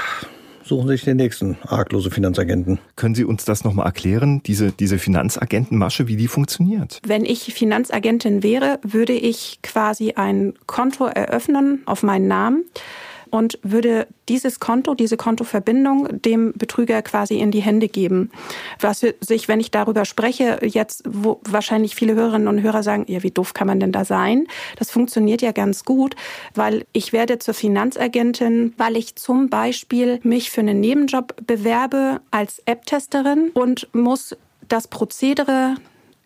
suchen 0.66 0.88
sich 0.88 1.04
den 1.04 1.16
nächsten 1.16 1.56
arglose 1.62 2.10
Finanzagenten. 2.10 2.78
Können 2.96 3.14
Sie 3.14 3.24
uns 3.24 3.44
das 3.44 3.64
nochmal 3.64 3.86
erklären, 3.86 4.42
diese, 4.44 4.72
diese 4.72 4.98
Finanzagentenmasche, 4.98 6.08
wie 6.08 6.16
die 6.16 6.28
funktioniert? 6.28 7.00
Wenn 7.06 7.24
ich 7.24 7.54
Finanzagentin 7.54 8.42
wäre, 8.42 8.80
würde 8.82 9.12
ich 9.12 9.60
quasi 9.62 10.12
ein 10.12 10.54
Konto 10.66 11.06
eröffnen 11.06 11.82
auf 11.86 12.02
meinen 12.02 12.26
Namen 12.26 12.64
und 13.36 13.58
würde 13.62 14.06
dieses 14.30 14.60
Konto, 14.60 14.94
diese 14.94 15.18
Kontoverbindung 15.18 16.22
dem 16.22 16.54
Betrüger 16.54 17.02
quasi 17.02 17.38
in 17.38 17.50
die 17.50 17.60
Hände 17.60 17.88
geben. 17.88 18.30
Was 18.80 19.04
sich, 19.20 19.46
wenn 19.46 19.60
ich 19.60 19.70
darüber 19.70 20.06
spreche, 20.06 20.58
jetzt 20.62 21.02
wo 21.06 21.40
wahrscheinlich 21.44 21.94
viele 21.94 22.14
Hörerinnen 22.14 22.48
und 22.48 22.62
Hörer 22.62 22.82
sagen, 22.82 23.04
ja, 23.08 23.22
wie 23.22 23.30
doof 23.30 23.52
kann 23.52 23.66
man 23.66 23.78
denn 23.78 23.92
da 23.92 24.06
sein? 24.06 24.46
Das 24.78 24.90
funktioniert 24.90 25.42
ja 25.42 25.52
ganz 25.52 25.84
gut, 25.84 26.16
weil 26.54 26.86
ich 26.94 27.12
werde 27.12 27.38
zur 27.38 27.52
Finanzagentin, 27.52 28.72
weil 28.78 28.96
ich 28.96 29.16
zum 29.16 29.50
Beispiel 29.50 30.18
mich 30.22 30.50
für 30.50 30.62
einen 30.62 30.80
Nebenjob 30.80 31.34
bewerbe 31.46 32.22
als 32.30 32.62
App-Testerin 32.64 33.50
und 33.52 33.88
muss 33.92 34.34
das 34.66 34.88
Prozedere 34.88 35.74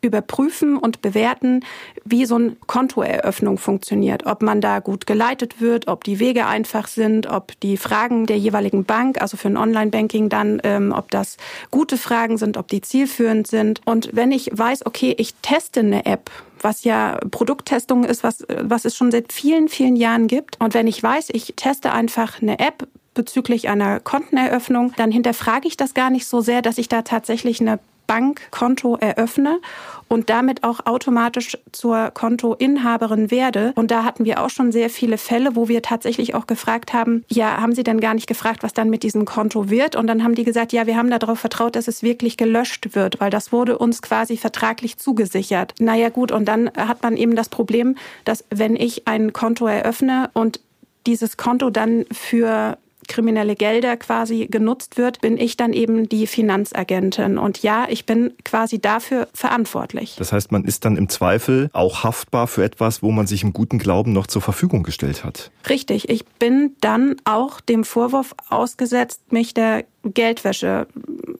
überprüfen 0.01 0.77
und 0.77 1.01
bewerten, 1.01 1.63
wie 2.03 2.25
so 2.25 2.35
eine 2.35 2.55
Kontoeröffnung 2.65 3.57
funktioniert. 3.57 4.25
Ob 4.25 4.41
man 4.41 4.59
da 4.59 4.79
gut 4.79 5.05
geleitet 5.05 5.61
wird, 5.61 5.87
ob 5.87 6.03
die 6.03 6.19
Wege 6.19 6.47
einfach 6.47 6.87
sind, 6.87 7.27
ob 7.27 7.59
die 7.61 7.77
Fragen 7.77 8.25
der 8.25 8.37
jeweiligen 8.37 8.83
Bank, 8.83 9.21
also 9.21 9.37
für 9.37 9.47
ein 9.47 9.57
Online-Banking 9.57 10.29
dann, 10.29 10.59
ähm, 10.63 10.93
ob 10.95 11.11
das 11.11 11.37
gute 11.69 11.97
Fragen 11.97 12.37
sind, 12.37 12.57
ob 12.57 12.67
die 12.67 12.81
zielführend 12.81 13.47
sind. 13.47 13.81
Und 13.85 14.09
wenn 14.13 14.31
ich 14.31 14.49
weiß, 14.51 14.85
okay, 14.85 15.13
ich 15.17 15.35
teste 15.41 15.81
eine 15.81 16.05
App, 16.05 16.31
was 16.59 16.83
ja 16.83 17.19
Produkttestung 17.29 18.03
ist, 18.03 18.23
was, 18.23 18.45
was 18.61 18.85
es 18.85 18.95
schon 18.95 19.11
seit 19.11 19.31
vielen, 19.33 19.67
vielen 19.67 19.95
Jahren 19.95 20.27
gibt. 20.27 20.59
Und 20.59 20.73
wenn 20.73 20.87
ich 20.87 21.01
weiß, 21.01 21.29
ich 21.31 21.53
teste 21.55 21.91
einfach 21.91 22.41
eine 22.41 22.59
App, 22.59 22.87
bezüglich 23.13 23.67
einer 23.67 23.99
Konteneröffnung, 23.99 24.93
dann 24.95 25.11
hinterfrage 25.11 25.67
ich 25.67 25.75
das 25.75 25.93
gar 25.93 26.09
nicht 26.09 26.25
so 26.25 26.41
sehr, 26.41 26.61
dass 26.61 26.77
ich 26.77 26.87
da 26.87 27.01
tatsächlich 27.01 27.59
eine 27.59 27.79
Bankkonto 28.11 28.97
eröffne 28.97 29.61
und 30.09 30.29
damit 30.29 30.65
auch 30.65 30.85
automatisch 30.85 31.57
zur 31.71 32.11
Kontoinhaberin 32.11 33.31
werde. 33.31 33.71
Und 33.75 33.89
da 33.89 34.03
hatten 34.03 34.25
wir 34.25 34.43
auch 34.43 34.49
schon 34.49 34.73
sehr 34.73 34.89
viele 34.89 35.17
Fälle, 35.17 35.55
wo 35.55 35.69
wir 35.69 35.81
tatsächlich 35.81 36.35
auch 36.35 36.45
gefragt 36.45 36.91
haben, 36.91 37.23
ja, 37.29 37.61
haben 37.61 37.73
Sie 37.73 37.83
denn 37.83 38.01
gar 38.01 38.13
nicht 38.13 38.27
gefragt, 38.27 38.63
was 38.63 38.73
dann 38.73 38.89
mit 38.89 39.03
diesem 39.03 39.23
Konto 39.23 39.69
wird? 39.69 39.95
Und 39.95 40.07
dann 40.07 40.25
haben 40.25 40.35
die 40.35 40.43
gesagt, 40.43 40.73
ja, 40.73 40.87
wir 40.87 40.97
haben 40.97 41.09
darauf 41.09 41.39
vertraut, 41.39 41.77
dass 41.77 41.87
es 41.87 42.03
wirklich 42.03 42.35
gelöscht 42.35 42.95
wird, 42.95 43.21
weil 43.21 43.29
das 43.29 43.53
wurde 43.53 43.77
uns 43.77 44.01
quasi 44.01 44.35
vertraglich 44.35 44.97
zugesichert. 44.97 45.75
Naja 45.79 46.09
gut, 46.09 46.33
und 46.33 46.43
dann 46.43 46.69
hat 46.75 47.03
man 47.03 47.15
eben 47.15 47.37
das 47.37 47.47
Problem, 47.47 47.95
dass 48.25 48.43
wenn 48.49 48.75
ich 48.75 49.07
ein 49.07 49.31
Konto 49.31 49.67
eröffne 49.67 50.31
und 50.33 50.59
dieses 51.07 51.37
Konto 51.37 51.69
dann 51.69 52.05
für 52.11 52.77
kriminelle 53.11 53.55
Gelder 53.55 53.97
quasi 53.97 54.47
genutzt 54.49 54.97
wird, 54.97 55.19
bin 55.19 55.37
ich 55.37 55.57
dann 55.57 55.73
eben 55.73 56.07
die 56.07 56.27
Finanzagentin. 56.27 57.37
Und 57.37 57.61
ja, 57.61 57.85
ich 57.89 58.05
bin 58.05 58.33
quasi 58.45 58.79
dafür 58.79 59.27
verantwortlich. 59.33 60.15
Das 60.17 60.31
heißt, 60.31 60.51
man 60.51 60.63
ist 60.63 60.85
dann 60.85 60.95
im 60.95 61.09
Zweifel 61.09 61.69
auch 61.73 62.03
haftbar 62.03 62.47
für 62.47 62.63
etwas, 62.63 63.03
wo 63.03 63.11
man 63.11 63.27
sich 63.27 63.43
im 63.43 63.51
guten 63.51 63.79
Glauben 63.79 64.13
noch 64.13 64.27
zur 64.27 64.41
Verfügung 64.41 64.83
gestellt 64.83 65.25
hat. 65.25 65.51
Richtig. 65.69 66.09
Ich 66.09 66.25
bin 66.25 66.75
dann 66.79 67.17
auch 67.25 67.59
dem 67.59 67.83
Vorwurf 67.83 68.33
ausgesetzt, 68.49 69.31
mich 69.31 69.53
der 69.53 69.83
Geldwäsche 70.03 70.87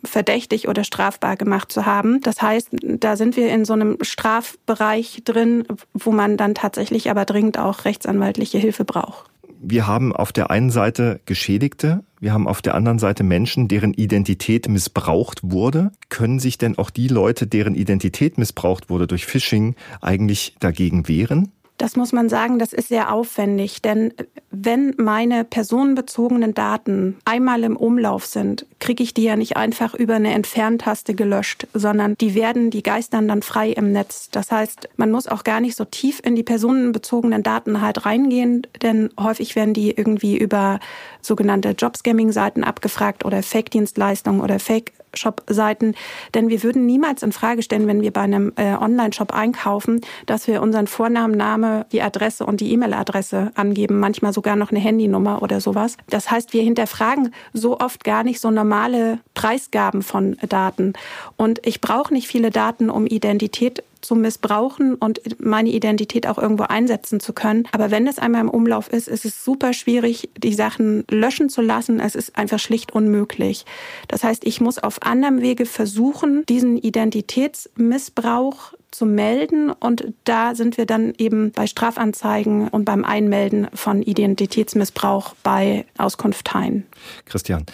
verdächtig 0.03 0.67
oder 0.67 0.83
strafbar 0.83 1.37
gemacht 1.37 1.71
zu 1.71 1.85
haben. 1.85 2.19
Das 2.21 2.41
heißt, 2.41 2.69
da 2.83 3.15
sind 3.15 3.37
wir 3.37 3.49
in 3.49 3.65
so 3.65 3.73
einem 3.73 3.97
Strafbereich 4.01 5.21
drin, 5.23 5.65
wo 5.93 6.11
man 6.11 6.37
dann 6.37 6.53
tatsächlich 6.53 7.09
aber 7.09 7.25
dringend 7.25 7.57
auch 7.57 7.85
rechtsanwaltliche 7.85 8.57
Hilfe 8.57 8.83
braucht 8.83 9.30
wir 9.61 9.87
haben 9.87 10.13
auf 10.15 10.31
der 10.31 10.49
einen 10.49 10.71
Seite 10.71 11.21
Geschädigte, 11.25 12.03
wir 12.19 12.33
haben 12.33 12.47
auf 12.47 12.61
der 12.61 12.75
anderen 12.75 12.99
Seite 12.99 13.23
Menschen, 13.23 13.67
deren 13.67 13.93
Identität 13.93 14.67
missbraucht 14.67 15.39
wurde. 15.43 15.91
Können 16.09 16.39
sich 16.39 16.57
denn 16.57 16.77
auch 16.77 16.89
die 16.89 17.07
Leute, 17.07 17.47
deren 17.47 17.75
Identität 17.75 18.37
missbraucht 18.37 18.89
wurde 18.89 19.07
durch 19.07 19.25
Phishing, 19.25 19.75
eigentlich 20.01 20.55
dagegen 20.59 21.07
wehren? 21.07 21.51
Das 21.77 21.95
muss 21.95 22.11
man 22.11 22.29
sagen, 22.29 22.59
das 22.59 22.73
ist 22.73 22.89
sehr 22.89 23.11
aufwendig, 23.11 23.81
denn 23.81 24.13
wenn 24.51 24.93
meine 24.97 25.43
personenbezogenen 25.43 26.53
Daten 26.53 27.17
einmal 27.25 27.63
im 27.63 27.75
Umlauf 27.75 28.25
sind, 28.25 28.67
kriege 28.79 29.01
ich 29.01 29.13
die 29.13 29.23
ja 29.23 29.35
nicht 29.35 29.57
einfach 29.57 29.95
über 29.95 30.15
eine 30.15 30.33
Entferntaste 30.33 31.15
gelöscht, 31.15 31.67
sondern 31.73 32.15
die 32.19 32.35
werden, 32.35 32.69
die 32.69 32.83
geistern 32.83 33.27
dann 33.27 33.41
frei 33.41 33.71
im 33.71 33.91
Netz. 33.91 34.29
Das 34.29 34.51
heißt, 34.51 34.89
man 34.97 35.09
muss 35.09 35.27
auch 35.27 35.43
gar 35.43 35.59
nicht 35.59 35.75
so 35.75 35.85
tief 35.85 36.21
in 36.23 36.35
die 36.35 36.43
personenbezogenen 36.43 37.41
Daten 37.41 37.81
halt 37.81 38.05
reingehen, 38.05 38.67
denn 38.83 39.09
häufig 39.19 39.55
werden 39.55 39.73
die 39.73 39.89
irgendwie 39.89 40.37
über 40.37 40.79
sogenannte 41.21 41.69
Jobscamming-Seiten 41.69 42.63
abgefragt 42.63 43.25
oder 43.25 43.41
Fake-Dienstleistungen 43.41 44.41
oder 44.41 44.59
Fake 44.59 44.93
Shop-Seiten, 45.13 45.95
denn 46.33 46.49
wir 46.49 46.63
würden 46.63 46.85
niemals 46.85 47.23
in 47.23 47.31
Frage 47.31 47.61
stellen, 47.61 47.87
wenn 47.87 48.01
wir 48.01 48.11
bei 48.11 48.21
einem 48.21 48.53
äh, 48.55 48.75
Online-Shop 48.75 49.33
einkaufen, 49.33 50.01
dass 50.25 50.47
wir 50.47 50.61
unseren 50.61 50.87
Vornamen, 50.87 51.35
Name, 51.35 51.85
die 51.91 52.01
Adresse 52.01 52.45
und 52.45 52.61
die 52.61 52.71
E-Mail-Adresse 52.73 53.51
angeben, 53.55 53.99
manchmal 53.99 54.33
sogar 54.33 54.55
noch 54.55 54.71
eine 54.71 54.79
Handynummer 54.79 55.41
oder 55.41 55.61
sowas. 55.61 55.97
Das 56.09 56.31
heißt, 56.31 56.53
wir 56.53 56.63
hinterfragen 56.63 57.33
so 57.53 57.79
oft 57.79 58.03
gar 58.03 58.23
nicht 58.23 58.39
so 58.39 58.51
normale 58.51 59.19
Preisgaben 59.33 60.01
von 60.01 60.37
Daten. 60.47 60.93
Und 61.37 61.65
ich 61.65 61.81
brauche 61.81 62.13
nicht 62.13 62.27
viele 62.27 62.51
Daten, 62.51 62.89
um 62.89 63.05
Identität 63.05 63.83
zu 64.01 64.15
missbrauchen 64.15 64.95
und 64.95 65.21
meine 65.39 65.69
Identität 65.69 66.27
auch 66.27 66.37
irgendwo 66.37 66.63
einsetzen 66.63 67.19
zu 67.19 67.33
können. 67.33 67.67
Aber 67.71 67.91
wenn 67.91 68.07
es 68.07 68.19
einmal 68.19 68.41
im 68.41 68.49
Umlauf 68.49 68.89
ist, 68.89 69.07
ist 69.07 69.25
es 69.25 69.43
super 69.43 69.73
schwierig, 69.73 70.29
die 70.37 70.53
Sachen 70.53 71.03
löschen 71.09 71.49
zu 71.49 71.61
lassen. 71.61 71.99
Es 71.99 72.15
ist 72.15 72.37
einfach 72.37 72.59
schlicht 72.59 72.93
unmöglich. 72.93 73.65
Das 74.07 74.23
heißt, 74.23 74.45
ich 74.45 74.61
muss 74.61 74.79
auf 74.79 75.01
anderem 75.03 75.41
Wege 75.41 75.65
versuchen, 75.65 76.45
diesen 76.47 76.77
Identitätsmissbrauch 76.77 78.73
zu 78.91 79.05
melden. 79.05 79.71
Und 79.71 80.13
da 80.25 80.53
sind 80.53 80.77
wir 80.77 80.85
dann 80.85 81.13
eben 81.17 81.51
bei 81.51 81.65
Strafanzeigen 81.65 82.67
und 82.67 82.85
beim 82.85 83.05
Einmelden 83.05 83.67
von 83.73 84.01
Identitätsmissbrauch 84.01 85.33
bei 85.43 85.85
Auskunfteien. 85.97 86.85
Christian, 87.25 87.65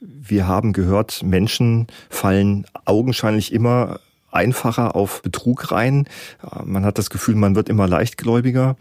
wir 0.00 0.46
haben 0.46 0.72
gehört, 0.72 1.22
Menschen 1.22 1.86
fallen 2.10 2.66
augenscheinlich 2.84 3.52
immer 3.52 4.00
einfacher 4.34 4.94
auf 4.96 5.22
Betrug 5.22 5.70
rein. 5.72 6.08
Man 6.64 6.84
hat 6.84 6.98
das 6.98 7.10
Gefühl, 7.10 7.34
man 7.34 7.54
wird 7.54 7.68
immer 7.68 7.86
leichtgläubiger. 7.86 8.76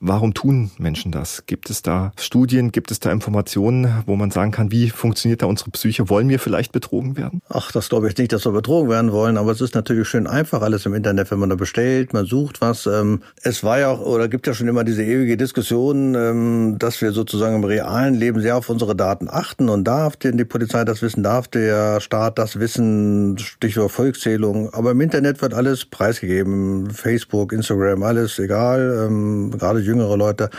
Warum 0.00 0.34
tun 0.34 0.70
Menschen 0.78 1.12
das? 1.12 1.44
Gibt 1.46 1.70
es 1.70 1.82
da 1.82 2.12
Studien, 2.18 2.72
gibt 2.72 2.90
es 2.90 3.00
da 3.00 3.10
Informationen, 3.12 4.02
wo 4.06 4.16
man 4.16 4.30
sagen 4.30 4.50
kann, 4.50 4.70
wie 4.70 4.90
funktioniert 4.90 5.42
da 5.42 5.46
unsere 5.46 5.70
Psyche? 5.70 6.08
Wollen 6.08 6.28
wir 6.28 6.38
vielleicht 6.38 6.72
betrogen 6.72 7.16
werden? 7.16 7.40
Ach, 7.48 7.72
das 7.72 7.88
glaube 7.88 8.08
ich 8.08 8.16
nicht, 8.16 8.32
dass 8.32 8.44
wir 8.44 8.52
betrogen 8.52 8.90
werden 8.90 9.12
wollen, 9.12 9.36
aber 9.36 9.52
es 9.52 9.60
ist 9.60 9.74
natürlich 9.74 10.08
schön 10.08 10.26
einfach 10.26 10.62
alles 10.62 10.86
im 10.86 10.94
Internet, 10.94 11.30
wenn 11.30 11.38
man 11.38 11.50
da 11.50 11.56
bestellt, 11.56 12.12
man 12.12 12.26
sucht 12.26 12.60
was. 12.60 12.86
Ähm, 12.86 13.22
es 13.42 13.62
war 13.64 13.78
ja 13.78 13.90
auch 13.90 14.00
oder 14.00 14.28
gibt 14.28 14.46
ja 14.46 14.54
schon 14.54 14.68
immer 14.68 14.84
diese 14.84 15.02
ewige 15.02 15.36
Diskussion, 15.36 16.14
ähm, 16.14 16.76
dass 16.78 17.00
wir 17.00 17.12
sozusagen 17.12 17.56
im 17.56 17.64
realen 17.64 18.14
Leben 18.14 18.40
sehr 18.40 18.56
auf 18.56 18.68
unsere 18.68 18.96
Daten 18.96 19.28
achten 19.28 19.68
und 19.68 19.84
darf 19.84 20.16
denn 20.16 20.36
die 20.36 20.44
Polizei 20.44 20.84
das 20.84 21.02
wissen, 21.02 21.22
darf 21.22 21.48
der 21.48 22.00
Staat 22.00 22.38
das 22.38 22.58
wissen, 22.58 23.38
Stichwort 23.38 23.92
Volkszählung. 23.92 24.72
Aber 24.74 24.92
im 24.92 25.00
Internet 25.00 25.42
wird 25.42 25.54
alles 25.54 25.84
preisgegeben, 25.84 26.90
Facebook, 26.90 27.52
Instagram, 27.52 28.02
alles 28.02 28.38
egal, 28.38 29.06
ähm, 29.06 29.52
gerade 29.72 29.84
jüngere 29.84 30.16
Leute 30.16 30.50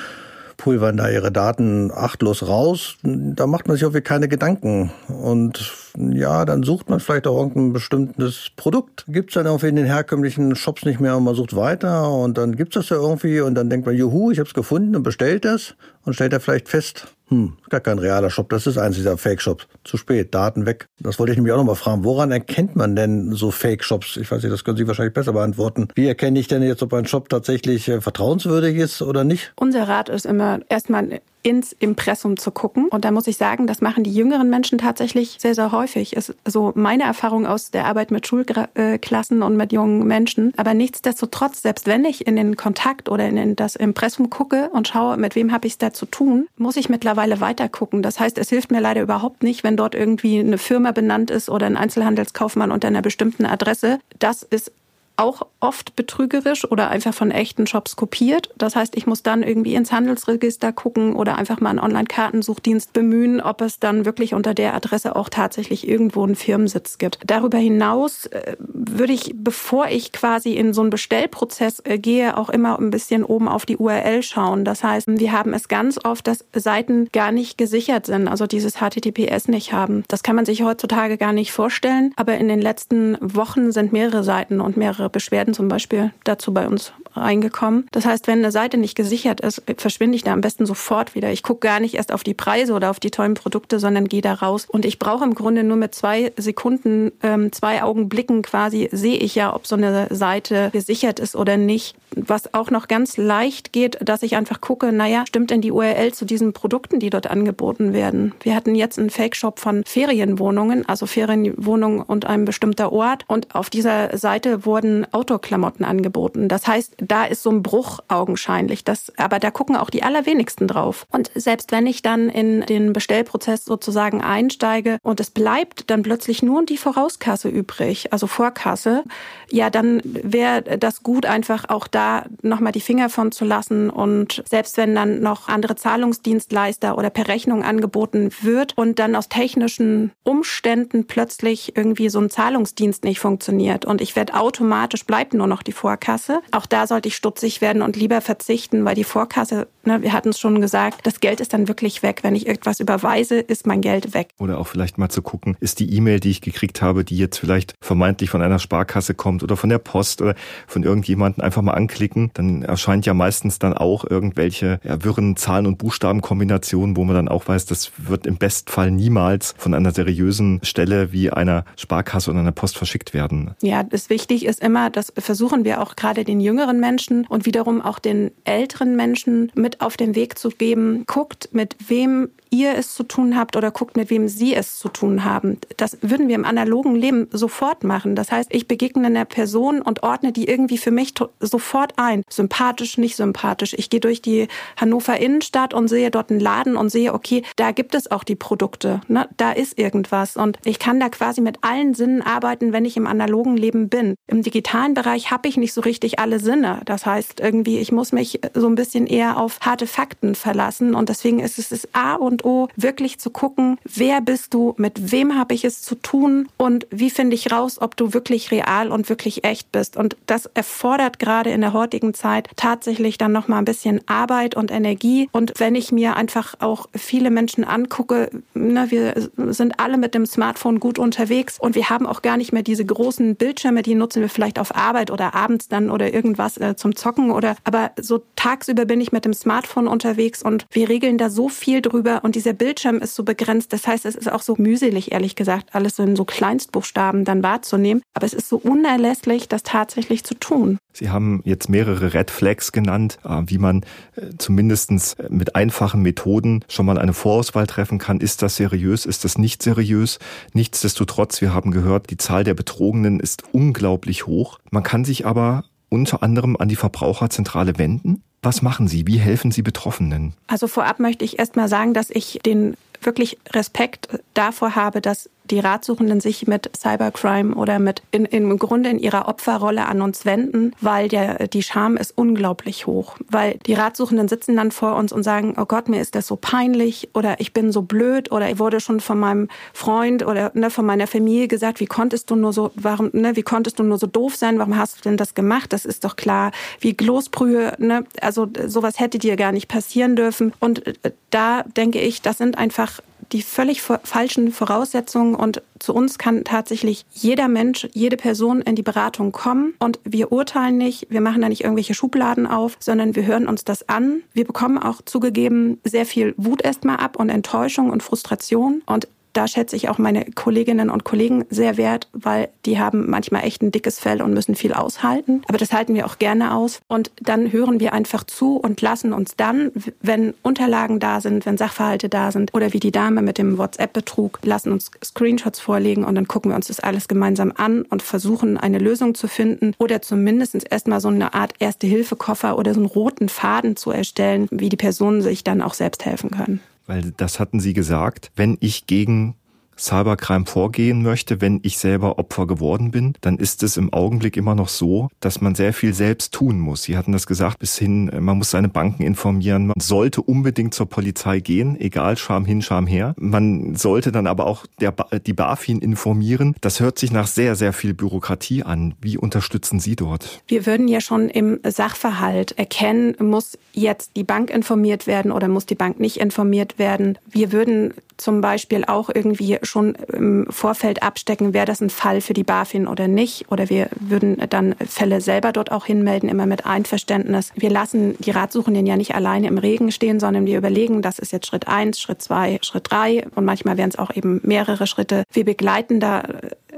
pulvern 0.58 0.98
da 0.98 1.10
ihre 1.10 1.32
Daten 1.32 1.92
achtlos 1.92 2.48
raus. 2.48 2.96
Da 3.04 3.48
macht 3.48 3.68
man 3.68 3.76
sich 3.76 3.86
auch 3.86 4.04
keine 4.04 4.28
Gedanken. 4.28 4.92
Und 5.08 5.72
ja, 5.98 6.46
dann 6.46 6.64
sucht 6.64 6.90
man 6.90 7.00
vielleicht 7.00 7.28
auch 7.28 7.38
irgendein 7.38 7.74
bestimmtes 7.74 8.50
Produkt. 8.56 9.06
Gibt's 9.08 9.34
dann 9.34 9.46
irgendwie 9.46 9.68
in 9.68 9.76
den 9.76 9.86
herkömmlichen 9.86 10.56
Shops 10.56 10.86
nicht 10.86 11.00
mehr 11.00 11.18
und 11.18 11.26
man 11.26 11.36
sucht 11.36 11.56
weiter 11.56 12.10
und 12.12 12.38
dann 12.38 12.56
gibt's 12.56 12.76
das 12.76 12.90
ja 12.90 12.98
irgendwie 12.98 13.42
und 13.42 13.56
dann 13.56 13.70
denkt 13.70 13.86
man, 13.86 13.96
juhu, 13.96 14.32
ich 14.32 14.40
habe 14.40 14.48
es 14.48 14.54
gefunden 14.54 14.96
und 14.96 15.04
bestellt 15.04 15.44
das 15.44 15.76
und 16.06 16.14
stellt 16.14 16.34
da 16.34 16.40
vielleicht 16.40 16.70
fest, 16.70 17.08
hm, 17.34 17.54
gar 17.70 17.80
kein 17.80 17.98
realer 17.98 18.30
Shop, 18.30 18.48
das 18.50 18.68
ist 18.68 18.78
eins 18.78 18.96
dieser 18.96 19.18
Fake-Shops. 19.18 19.68
Zu 19.84 19.98
spät, 19.98 20.36
Daten 20.36 20.68
weg. 20.68 20.88
Das 21.00 21.18
wollte 21.18 21.32
ich 21.32 21.38
nämlich 21.38 21.52
auch 21.52 21.58
nochmal 21.58 21.76
fragen. 21.76 22.04
Woran 22.04 22.32
erkennt 22.32 22.76
man 22.76 22.96
denn 22.96 23.32
so 23.34 23.50
Fake-Shops? 23.50 24.18
Ich 24.18 24.32
weiß 24.32 24.44
nicht, 24.44 24.54
das 24.54 24.64
können 24.64 24.78
Sie 24.78 24.88
wahrscheinlich 24.88 25.16
besser 25.16 25.34
beantworten. 25.34 25.88
Wie 25.96 26.06
erkenne 26.06 26.40
ich 26.40 26.48
denn 26.48 26.62
jetzt, 26.62 26.84
ob 26.84 26.94
ein 26.94 27.08
Shop 27.08 27.30
tatsächlich 27.30 27.90
äh, 27.90 28.02
vertrauenswürdig 28.02 28.78
ist 28.78 29.02
oder 29.02 29.24
nicht? 29.24 29.52
Unser 29.56 29.88
Rat 29.88 30.10
ist 30.10 30.28
immer 30.28 30.60
erstmal 30.70 31.22
ins 31.44 31.74
Impressum 31.74 32.38
zu 32.38 32.52
gucken. 32.52 32.88
Und 32.88 33.06
da 33.06 33.12
muss 33.12 33.28
ich 33.28 33.38
sagen, 33.38 33.68
das 33.68 33.82
machen 33.82 34.04
die 34.04 34.14
jüngeren 34.14 34.50
Menschen 34.50 34.78
tatsächlich 34.78 35.38
sehr, 35.40 35.54
sehr 35.54 35.72
häufig. 35.72 36.16
Ist 36.16 36.34
so 36.46 36.72
meine 36.76 37.04
Erfahrung 37.04 37.46
aus 37.46 37.70
der 37.70 37.86
Arbeit 37.86 38.12
mit 38.12 38.26
Schulklassen 38.26 39.44
und 39.44 39.58
mit 39.58 39.74
jungen 39.74 40.08
Menschen. 40.08 40.54
Aber 40.58 40.74
nichtsdestotrotz, 40.74 41.62
selbst 41.62 41.86
wenn 41.86 42.06
ich 42.06 42.26
in 42.26 42.38
den 42.38 42.56
Kontakt 42.56 43.10
oder 43.10 43.28
in 43.28 43.56
das 43.56 43.76
Impressum 43.76 44.30
gucke 44.30 44.70
und 44.72 44.88
schaue, 44.88 45.18
mit 45.18 45.36
wem 45.36 45.52
habe 45.52 45.68
ich 45.68 45.74
es 45.74 45.78
da 45.78 45.92
zu 45.92 46.06
tun, 46.06 46.48
muss 46.58 46.78
ich 46.78 46.88
mittlerweile 46.88 47.42
weiter 47.42 47.68
gucken. 47.68 48.02
Das 48.02 48.20
heißt, 48.20 48.38
es 48.38 48.50
hilft 48.50 48.72
mir 48.72 48.80
leider 48.80 49.02
überhaupt 49.02 49.44
nicht, 49.44 49.64
wenn 49.64 49.76
dort 49.76 49.96
irgendwie 49.96 50.40
eine 50.40 50.58
Firma 50.58 50.92
benannt 50.92 51.30
ist 51.30 51.50
oder 51.50 51.66
ein 51.66 51.78
Einzelhandelskaufmann 51.78 52.72
unter 52.72 52.88
einer 52.88 53.02
bestimmten 53.02 53.46
Adresse. 53.46 54.00
Das 54.18 54.44
ist 54.44 54.72
auch 55.16 55.44
oft 55.60 55.96
betrügerisch 55.96 56.70
oder 56.70 56.90
einfach 56.90 57.14
von 57.14 57.32
echten 57.32 57.68
Shops 57.68 57.96
kopiert. 57.96 58.50
Das 58.58 58.76
heißt, 58.76 58.96
ich 58.96 59.08
muss 59.08 59.24
dann 59.24 59.44
irgendwie 59.44 59.76
ins 59.76 59.92
Handelsregister 59.92 60.74
gucken 60.74 61.16
oder 61.16 61.38
einfach 61.38 61.62
mal 61.62 61.70
einen 61.70 61.80
Online-Kartensuchdienst 61.80 62.94
bemühen, 62.94 63.40
ob 63.40 63.62
es 63.62 63.80
dann 63.80 64.06
wirklich 64.06 64.34
unter 64.34 64.54
der 64.54 64.74
Adresse 64.74 65.16
auch 65.16 65.30
tatsächlich 65.30 65.88
irgendwo 65.88 66.24
einen 66.24 66.36
Firmensitz 66.36 66.98
gibt. 66.98 67.20
Darüber 67.26 67.58
hinaus 67.58 68.26
äh, 68.28 68.58
würde 68.60 69.14
ich, 69.14 69.34
bevor 69.36 69.88
ich 69.88 70.12
quasi 70.12 70.54
in 70.54 70.74
so 70.74 70.82
einen 70.82 70.90
Bestellprozess 70.90 71.82
äh, 71.86 71.98
gehe, 71.98 72.36
auch 72.38 72.50
immer 72.50 72.80
ein 72.80 72.90
bisschen 72.90 73.24
oben 73.24 73.48
auf 73.48 73.66
die 73.66 73.78
URL 73.78 74.24
schauen. 74.24 74.66
Das 74.66 74.84
heißt, 74.84 75.08
wir 75.08 75.32
haben 75.32 75.54
es 75.54 75.68
ganz 75.68 76.00
oft, 76.04 76.28
dass 76.28 76.46
Seiten 76.54 77.08
gar 77.12 77.32
nicht 77.32 77.58
gesichert 77.58 78.06
sind, 78.06 78.28
also 78.28 78.48
dieses 78.48 78.76
HTTPS 78.76 79.48
nicht 79.48 79.74
haben. 79.74 80.04
Das 80.08 80.24
kann 80.24 80.36
man 80.36 80.46
sich 80.46 80.64
heutzutage 80.64 81.18
gar 81.18 81.34
nicht 81.34 81.52
vorstellen, 81.52 82.14
aber 82.16 82.38
in 82.38 82.48
den 82.48 82.62
letzten 82.62 83.18
Wochen 83.22 83.72
sind 83.72 83.94
mehrere 83.94 84.24
Seiten 84.24 84.60
und 84.60 84.78
mehrere 84.78 85.10
Beschwerden 85.14 85.54
zum 85.54 85.70
Beispiel 85.70 86.12
dazu 86.26 86.54
bei 86.54 86.68
uns 86.68 86.92
reingekommen. 87.16 87.88
Das 87.92 88.06
heißt, 88.06 88.28
wenn 88.28 88.40
eine 88.40 88.52
Seite 88.52 88.78
nicht 88.78 88.96
gesichert 88.96 89.42
ist, 89.42 89.64
verschwinde 89.78 90.16
ich 90.16 90.24
da 90.24 90.34
am 90.34 90.42
besten 90.42 90.66
sofort 90.66 91.16
wieder. 91.16 91.32
Ich 91.32 91.44
gucke 91.44 91.68
gar 91.68 91.80
nicht 91.80 91.96
erst 91.96 92.12
auf 92.12 92.24
die 92.24 92.34
Preise 92.34 92.74
oder 92.74 92.90
auf 92.90 93.00
die 93.00 93.12
tollen 93.12 93.34
Produkte, 93.34 93.80
sondern 93.80 94.08
gehe 94.08 94.22
da 94.22 94.34
raus. 94.34 94.66
Und 94.68 94.86
ich 94.86 95.00
brauche 95.00 95.24
im 95.24 95.36
Grunde 95.36 95.64
nur 95.64 95.78
mit 95.78 95.96
zwei 95.96 96.32
Sekunden, 96.38 97.12
ähm, 97.22 97.52
zwei 97.52 97.84
Augenblicken 97.84 98.42
quasi, 98.42 98.90
sehe 98.92 99.18
ich 99.18 99.36
ja, 99.36 99.56
ob 99.56 99.68
so 99.68 99.76
eine 99.76 100.08
Seite 100.10 100.70
gesichert 100.72 101.20
ist 101.20 101.36
oder 101.36 101.58
nicht. 101.58 101.96
Was 102.16 102.54
auch 102.54 102.70
noch 102.70 102.88
ganz 102.88 103.18
leicht 103.18 103.74
geht, 103.74 103.98
dass 104.02 104.24
ich 104.24 104.36
einfach 104.36 104.62
gucke, 104.62 104.92
naja, 104.92 105.24
stimmt 105.28 105.50
denn 105.50 105.62
die 105.62 105.72
URL 105.72 106.14
zu 106.14 106.26
diesen 106.26 106.54
Produkten, 106.54 107.00
die 107.00 107.10
dort 107.10 107.28
angeboten 107.28 107.94
werden? 107.94 108.34
Wir 108.42 108.56
hatten 108.56 108.76
jetzt 108.76 109.00
einen 109.00 109.10
Fake-Shop 109.10 109.60
von 109.60 109.84
Ferienwohnungen, 109.86 110.88
also 110.88 111.06
Ferienwohnungen 111.06 112.02
und 112.02 112.26
ein 112.26 112.46
bestimmter 112.46 112.92
Ort. 112.92 113.26
Und 113.28 113.56
auf 113.56 113.70
dieser 113.70 114.16
Seite 114.18 114.66
wurden 114.66 115.08
Outdoor-Klamotten 115.12 115.84
angeboten. 115.84 116.48
Das 116.48 116.68
heißt, 116.68 117.03
da 117.08 117.26
ist 117.26 117.44
so 117.44 117.50
ein 117.50 117.64
Bruch 117.64 118.00
augenscheinlich. 118.08 118.84
Das, 118.84 119.12
aber 119.18 119.40
da 119.40 119.52
gucken 119.52 119.76
auch 119.76 119.90
die 119.90 120.04
allerwenigsten 120.04 120.68
drauf. 120.68 121.06
Und 121.12 121.32
selbst 121.36 121.72
wenn 121.72 121.88
ich 121.88 122.02
dann 122.02 122.30
in 122.30 122.62
den 122.62 122.94
Bestellprozess 122.94 123.66
sozusagen 123.66 124.22
einsteige 124.22 124.98
und 125.04 125.20
es 125.20 125.32
bleibt 125.32 125.90
dann 125.90 126.04
plötzlich 126.04 126.44
nur 126.44 126.66
die 126.66 126.78
Vorauskasse 126.78 127.50
übrig, 127.50 128.14
also 128.14 128.28
Vorkasse, 128.28 129.04
ja, 129.50 129.70
dann 129.70 130.02
wäre 130.04 130.78
das 130.78 131.04
gut, 131.04 131.26
einfach 131.26 131.70
auch 131.70 131.88
da 131.88 132.26
nochmal 132.42 132.72
die 132.72 132.82
Finger 132.82 133.10
von 133.10 133.32
zu 133.32 133.46
lassen. 133.46 133.90
Und 133.90 134.44
selbst 134.48 134.78
wenn 134.78 134.96
dann 134.96 135.22
noch 135.22 135.48
andere 135.48 135.76
Zahlungsdienstleister 135.76 136.98
oder 136.98 137.10
per 137.10 137.28
Rechnung 137.28 137.64
angeboten 137.64 138.30
wird 138.42 138.78
und 138.78 139.00
dann 139.00 139.16
aus 139.16 139.30
technischen 139.30 140.12
Umständen 140.24 141.06
plötzlich 141.08 141.76
irgendwie 141.76 142.10
so 142.10 142.20
ein 142.20 142.30
Zahlungsdienst 142.30 143.04
nicht 143.04 143.20
funktioniert 143.20 143.86
und 143.86 144.02
ich 144.02 144.16
werde 144.16 144.36
automatisch, 144.36 145.06
bleibt 145.06 145.34
nur 145.34 145.48
noch 145.48 145.64
die 145.64 145.72
Vorkasse. 145.72 146.42
Auch 146.52 146.66
da 146.66 146.88
sollte 146.94 147.08
ich 147.08 147.16
stutzig 147.16 147.60
werden 147.60 147.82
und 147.82 147.96
lieber 147.96 148.22
verzichten, 148.22 148.86
weil 148.86 148.94
die 148.94 149.04
Vorkasse, 149.04 149.68
ne, 149.84 150.04
wir 150.04 150.14
hatten 150.14 150.30
es 150.30 150.40
schon 150.40 150.62
gesagt, 150.62 151.00
das 151.08 151.22
Geld 151.22 151.40
ist 151.40 151.52
dann 151.52 151.68
wirklich 151.68 152.04
weg. 152.04 152.20
Wenn 152.22 152.36
ich 152.36 152.46
irgendwas 152.46 152.80
überweise, 152.80 153.40
ist 153.40 153.66
mein 153.66 153.82
Geld 153.82 154.14
weg. 154.14 154.30
Oder 154.38 154.60
auch 154.60 154.68
vielleicht 154.68 155.00
mal 155.00 155.10
zu 155.10 155.24
gucken, 155.24 155.58
ist 155.60 155.80
die 155.80 155.92
E-Mail, 155.92 156.20
die 156.20 156.30
ich 156.30 156.42
gekriegt 156.42 156.84
habe, 156.84 157.04
die 157.04 157.18
jetzt 157.18 157.40
vielleicht 157.40 157.74
vermeintlich 157.82 158.30
von 158.30 158.44
einer 158.44 158.60
Sparkasse 158.60 159.16
kommt 159.16 159.42
oder 159.42 159.58
von 159.58 159.72
der 159.72 159.80
Post 159.80 160.22
oder 160.22 160.36
von 160.68 160.84
irgendjemandem 160.84 161.44
einfach 161.44 161.64
mal 161.64 161.74
anklicken, 161.74 162.30
dann 162.36 162.62
erscheint 162.62 163.08
ja 163.08 163.16
meistens 163.16 163.58
dann 163.58 163.74
auch 163.74 164.06
irgendwelche 164.08 164.80
ja, 164.84 165.04
wirren 165.04 165.36
Zahlen- 165.36 165.66
und 165.66 165.80
Buchstabenkombinationen, 165.80 166.96
wo 166.96 167.06
man 167.06 167.16
dann 167.16 167.28
auch 167.28 167.48
weiß, 167.48 167.66
das 167.66 167.92
wird 167.98 168.28
im 168.28 168.38
Bestfall 168.38 168.92
niemals 168.92 169.56
von 169.58 169.74
einer 169.74 169.94
seriösen 169.94 170.60
Stelle 170.62 171.12
wie 171.12 171.32
einer 171.32 171.66
Sparkasse 171.76 172.30
oder 172.30 172.42
einer 172.42 172.52
Post 172.52 172.78
verschickt 172.78 173.16
werden. 173.16 173.56
Ja, 173.64 173.82
das 173.82 174.12
wichtig 174.12 174.46
ist 174.46 174.62
immer, 174.62 174.92
das 174.92 175.12
versuchen 175.18 175.66
wir 175.66 175.82
auch 175.82 175.96
gerade 175.96 176.24
den 176.24 176.40
jüngeren 176.40 176.83
Menschen 176.84 177.26
und 177.28 177.46
wiederum 177.46 177.82
auch 177.82 177.98
den 177.98 178.32
älteren 178.44 178.98
Menschen 178.98 179.54
mit 179.56 179.80
auf 179.80 179.96
den 179.96 180.16
Weg 180.16 180.38
zu 180.38 180.50
geben. 180.50 181.06
Guckt, 181.08 181.48
mit 181.54 181.78
wem 181.88 182.28
ihr 182.50 182.76
es 182.76 182.94
zu 182.94 183.04
tun 183.04 183.38
habt 183.38 183.56
oder 183.56 183.72
guckt, 183.72 183.98
mit 183.98 184.10
wem 184.10 184.28
sie 184.28 184.54
es 184.54 184.78
zu 184.78 184.90
tun 184.90 185.24
haben. 185.24 185.58
Das 185.78 185.98
würden 186.02 186.28
wir 186.28 186.36
im 186.36 186.46
analogen 186.46 186.96
Leben 186.96 187.28
sofort 187.32 187.84
machen. 187.84 188.16
Das 188.16 188.32
heißt, 188.32 188.54
ich 188.54 188.68
begegne 188.68 189.08
einer 189.08 189.26
Person 189.26 189.82
und 189.82 190.04
ordne 190.04 190.32
die 190.32 190.48
irgendwie 190.48 190.78
für 190.78 190.92
mich 190.92 191.14
sofort 191.40 191.94
ein. 191.98 192.22
Sympathisch, 192.30 192.98
nicht 192.98 193.16
sympathisch. 193.16 193.74
Ich 193.74 193.90
gehe 193.90 194.00
durch 194.00 194.22
die 194.22 194.48
Hannover 194.78 195.18
Innenstadt 195.18 195.74
und 195.74 195.88
sehe 195.88 196.12
dort 196.12 196.30
einen 196.30 196.40
Laden 196.40 196.76
und 196.76 196.90
sehe, 196.90 197.14
okay, 197.14 197.44
da 197.56 197.72
gibt 197.72 197.96
es 197.96 198.12
auch 198.12 198.24
die 198.24 198.36
Produkte. 198.36 199.02
Ne? 199.08 199.28
Da 199.38 199.52
ist 199.52 199.80
irgendwas. 199.80 200.38
Und 200.38 200.60
ich 200.64 200.78
kann 200.78 201.00
da 201.00 201.10
quasi 201.10 201.42
mit 201.42 201.58
allen 201.62 201.96
Sinnen 201.96 202.22
arbeiten, 202.22 202.72
wenn 202.72 202.86
ich 202.86 202.98
im 202.98 203.08
analogen 203.08 203.58
Leben 203.58 203.90
bin. 203.90 204.16
Im 204.28 204.44
digitalen 204.44 204.94
Bereich 204.94 205.32
habe 205.32 205.48
ich 205.48 205.58
nicht 205.58 205.74
so 205.74 205.82
richtig 205.82 206.20
alle 206.20 206.40
Sinne. 206.40 206.73
Das 206.86 207.06
heißt, 207.06 207.40
irgendwie, 207.40 207.80
ich 207.80 207.92
muss 207.92 208.12
mich 208.12 208.40
so 208.54 208.68
ein 208.68 208.76
bisschen 208.76 209.08
eher 209.08 209.38
auf 209.38 209.60
harte 209.62 209.88
Fakten 209.88 210.36
verlassen. 210.36 210.96
Und 210.96 211.10
deswegen 211.10 211.40
ist 211.40 211.60
es 211.60 211.70
das 211.70 211.88
A 211.94 212.16
und 212.16 212.46
O, 212.46 212.68
wirklich 212.76 213.20
zu 213.20 213.30
gucken, 213.30 213.78
wer 213.84 214.22
bist 214.22 214.54
du, 214.54 214.74
mit 214.78 215.12
wem 215.12 215.38
habe 215.38 215.54
ich 215.54 215.66
es 215.66 215.82
zu 215.82 215.96
tun 215.96 216.48
und 216.58 216.88
wie 216.90 217.10
finde 217.10 217.36
ich 217.36 217.52
raus, 217.52 217.82
ob 217.82 217.98
du 217.98 218.14
wirklich 218.14 218.52
real 218.52 218.92
und 218.92 219.10
wirklich 219.10 219.44
echt 219.44 219.72
bist. 219.72 219.98
Und 219.98 220.18
das 220.26 220.46
erfordert 220.54 221.20
gerade 221.20 221.50
in 221.52 221.62
der 221.62 221.74
heutigen 221.74 222.14
Zeit 222.14 222.50
tatsächlich 222.56 223.18
dann 223.18 223.32
noch 223.32 223.48
mal 223.48 223.60
ein 223.60 223.66
bisschen 223.66 224.02
Arbeit 224.08 224.56
und 224.56 224.72
Energie. 224.72 225.30
Und 225.32 225.54
wenn 225.58 225.76
ich 225.76 225.92
mir 225.92 226.16
einfach 226.16 226.56
auch 226.60 226.88
viele 226.96 227.32
Menschen 227.32 227.64
angucke, 227.64 228.30
ne, 228.54 228.90
wir 228.90 229.30
sind 229.48 229.80
alle 229.80 229.98
mit 229.98 230.14
dem 230.16 230.26
Smartphone 230.26 230.80
gut 230.80 231.00
unterwegs 231.00 231.60
und 231.60 231.76
wir 231.76 231.90
haben 231.90 232.06
auch 232.06 232.22
gar 232.22 232.38
nicht 232.38 232.54
mehr 232.54 232.64
diese 232.64 232.86
großen 232.86 233.36
Bildschirme, 233.36 233.82
die 233.82 233.96
nutzen 233.96 234.22
wir 234.22 234.30
vielleicht 234.30 234.60
auf 234.60 234.76
Arbeit 234.76 235.12
oder 235.12 235.34
abends 235.36 235.68
dann 235.68 235.90
oder 235.90 236.14
irgendwas 236.14 236.58
äh, 236.64 236.76
zum 236.76 236.96
Zocken 236.96 237.32
oder 237.32 237.56
aber 237.64 237.92
so 238.00 238.24
tagsüber 238.36 238.86
bin 238.86 239.02
ich 239.02 239.12
mit 239.12 239.26
dem 239.26 239.34
Smartphone 239.34 239.88
unterwegs 239.88 240.42
und 240.42 240.66
wir 240.72 240.90
regeln 240.90 241.18
da 241.18 241.30
so 241.30 241.50
viel 241.50 241.82
drüber 241.82 242.22
und 242.24 242.36
dieser 242.36 242.54
Bildschirm 242.54 242.98
ist 242.98 243.16
so 243.16 243.24
begrenzt. 243.24 243.74
Das 243.74 243.88
heißt, 243.88 244.06
es 244.06 244.16
ist 244.16 244.32
auch 244.32 244.42
so 244.42 244.56
mühselig, 244.58 245.12
ehrlich 245.12 245.36
gesagt, 245.36 245.70
alles 245.74 246.00
in 246.00 246.16
so 246.16 246.26
Kleinstbuchstaben 246.26 247.26
dann 247.26 247.44
wahrzunehmen. 247.44 248.02
Aber 248.14 248.26
es 248.26 248.34
ist 248.34 248.50
so 248.50 248.58
unerlässlich, 248.58 249.48
das 249.48 249.64
tatsächlich 249.64 250.24
zu 250.24 250.36
tun. 250.36 250.78
Sie 250.94 251.10
haben 251.10 251.42
jetzt 251.44 251.70
mehrere 251.70 252.14
Red 252.14 252.30
Flags 252.30 252.72
genannt, 252.72 253.18
äh, 253.24 253.42
wie 253.48 253.58
man 253.58 253.82
äh, 254.16 254.30
zumindest 254.38 254.92
äh, 254.92 255.28
mit 255.30 255.56
einfachen 255.56 256.02
Methoden 256.02 256.64
schon 256.68 256.86
mal 256.86 257.00
eine 257.00 257.14
Vorauswahl 257.14 257.66
treffen 257.66 257.98
kann. 257.98 258.20
Ist 258.20 258.42
das 258.42 258.56
seriös? 258.58 259.06
Ist 259.06 259.26
das 259.26 259.38
nicht 259.38 259.64
seriös? 259.64 260.20
Nichtsdestotrotz, 260.54 261.42
wir 261.42 261.54
haben 261.54 261.72
gehört, 261.72 262.12
die 262.12 262.18
Zahl 262.18 262.44
der 262.44 262.54
Betrogenen 262.54 263.20
ist 263.20 263.44
unglaublich 263.52 264.28
hoch. 264.28 264.60
Man 264.70 264.84
kann 264.84 265.04
sich 265.04 265.26
aber 265.26 265.64
unter 265.94 266.24
anderem 266.24 266.58
an 266.58 266.70
die 266.70 266.76
Verbraucherzentrale 266.76 267.78
wenden. 267.78 268.24
Was 268.42 268.64
machen 268.64 268.88
Sie? 268.88 269.06
Wie 269.06 269.20
helfen 269.20 269.52
Sie 269.52 269.62
Betroffenen? 269.62 270.34
Also 270.48 270.68
vorab 270.68 271.00
möchte 271.00 271.24
ich 271.24 271.38
erst 271.38 271.56
mal 271.56 271.68
sagen, 271.70 271.94
dass 271.94 272.10
ich 272.10 272.40
den 272.44 272.76
wirklich 273.00 273.38
Respekt 273.52 274.08
davor 274.34 274.76
habe, 274.76 275.02
dass 275.02 275.30
die 275.46 275.60
Ratsuchenden 275.60 276.22
sich 276.22 276.48
mit 276.48 276.70
Cybercrime 276.76 277.56
oder 277.56 277.80
mit 277.80 278.02
in, 278.12 278.26
im 278.26 278.58
Grunde 278.58 278.90
in 278.90 279.00
ihrer 279.00 279.28
Opferrolle 279.28 279.86
an 279.86 280.02
uns 280.02 280.26
wenden, 280.26 280.74
weil 280.82 281.08
der, 281.08 281.48
die 281.48 281.64
Scham 281.64 281.98
ist 281.98 282.18
unglaublich 282.18 282.88
hoch. 282.88 283.18
Weil 283.30 283.60
die 283.66 283.74
Ratsuchenden 283.74 284.28
sitzen 284.28 284.56
dann 284.56 284.72
vor 284.72 284.96
uns 284.96 285.12
und 285.12 285.24
sagen, 285.24 285.56
oh 285.58 285.66
Gott, 285.66 285.90
mir 285.90 286.02
ist 286.02 286.16
das 286.16 286.28
so 286.28 286.36
peinlich 286.36 287.10
oder 287.14 287.40
ich 287.40 287.54
bin 287.54 287.72
so 287.72 287.82
blöd 287.82 288.32
oder 288.32 288.50
ich 288.50 288.60
wurde 288.60 288.80
schon 288.80 289.00
von 289.00 289.20
meinem 289.20 289.50
Freund 289.74 290.26
oder 290.26 290.52
ne, 290.54 290.70
von 290.70 290.86
meiner 290.86 291.08
Familie 291.08 291.48
gesagt, 291.48 291.80
wie 291.80 291.86
konntest 291.86 292.30
du 292.30 292.36
nur 292.36 292.54
so, 292.54 292.72
warum, 292.76 293.10
ne, 293.14 293.36
wie 293.36 293.44
konntest 293.44 293.80
du 293.80 293.84
nur 293.84 293.98
so 293.98 294.08
doof 294.08 294.36
sein, 294.36 294.60
warum 294.60 294.78
hast 294.78 295.00
du 295.00 295.10
denn 295.10 295.18
das 295.18 295.34
gemacht? 295.34 295.74
Das 295.74 295.86
ist 295.86 296.04
doch 296.04 296.16
klar, 296.16 296.52
wie 296.80 296.96
Gloßbrühe, 296.96 297.74
ne, 297.80 298.06
also 298.22 298.48
sowas 298.66 299.00
hätte 299.00 299.20
dir 299.20 299.36
gar 299.36 299.52
nicht 299.52 299.68
passieren 299.68 300.16
dürfen. 300.16 300.54
Und 300.60 300.88
äh, 300.88 301.12
da 301.30 301.64
denke 301.64 302.00
ich, 302.00 302.22
das 302.22 302.38
sind 302.38 302.58
einfach 302.58 303.02
die 303.32 303.42
völlig 303.42 303.82
falschen 303.82 304.52
Voraussetzungen 304.52 305.36
und 305.36 305.62
zu 305.80 305.94
uns 305.94 306.18
kann 306.18 306.44
tatsächlich 306.44 307.06
jeder 307.12 307.48
Mensch, 307.48 307.88
jede 307.94 308.18
Person 308.18 308.62
in 308.62 308.76
die 308.76 308.84
Beratung 308.84 309.32
kommen 309.32 309.74
und 309.80 310.00
wir 310.04 310.32
urteilen 310.32 310.78
nicht, 310.78 311.08
wir 311.10 311.22
machen 311.22 311.42
da 311.42 311.50
nicht 311.50 311.64
irgendwelche 311.64 311.94
Schubladen 311.94 312.48
auf, 312.48 312.78
sondern 312.80 313.16
wir 313.16 313.26
hören 313.26 313.48
uns 313.48 313.66
das 313.66 313.90
an. 313.90 314.24
Wir 314.34 314.46
bekommen 314.46 314.78
auch 314.78 315.02
zugegeben 315.04 315.80
sehr 315.84 316.06
viel 316.06 316.34
Wut 316.38 316.64
erstmal 316.64 316.98
ab 316.98 317.18
und 317.18 317.30
Enttäuschung 317.30 317.90
und 317.90 318.04
Frustration 318.04 318.82
und 318.86 319.08
da 319.34 319.48
schätze 319.48 319.76
ich 319.76 319.90
auch 319.90 319.98
meine 319.98 320.26
Kolleginnen 320.32 320.90
und 320.90 321.04
Kollegen 321.04 321.46
sehr 321.50 321.78
wert, 321.78 322.08
weil 322.14 322.50
die 322.66 322.80
haben 322.80 323.10
manchmal 323.10 323.44
echt 323.44 323.62
ein 323.62 323.72
dickes 323.72 324.00
Fell 324.00 324.22
und 324.22 324.34
müssen 324.34 324.56
viel 324.56 324.74
aushalten. 324.74 325.42
Aber 325.48 325.58
das 325.58 325.74
halten 325.74 325.96
wir 325.96 326.06
auch 326.06 326.20
gerne 326.20 326.56
aus. 326.56 326.82
Und 326.88 327.12
dann 327.22 327.52
hören 327.52 327.80
wir 327.80 327.94
einfach 327.94 328.24
zu 328.24 328.58
und 328.58 328.82
lassen 328.82 329.14
uns 329.14 329.36
dann, 329.36 329.72
wenn 330.02 330.34
Unterlagen 330.44 331.00
da 331.00 331.20
sind, 331.20 331.46
wenn 331.46 331.58
Sachverhalte 331.58 332.10
da 332.10 332.32
sind 332.32 332.54
oder 332.54 332.74
wie 332.74 332.80
die 332.80 332.92
Dame 332.92 333.22
mit 333.22 333.38
dem 333.38 333.58
WhatsApp-Betrug, 333.58 334.40
lassen 334.44 334.72
uns 334.72 334.92
Screenshots 335.04 335.60
vorlegen 335.60 336.04
und 336.04 336.16
dann 336.16 336.28
gucken 336.28 336.52
wir 336.52 336.56
uns 336.56 336.68
das 336.68 336.80
alles 336.80 337.08
gemeinsam 337.08 337.52
an 337.56 337.84
und 337.84 338.04
versuchen 338.04 338.58
eine 338.58 338.78
Lösung 338.78 339.16
zu 339.16 339.28
finden 339.28 339.74
oder 339.80 340.02
zumindest 340.02 340.72
erstmal 340.72 341.02
so 341.02 341.08
eine 341.08 341.34
Art 341.34 341.54
Erste-Hilfe-Koffer 341.60 342.58
oder 342.58 342.74
so 342.74 342.80
einen 342.80 342.88
roten 342.88 343.30
Faden 343.30 343.76
zu 343.76 343.92
erstellen, 343.92 344.48
wie 344.52 344.70
die 344.70 344.78
Personen 344.78 345.22
sich 345.22 345.44
dann 345.44 345.62
auch 345.62 345.74
selbst 345.74 346.06
helfen 346.06 346.32
können. 346.32 346.62
Weil 346.86 347.12
das 347.12 347.40
hatten 347.40 347.60
Sie 347.60 347.74
gesagt, 347.74 348.32
wenn 348.36 348.58
ich 348.60 348.88
gegen 348.88 349.36
Cybercrime 349.78 350.46
vorgehen 350.46 351.04
möchte, 351.04 351.42
wenn 351.42 351.60
ich 351.64 351.78
selber 351.78 352.18
Opfer 352.20 352.48
geworden 352.48 352.92
bin, 352.92 353.14
dann 353.22 353.38
ist 353.38 353.64
es 353.64 353.78
im 353.78 353.92
Augenblick 353.94 354.38
immer 354.38 354.56
noch 354.56 354.70
so, 354.70 355.10
dass 355.20 355.42
man 355.42 355.56
sehr 355.56 355.74
viel 355.74 355.94
selbst 355.94 356.34
tun 356.34 356.60
muss. 356.60 356.84
Sie 356.84 356.98
hatten 356.98 357.12
das 357.12 357.28
gesagt, 357.28 357.60
bis 357.60 357.78
hin, 357.78 358.12
man 358.20 358.38
muss 358.38 358.52
seine 358.52 358.70
Banken 358.70 359.04
informieren, 359.04 359.68
man 359.68 359.80
sollte 359.80 360.22
unbedingt 360.22 360.74
zur 360.74 360.88
Polizei 360.88 361.40
gehen, 361.40 361.80
egal, 361.80 362.18
Scham 362.18 362.46
hin, 362.46 362.62
Scham 362.62 362.88
her. 362.88 363.14
Man 363.18 363.76
sollte 363.76 364.12
dann 364.12 364.28
aber 364.28 364.46
auch 364.46 364.66
der, 364.80 364.94
die 365.26 365.34
BaFin 365.34 365.80
informieren. 365.80 366.56
Das 366.62 366.80
hört 366.80 367.00
sich 367.00 367.12
nach 367.12 367.28
sehr, 367.28 367.56
sehr 367.56 367.74
viel 367.74 367.94
Bürokratie 367.94 368.64
an. 368.64 368.96
Wie 369.02 369.18
unterstützen 369.18 369.80
Sie 369.80 369.96
dort? 369.96 370.42
Wir 370.48 370.66
würden 370.66 370.88
ja 370.88 371.02
schon 371.02 371.30
im 371.30 371.60
Sachverhalt 371.64 372.58
erkennen, 372.58 373.16
muss 373.20 373.58
jetzt 373.74 374.12
die 374.16 374.24
Bank 374.24 374.50
informiert 374.50 375.08
werden 375.08 375.32
oder 375.32 375.48
muss 375.48 375.66
die 375.66 375.76
Bank 375.76 376.00
nicht 376.00 376.18
informiert 376.18 376.80
werden. 376.80 377.18
Wir 377.30 377.52
würden 377.52 377.94
zum 378.18 378.42
Beispiel 378.42 378.86
auch 378.86 379.10
irgendwie 379.14 379.58
schon 379.64 379.96
im 380.12 380.48
Vorfeld 380.50 381.04
abstecken, 381.04 381.54
wäre 381.54 381.66
das 381.66 381.82
ein 381.82 381.90
Fall 381.90 382.22
für 382.22 382.34
die 382.34 382.44
BaFin 382.44 382.88
oder 382.88 383.08
nicht. 383.08 383.52
Oder 383.52 383.70
wir 383.70 383.90
würden 384.00 384.38
dann 384.50 384.76
Fälle 384.88 385.22
selber 385.22 385.52
dort 385.52 385.72
auch 385.72 385.86
hinmelden, 385.86 386.30
immer 386.30 386.46
mit 386.46 386.66
Einverständnis. 386.66 387.52
Wir 387.56 387.70
lassen 387.70 388.16
die 388.20 388.32
Ratsuchenden 388.32 388.86
ja 388.86 388.98
nicht 388.98 389.16
alleine 389.16 389.48
im 389.48 389.58
Regen 389.58 389.92
stehen, 389.92 390.20
sondern 390.20 390.46
wir 390.46 390.58
überlegen, 390.58 391.02
das 391.02 391.20
ist 391.20 391.32
jetzt 391.32 391.48
Schritt 391.48 391.68
eins, 391.68 392.00
Schritt 392.00 392.22
zwei, 392.22 392.60
Schritt 392.62 392.92
drei 392.92 393.26
und 393.36 393.46
manchmal 393.46 393.78
wären 393.78 393.90
es 393.90 393.98
auch 393.98 394.16
eben 394.16 394.40
mehrere 394.44 394.88
Schritte. 394.88 395.24
Wir 395.32 395.46
begleiten 395.46 396.00
da 396.00 396.24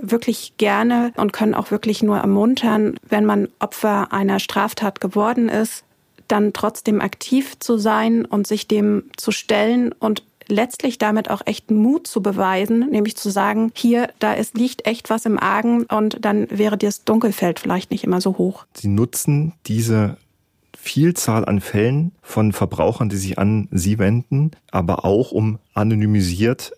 wirklich 0.02 0.54
gerne 0.58 1.12
und 1.16 1.34
können 1.34 1.56
auch 1.56 1.72
wirklich 1.72 2.04
nur 2.04 2.18
ermuntern, 2.18 2.96
wenn 3.08 3.26
man 3.26 3.48
Opfer 3.60 4.12
einer 4.12 4.40
Straftat 4.40 5.02
geworden 5.02 5.50
ist, 5.50 5.84
dann 6.28 6.54
trotzdem 6.54 7.02
aktiv 7.02 7.60
zu 7.60 7.78
sein 7.78 8.26
und 8.26 8.48
sich 8.48 8.68
dem 8.68 9.04
zu 9.16 9.32
stellen 9.32 9.92
und 9.92 10.24
letztlich 10.48 10.98
damit 10.98 11.30
auch 11.30 11.42
echt 11.46 11.72
Mut 11.72 12.08
zu 12.08 12.22
beweisen, 12.22 12.90
nämlich 12.90 13.16
zu 13.16 13.30
sagen, 13.30 13.72
hier, 13.76 14.10
da 14.20 14.34
ist, 14.34 14.58
liegt 14.58 14.88
echt 14.88 15.10
was 15.10 15.26
im 15.26 15.40
Argen 15.40 15.84
und 15.84 16.18
dann 16.24 16.48
wäre 16.50 16.78
das 16.78 17.04
Dunkelfeld 17.04 17.60
vielleicht 17.60 17.92
nicht 17.92 18.04
immer 18.04 18.22
so 18.22 18.38
hoch. 18.38 18.66
Sie 18.74 18.88
nutzen 18.88 19.54
diese 19.66 20.18
Vielzahl 20.78 21.46
an 21.46 21.62
Fällen 21.62 22.12
von 22.22 22.54
Verbrauchern, 22.54 23.10
die 23.10 23.18
sich 23.18 23.40
an 23.40 23.68
Sie 23.72 23.98
wenden, 23.98 24.52
aber 24.72 25.04
auch 25.04 25.32
um 25.32 25.58
anonymisiert 25.74 26.74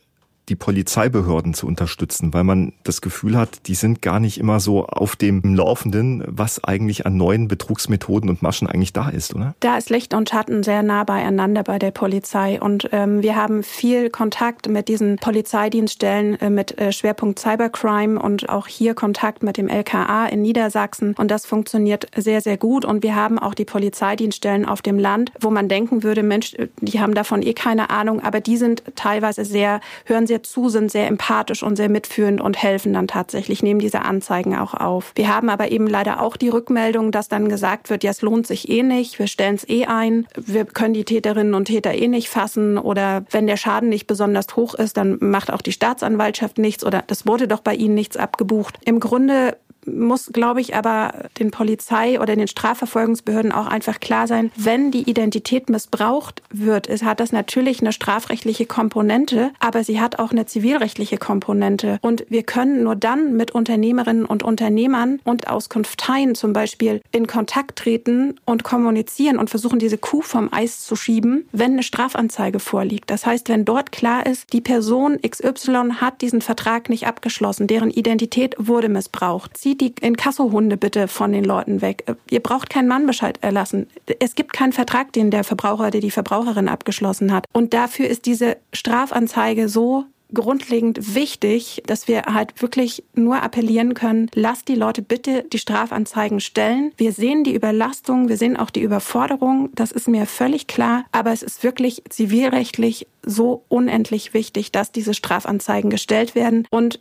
die 0.49 0.55
Polizeibehörden 0.55 1.53
zu 1.53 1.67
unterstützen, 1.67 2.33
weil 2.33 2.43
man 2.43 2.73
das 2.83 3.01
Gefühl 3.01 3.37
hat, 3.37 3.67
die 3.67 3.75
sind 3.75 4.01
gar 4.01 4.19
nicht 4.19 4.37
immer 4.37 4.59
so 4.59 4.85
auf 4.85 5.15
dem 5.15 5.55
Laufenden, 5.55 6.23
was 6.27 6.63
eigentlich 6.63 7.05
an 7.05 7.17
neuen 7.17 7.47
Betrugsmethoden 7.47 8.29
und 8.29 8.41
Maschen 8.41 8.67
eigentlich 8.67 8.93
da 8.93 9.09
ist, 9.09 9.35
oder? 9.35 9.55
Da 9.59 9.77
ist 9.77 9.89
Licht 9.89 10.13
und 10.13 10.29
Schatten 10.29 10.63
sehr 10.63 10.83
nah 10.83 11.03
beieinander 11.03 11.63
bei 11.63 11.79
der 11.79 11.91
Polizei. 11.91 12.61
Und 12.61 12.89
ähm, 12.91 13.21
wir 13.21 13.35
haben 13.35 13.63
viel 13.63 14.09
Kontakt 14.09 14.69
mit 14.69 14.87
diesen 14.87 15.17
Polizeidienststellen 15.17 16.39
äh, 16.39 16.49
mit 16.49 16.77
äh, 16.77 16.91
Schwerpunkt 16.91 17.39
Cybercrime 17.39 18.19
und 18.19 18.49
auch 18.49 18.67
hier 18.67 18.93
Kontakt 18.93 19.43
mit 19.43 19.57
dem 19.57 19.67
LKA 19.67 20.27
in 20.27 20.41
Niedersachsen. 20.41 21.13
Und 21.17 21.29
das 21.29 21.45
funktioniert 21.45 22.07
sehr, 22.15 22.41
sehr 22.41 22.57
gut. 22.57 22.85
Und 22.85 23.03
wir 23.03 23.15
haben 23.15 23.37
auch 23.37 23.53
die 23.53 23.65
Polizeidienststellen 23.65 24.65
auf 24.65 24.81
dem 24.81 24.97
Land, 24.97 25.31
wo 25.41 25.49
man 25.49 25.67
denken 25.67 26.03
würde, 26.03 26.23
Mensch, 26.23 26.55
die 26.81 26.99
haben 26.99 27.13
davon 27.13 27.41
eh 27.41 27.53
keine 27.53 27.89
Ahnung, 27.89 28.21
aber 28.21 28.39
die 28.39 28.57
sind 28.57 28.83
teilweise 28.95 29.43
sehr, 29.43 29.81
hören 30.05 30.27
sehr 30.27 30.36
sehr 30.37 30.43
zu, 30.43 30.69
sind 30.69 30.91
sehr 30.91 31.07
empathisch 31.07 31.63
und 31.63 31.75
sehr 31.75 31.89
mitführend 31.89 32.41
und 32.41 32.61
helfen 32.61 32.93
dann 32.93 33.07
tatsächlich, 33.07 33.63
nehmen 33.63 33.79
diese 33.79 34.03
Anzeigen 34.03 34.55
auch 34.55 34.73
auf. 34.73 35.11
Wir 35.15 35.33
haben 35.33 35.49
aber 35.49 35.71
eben 35.71 35.87
leider 35.87 36.21
auch 36.21 36.37
die 36.37 36.49
Rückmeldung, 36.49 37.11
dass 37.11 37.27
dann 37.27 37.49
gesagt 37.49 37.89
wird, 37.89 38.03
ja, 38.03 38.11
es 38.11 38.21
lohnt 38.21 38.45
sich 38.45 38.69
eh 38.69 38.83
nicht, 38.83 39.17
wir 39.17 39.27
stellen 39.27 39.55
es 39.55 39.67
eh 39.67 39.85
ein, 39.85 40.27
wir 40.35 40.65
können 40.65 40.93
die 40.93 41.05
Täterinnen 41.05 41.53
und 41.53 41.65
Täter 41.65 41.93
eh 41.93 42.07
nicht 42.07 42.29
fassen 42.29 42.77
oder 42.77 43.23
wenn 43.31 43.47
der 43.47 43.57
Schaden 43.57 43.89
nicht 43.89 44.05
besonders 44.05 44.55
hoch 44.55 44.75
ist, 44.75 44.97
dann 44.97 45.17
macht 45.19 45.51
auch 45.51 45.61
die 45.61 45.71
Staatsanwaltschaft 45.71 46.57
nichts 46.59 46.85
oder 46.85 47.03
das 47.07 47.25
wurde 47.25 47.47
doch 47.47 47.61
bei 47.61 47.73
Ihnen 47.73 47.95
nichts 47.95 48.17
abgebucht. 48.17 48.77
Im 48.85 48.99
Grunde 48.99 49.57
muss, 49.87 50.31
glaube 50.33 50.61
ich, 50.61 50.75
aber 50.75 51.29
den 51.39 51.51
Polizei 51.51 52.19
oder 52.19 52.35
den 52.35 52.47
Strafverfolgungsbehörden 52.47 53.51
auch 53.51 53.67
einfach 53.67 53.99
klar 53.99 54.27
sein, 54.27 54.51
wenn 54.55 54.91
die 54.91 55.09
Identität 55.09 55.69
missbraucht 55.69 56.41
wird, 56.49 56.87
es 56.87 57.03
hat 57.03 57.19
das 57.19 57.31
natürlich 57.31 57.81
eine 57.81 57.93
strafrechtliche 57.93 58.65
Komponente, 58.65 59.51
aber 59.59 59.83
sie 59.83 59.99
hat 59.99 60.19
auch 60.19 60.31
eine 60.31 60.45
zivilrechtliche 60.45 61.17
Komponente. 61.17 61.99
Und 62.01 62.25
wir 62.29 62.43
können 62.43 62.83
nur 62.83 62.95
dann 62.95 63.35
mit 63.35 63.51
Unternehmerinnen 63.51 64.25
und 64.25 64.43
Unternehmern 64.43 65.19
und 65.23 65.47
Auskunfteien 65.47 66.35
zum 66.35 66.53
Beispiel 66.53 67.01
in 67.11 67.27
Kontakt 67.27 67.79
treten 67.79 68.39
und 68.45 68.63
kommunizieren 68.63 69.37
und 69.37 69.49
versuchen, 69.49 69.79
diese 69.79 69.97
Kuh 69.97 70.21
vom 70.21 70.51
Eis 70.51 70.81
zu 70.81 70.95
schieben, 70.95 71.47
wenn 71.51 71.73
eine 71.73 71.83
Strafanzeige 71.83 72.59
vorliegt. 72.59 73.09
Das 73.09 73.25
heißt, 73.25 73.49
wenn 73.49 73.65
dort 73.65 73.91
klar 73.91 74.25
ist, 74.25 74.53
die 74.53 74.61
Person 74.61 75.19
XY 75.21 75.93
hat 75.99 76.21
diesen 76.21 76.41
Vertrag 76.41 76.89
nicht 76.89 77.07
abgeschlossen, 77.07 77.67
deren 77.67 77.91
Identität 77.91 78.55
wurde 78.57 78.89
missbraucht, 78.89 79.57
zieht 79.57 79.76
die 79.81 79.93
Inkassohunde 80.01 80.77
bitte 80.77 81.07
von 81.07 81.31
den 81.31 81.43
Leuten 81.43 81.81
weg. 81.81 82.05
Ihr 82.29 82.41
braucht 82.41 82.69
keinen 82.69 82.87
Mannbescheid 82.87 83.39
erlassen. 83.41 83.87
Es 84.19 84.35
gibt 84.35 84.53
keinen 84.53 84.73
Vertrag, 84.73 85.13
den 85.13 85.31
der 85.31 85.43
Verbraucher, 85.43 85.91
der 85.91 86.01
die 86.01 86.11
Verbraucherin 86.11 86.67
abgeschlossen 86.67 87.31
hat. 87.31 87.45
Und 87.53 87.73
dafür 87.73 88.07
ist 88.07 88.25
diese 88.25 88.57
Strafanzeige 88.73 89.69
so 89.69 90.05
grundlegend 90.33 91.15
wichtig, 91.15 91.81
dass 91.85 92.07
wir 92.07 92.23
halt 92.23 92.61
wirklich 92.61 93.03
nur 93.13 93.41
appellieren 93.41 93.93
können, 93.93 94.29
lasst 94.33 94.67
die 94.67 94.75
Leute 94.75 95.01
bitte 95.01 95.43
die 95.43 95.59
Strafanzeigen 95.59 96.39
stellen. 96.39 96.91
Wir 96.97 97.11
sehen 97.11 97.43
die 97.43 97.55
Überlastung, 97.55 98.29
wir 98.29 98.37
sehen 98.37 98.57
auch 98.57 98.69
die 98.69 98.81
Überforderung, 98.81 99.69
das 99.73 99.91
ist 99.91 100.07
mir 100.07 100.25
völlig 100.25 100.67
klar, 100.67 101.05
aber 101.11 101.31
es 101.31 101.43
ist 101.43 101.63
wirklich 101.63 102.03
zivilrechtlich 102.09 103.07
so 103.25 103.63
unendlich 103.69 104.33
wichtig, 104.33 104.71
dass 104.71 104.91
diese 104.91 105.13
Strafanzeigen 105.13 105.89
gestellt 105.89 106.35
werden 106.35 106.67
und 106.71 106.99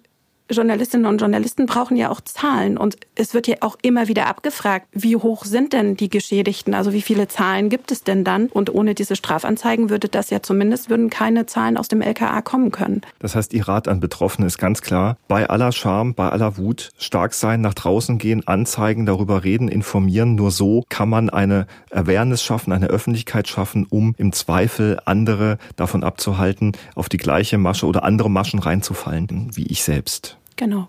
Journalistinnen 0.50 1.06
und 1.06 1.20
Journalisten 1.20 1.66
brauchen 1.66 1.96
ja 1.96 2.10
auch 2.10 2.20
Zahlen 2.20 2.78
und 2.78 2.96
es 3.14 3.34
wird 3.34 3.48
ja 3.48 3.56
auch 3.60 3.76
immer 3.82 4.08
wieder 4.08 4.26
abgefragt, 4.26 4.86
wie 4.92 5.16
hoch 5.16 5.44
sind 5.44 5.72
denn 5.72 5.96
die 5.96 6.08
Geschädigten, 6.08 6.74
also 6.74 6.92
wie 6.92 7.02
viele 7.02 7.26
Zahlen 7.26 7.68
gibt 7.68 7.90
es 7.90 8.04
denn 8.04 8.22
dann? 8.22 8.46
Und 8.46 8.72
ohne 8.72 8.94
diese 8.94 9.16
Strafanzeigen 9.16 9.90
würde 9.90 10.08
das 10.08 10.30
ja 10.30 10.42
zumindest, 10.42 10.88
würden 10.88 11.10
keine 11.10 11.46
Zahlen 11.46 11.76
aus 11.76 11.88
dem 11.88 12.00
LKA 12.00 12.42
kommen 12.42 12.70
können. 12.70 13.00
Das 13.18 13.34
heißt, 13.34 13.52
Ihr 13.54 13.66
Rat 13.66 13.88
an 13.88 14.00
Betroffene 14.00 14.46
ist 14.46 14.58
ganz 14.58 14.82
klar, 14.82 15.16
bei 15.26 15.48
aller 15.48 15.72
Scham, 15.72 16.14
bei 16.14 16.28
aller 16.28 16.56
Wut 16.56 16.90
stark 16.98 17.34
sein, 17.34 17.60
nach 17.60 17.74
draußen 17.74 18.18
gehen, 18.18 18.46
anzeigen, 18.46 19.06
darüber 19.06 19.42
reden, 19.42 19.68
informieren. 19.68 20.36
Nur 20.36 20.52
so 20.52 20.84
kann 20.88 21.08
man 21.08 21.28
eine 21.28 21.66
Awareness 21.90 22.42
schaffen, 22.42 22.72
eine 22.72 22.86
Öffentlichkeit 22.86 23.48
schaffen, 23.48 23.86
um 23.88 24.14
im 24.16 24.32
Zweifel 24.32 25.00
andere 25.04 25.58
davon 25.74 26.04
abzuhalten, 26.04 26.72
auf 26.94 27.08
die 27.08 27.16
gleiche 27.16 27.58
Masche 27.58 27.86
oder 27.86 28.04
andere 28.04 28.30
Maschen 28.30 28.60
reinzufallen, 28.60 29.50
wie 29.54 29.66
ich 29.66 29.82
selbst. 29.82 30.35
Genau. 30.56 30.88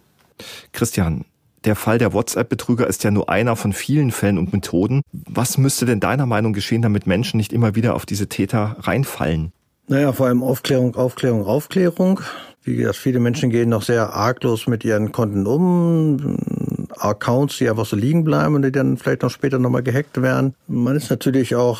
Christian, 0.71 1.25
der 1.65 1.75
Fall 1.75 1.97
der 1.97 2.13
WhatsApp-Betrüger 2.13 2.87
ist 2.87 3.03
ja 3.03 3.11
nur 3.11 3.29
einer 3.29 3.55
von 3.55 3.73
vielen 3.73 4.11
Fällen 4.11 4.37
und 4.37 4.53
Methoden. 4.53 5.01
Was 5.11 5.57
müsste 5.57 5.85
denn 5.85 5.99
deiner 5.99 6.25
Meinung 6.25 6.53
geschehen, 6.53 6.81
damit 6.81 7.07
Menschen 7.07 7.37
nicht 7.37 7.51
immer 7.51 7.75
wieder 7.75 7.95
auf 7.95 8.05
diese 8.05 8.27
Täter 8.27 8.77
reinfallen? 8.79 9.51
Naja, 9.87 10.11
vor 10.13 10.27
allem 10.27 10.43
Aufklärung, 10.43 10.95
Aufklärung, 10.95 11.45
Aufklärung. 11.45 12.21
Wie 12.63 12.75
gesagt, 12.75 12.97
viele 12.97 13.19
Menschen 13.19 13.49
gehen 13.49 13.69
noch 13.69 13.81
sehr 13.81 14.13
arglos 14.13 14.67
mit 14.67 14.83
ihren 14.83 15.11
Konten 15.11 15.47
um. 15.47 16.37
Accounts, 16.97 17.57
die 17.57 17.69
einfach 17.69 17.85
so 17.85 17.95
liegen 17.95 18.23
bleiben 18.23 18.55
und 18.55 18.63
die 18.63 18.71
dann 18.71 18.97
vielleicht 18.97 19.21
noch 19.21 19.29
später 19.29 19.59
nochmal 19.59 19.83
gehackt 19.83 20.21
werden. 20.21 20.55
Man 20.67 20.95
ist 20.95 21.09
natürlich 21.09 21.55
auch 21.55 21.79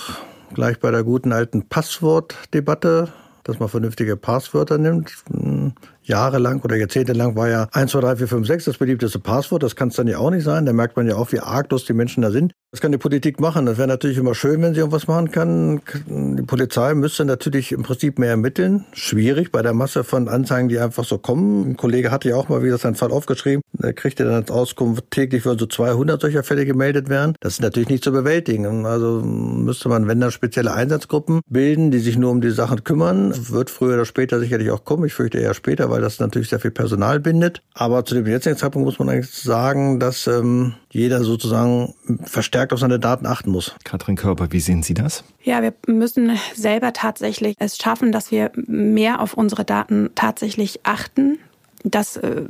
gleich 0.53 0.79
bei 0.79 0.91
der 0.91 1.03
guten 1.03 1.33
alten 1.33 1.67
Passwortdebatte, 1.67 3.11
dass 3.43 3.59
man 3.59 3.69
vernünftige 3.69 4.15
Passwörter 4.15 4.77
nimmt 4.77 5.11
jahrelang 6.07 6.61
oder 6.61 6.75
jahrzehntelang 6.75 7.35
war 7.35 7.49
ja 7.49 7.67
1, 7.71 7.91
2, 7.91 7.99
3, 8.01 8.15
4, 8.17 8.27
5, 8.27 8.47
6 8.47 8.65
das 8.65 8.77
beliebteste 8.77 9.19
Passwort. 9.19 9.63
Das 9.63 9.75
kann 9.75 9.89
es 9.89 9.95
dann 9.95 10.07
ja 10.07 10.17
auch 10.17 10.31
nicht 10.31 10.43
sein. 10.43 10.65
Da 10.65 10.73
merkt 10.73 10.97
man 10.97 11.07
ja 11.07 11.15
auch, 11.15 11.31
wie 11.31 11.39
arglos 11.39 11.85
die 11.85 11.93
Menschen 11.93 12.21
da 12.21 12.31
sind. 12.31 12.53
Das 12.71 12.81
kann 12.81 12.91
die 12.91 12.97
Politik 12.97 13.39
machen. 13.39 13.65
Das 13.65 13.77
wäre 13.77 13.87
natürlich 13.87 14.17
immer 14.17 14.35
schön, 14.35 14.61
wenn 14.61 14.73
sie 14.73 14.81
irgendwas 14.81 15.07
machen 15.07 15.31
kann. 15.31 15.81
Die 16.07 16.43
Polizei 16.43 16.93
müsste 16.93 17.23
natürlich 17.23 17.71
im 17.71 17.83
Prinzip 17.83 18.19
mehr 18.19 18.31
ermitteln. 18.31 18.85
Schwierig 18.91 19.51
bei 19.51 19.61
der 19.61 19.73
Masse 19.73 20.03
von 20.03 20.27
Anzeigen, 20.27 20.67
die 20.67 20.77
einfach 20.77 21.05
so 21.05 21.17
kommen. 21.17 21.71
Ein 21.71 21.77
Kollege 21.77 22.11
hatte 22.11 22.29
ja 22.29 22.35
auch 22.35 22.49
mal 22.49 22.63
wieder 22.63 22.77
seinen 22.77 22.95
Fall 22.95 23.11
aufgeschrieben. 23.11 23.61
Er 23.81 23.93
kriegte 23.93 24.25
dann 24.25 24.33
als 24.33 24.51
Auskunft, 24.51 25.05
täglich 25.11 25.45
würden 25.45 25.59
so 25.59 25.65
200 25.65 26.19
solcher 26.19 26.43
Fälle 26.43 26.65
gemeldet 26.65 27.07
werden. 27.07 27.35
Das 27.39 27.53
ist 27.53 27.61
natürlich 27.61 27.89
nicht 27.89 28.03
zu 28.03 28.11
bewältigen. 28.11 28.85
Also 28.85 29.21
müsste 29.21 29.87
man, 29.87 30.07
wenn 30.07 30.19
dann 30.19 30.31
spezielle 30.31 30.73
Einsatzgruppen 30.73 31.41
bilden, 31.49 31.89
die 31.89 31.99
sich 31.99 32.17
nur 32.17 32.31
um 32.31 32.41
die 32.41 32.51
Sachen 32.51 32.83
kümmern. 32.83 33.33
Wird 33.49 33.69
früher 33.69 33.93
oder 33.93 34.05
später 34.05 34.39
sicherlich 34.39 34.71
auch 34.71 34.83
kommen. 34.83 35.05
Ich 35.05 35.13
fürchte 35.13 35.39
eher 35.39 35.53
später, 35.53 35.89
weil 35.89 35.96
das 36.01 36.19
natürlich 36.19 36.49
sehr 36.49 36.59
viel 36.59 36.71
Personal 36.71 37.19
bindet. 37.19 37.61
Aber 37.73 38.05
zu 38.05 38.15
dem 38.15 38.25
jetzigen 38.25 38.57
Zeitpunkt 38.57 38.85
muss 38.85 38.99
man 38.99 39.09
eigentlich 39.09 39.31
sagen, 39.31 39.99
dass 39.99 40.27
ähm, 40.27 40.75
jeder 40.91 41.23
sozusagen 41.23 41.93
verstärkt 42.23 42.73
auf 42.73 42.79
seine 42.79 42.99
Daten 42.99 43.25
achten 43.25 43.51
muss. 43.51 43.75
Katrin 43.83 44.15
Körper, 44.15 44.51
wie 44.51 44.59
sehen 44.59 44.83
Sie 44.83 44.93
das? 44.93 45.23
Ja, 45.43 45.61
wir 45.61 45.73
müssen 45.87 46.37
selber 46.55 46.93
tatsächlich 46.93 47.55
es 47.59 47.77
schaffen, 47.77 48.11
dass 48.11 48.31
wir 48.31 48.51
mehr 48.55 49.21
auf 49.21 49.33
unsere 49.33 49.65
Daten 49.65 50.09
tatsächlich 50.15 50.81
achten. 50.83 51.39
Das 51.91 52.17
äh, 52.17 52.43